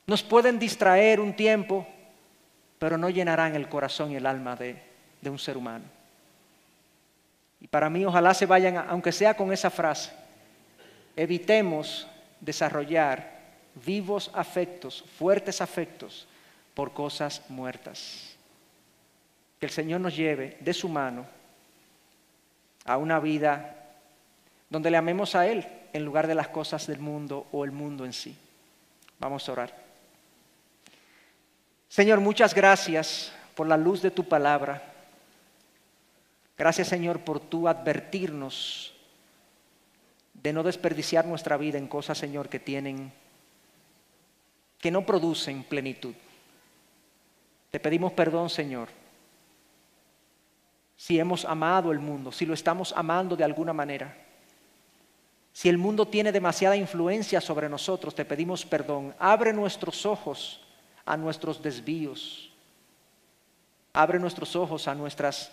nos 0.07 0.23
pueden 0.23 0.59
distraer 0.61 1.19
un 1.19 1.35
tiempo, 1.35 1.87
pero 2.79 2.97
no 2.97 3.11
llenarán 3.11 3.57
el 3.57 3.69
corazón 3.69 4.13
y 4.13 4.17
el 4.17 4.27
alma 4.27 4.55
de, 4.55 4.81
un 5.25 5.39
ser 5.39 5.57
humano. 5.57 5.85
Y 7.61 7.67
para 7.67 7.91
mí 7.91 8.05
ojalá 8.05 8.33
se 8.33 8.47
vayan, 8.47 8.77
aunque 8.89 9.11
sea 9.11 9.35
con 9.35 9.53
esa 9.53 9.71
frase, 9.71 10.13
evitemos 11.17 12.07
desarrollar 12.41 13.35
vivos 13.85 14.31
afectos, 14.35 15.05
fuertes 15.19 15.61
afectos 15.61 16.29
por 16.75 16.93
cosas 16.93 17.43
muertas. 17.49 18.37
Que 19.59 19.67
el 19.67 19.73
Señor 19.73 20.01
nos 20.01 20.15
lleve 20.15 20.59
de 20.61 20.73
su 20.73 20.89
mano 20.89 21.34
a 22.85 22.97
una 22.97 23.19
vida 23.19 23.77
donde 24.69 24.91
le 24.91 24.97
amemos 24.97 25.35
a 25.35 25.47
Él 25.47 25.67
en 25.93 26.05
lugar 26.05 26.27
de 26.27 26.35
las 26.35 26.49
cosas 26.49 26.87
del 26.87 26.99
mundo 26.99 27.47
o 27.53 27.65
el 27.65 27.73
mundo 27.73 28.05
en 28.05 28.13
sí. 28.13 28.37
Vamos 29.19 29.49
a 29.49 29.53
orar. 29.53 29.85
Señor, 31.89 32.21
muchas 32.21 32.55
gracias 32.55 33.33
por 33.55 33.69
la 33.69 33.77
luz 33.77 34.03
de 34.03 34.11
tu 34.11 34.25
palabra. 34.25 34.83
Gracias, 36.59 36.89
Señor, 36.89 37.21
por 37.21 37.41
tu 37.41 37.69
advertirnos 37.69 38.93
de 40.35 40.53
no 40.53 40.63
desperdiciar 40.63 41.25
nuestra 41.25 41.57
vida 41.57 41.79
en 41.79 41.87
cosas, 41.87 42.19
Señor, 42.19 42.49
que 42.49 42.59
tienen, 42.59 43.13
que 44.79 44.91
no 44.91 45.07
producen 45.07 45.63
plenitud. 45.65 46.15
Te 47.71 47.81
pedimos 47.81 48.13
perdón, 48.13 48.51
Señor 48.51 49.04
si 50.97 51.19
hemos 51.19 51.45
amado 51.45 51.93
el 51.93 51.99
mundo, 51.99 52.33
si 52.33 52.47
lo 52.47 52.55
estamos 52.55 52.93
amando 52.97 53.37
de 53.37 53.45
alguna 53.45 53.73
manera. 53.73 54.17
Si 55.53 55.69
el 55.69 55.79
mundo 55.79 56.07
tiene 56.07 56.33
demasiada 56.33 56.77
influencia 56.77 57.41
sobre 57.41 57.69
nosotros, 57.69 58.15
te 58.15 58.25
pedimos 58.25 58.65
perdón. 58.65 59.15
Abre 59.19 59.53
nuestros 59.53 60.05
ojos 60.05 60.61
a 61.05 61.17
nuestros 61.17 61.63
desvíos. 61.63 62.51
Abre 63.93 64.19
nuestros 64.19 64.57
ojos 64.57 64.89
a 64.89 64.95
nuestras 64.95 65.53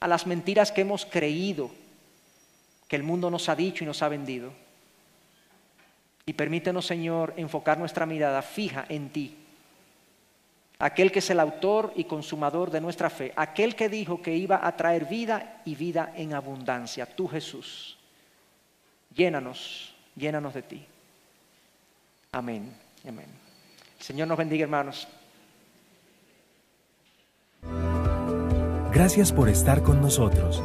a 0.00 0.08
las 0.08 0.26
mentiras 0.26 0.70
que 0.70 0.82
hemos 0.82 1.06
creído 1.06 1.70
que 2.88 2.96
el 2.96 3.02
mundo 3.02 3.30
nos 3.30 3.48
ha 3.48 3.56
dicho 3.56 3.84
y 3.84 3.86
nos 3.86 4.02
ha 4.02 4.08
vendido. 4.08 4.52
Y 6.26 6.34
permítenos, 6.34 6.86
Señor, 6.86 7.32
enfocar 7.36 7.78
nuestra 7.78 8.04
mirada 8.04 8.42
fija 8.42 8.84
en 8.88 9.08
ti 9.10 9.43
aquel 10.78 11.12
que 11.12 11.20
es 11.20 11.30
el 11.30 11.40
autor 11.40 11.92
y 11.96 12.04
consumador 12.04 12.70
de 12.70 12.80
nuestra 12.80 13.10
fe, 13.10 13.32
aquel 13.36 13.74
que 13.76 13.88
dijo 13.88 14.20
que 14.20 14.34
iba 14.34 14.66
a 14.66 14.76
traer 14.76 15.06
vida 15.06 15.62
y 15.64 15.74
vida 15.74 16.12
en 16.16 16.34
abundancia, 16.34 17.06
tú 17.06 17.28
Jesús. 17.28 17.96
Llénanos, 19.14 19.94
llénanos 20.16 20.54
de 20.54 20.62
ti. 20.62 20.84
Amén, 22.32 22.74
amén. 23.06 23.26
Señor 24.00 24.28
nos 24.28 24.36
bendiga, 24.36 24.64
hermanos. 24.64 25.06
Gracias 28.92 29.32
por 29.32 29.48
estar 29.48 29.82
con 29.82 30.00
nosotros. 30.00 30.62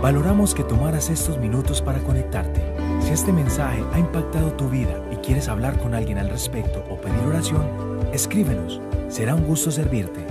Valoramos 0.00 0.54
que 0.54 0.64
tomaras 0.64 1.08
estos 1.08 1.38
minutos 1.38 1.82
para 1.82 2.00
conectarte. 2.00 2.60
Si 3.00 3.10
este 3.10 3.32
mensaje 3.32 3.82
ha 3.92 3.98
impactado 3.98 4.52
tu 4.54 4.68
vida 4.68 5.02
y 5.12 5.16
quieres 5.16 5.48
hablar 5.48 5.78
con 5.78 5.94
alguien 5.94 6.18
al 6.18 6.30
respecto 6.30 6.84
o 6.90 7.00
pedir 7.00 7.20
oración, 7.20 7.93
escríbenos 8.14 8.80
Será 9.14 9.36
un 9.36 9.44
gusto 9.44 9.70
servirte. 9.70 10.26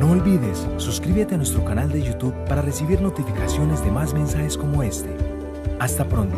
No 0.00 0.12
olvides, 0.12 0.68
suscríbete 0.76 1.34
a 1.34 1.38
nuestro 1.38 1.64
canal 1.64 1.90
de 1.90 2.00
YouTube 2.00 2.34
para 2.46 2.62
recibir 2.62 3.00
notificaciones 3.00 3.82
de 3.84 3.90
más 3.90 4.14
mensajes 4.14 4.56
como 4.56 4.84
este. 4.84 5.10
Hasta 5.80 6.04
pronto. 6.04 6.36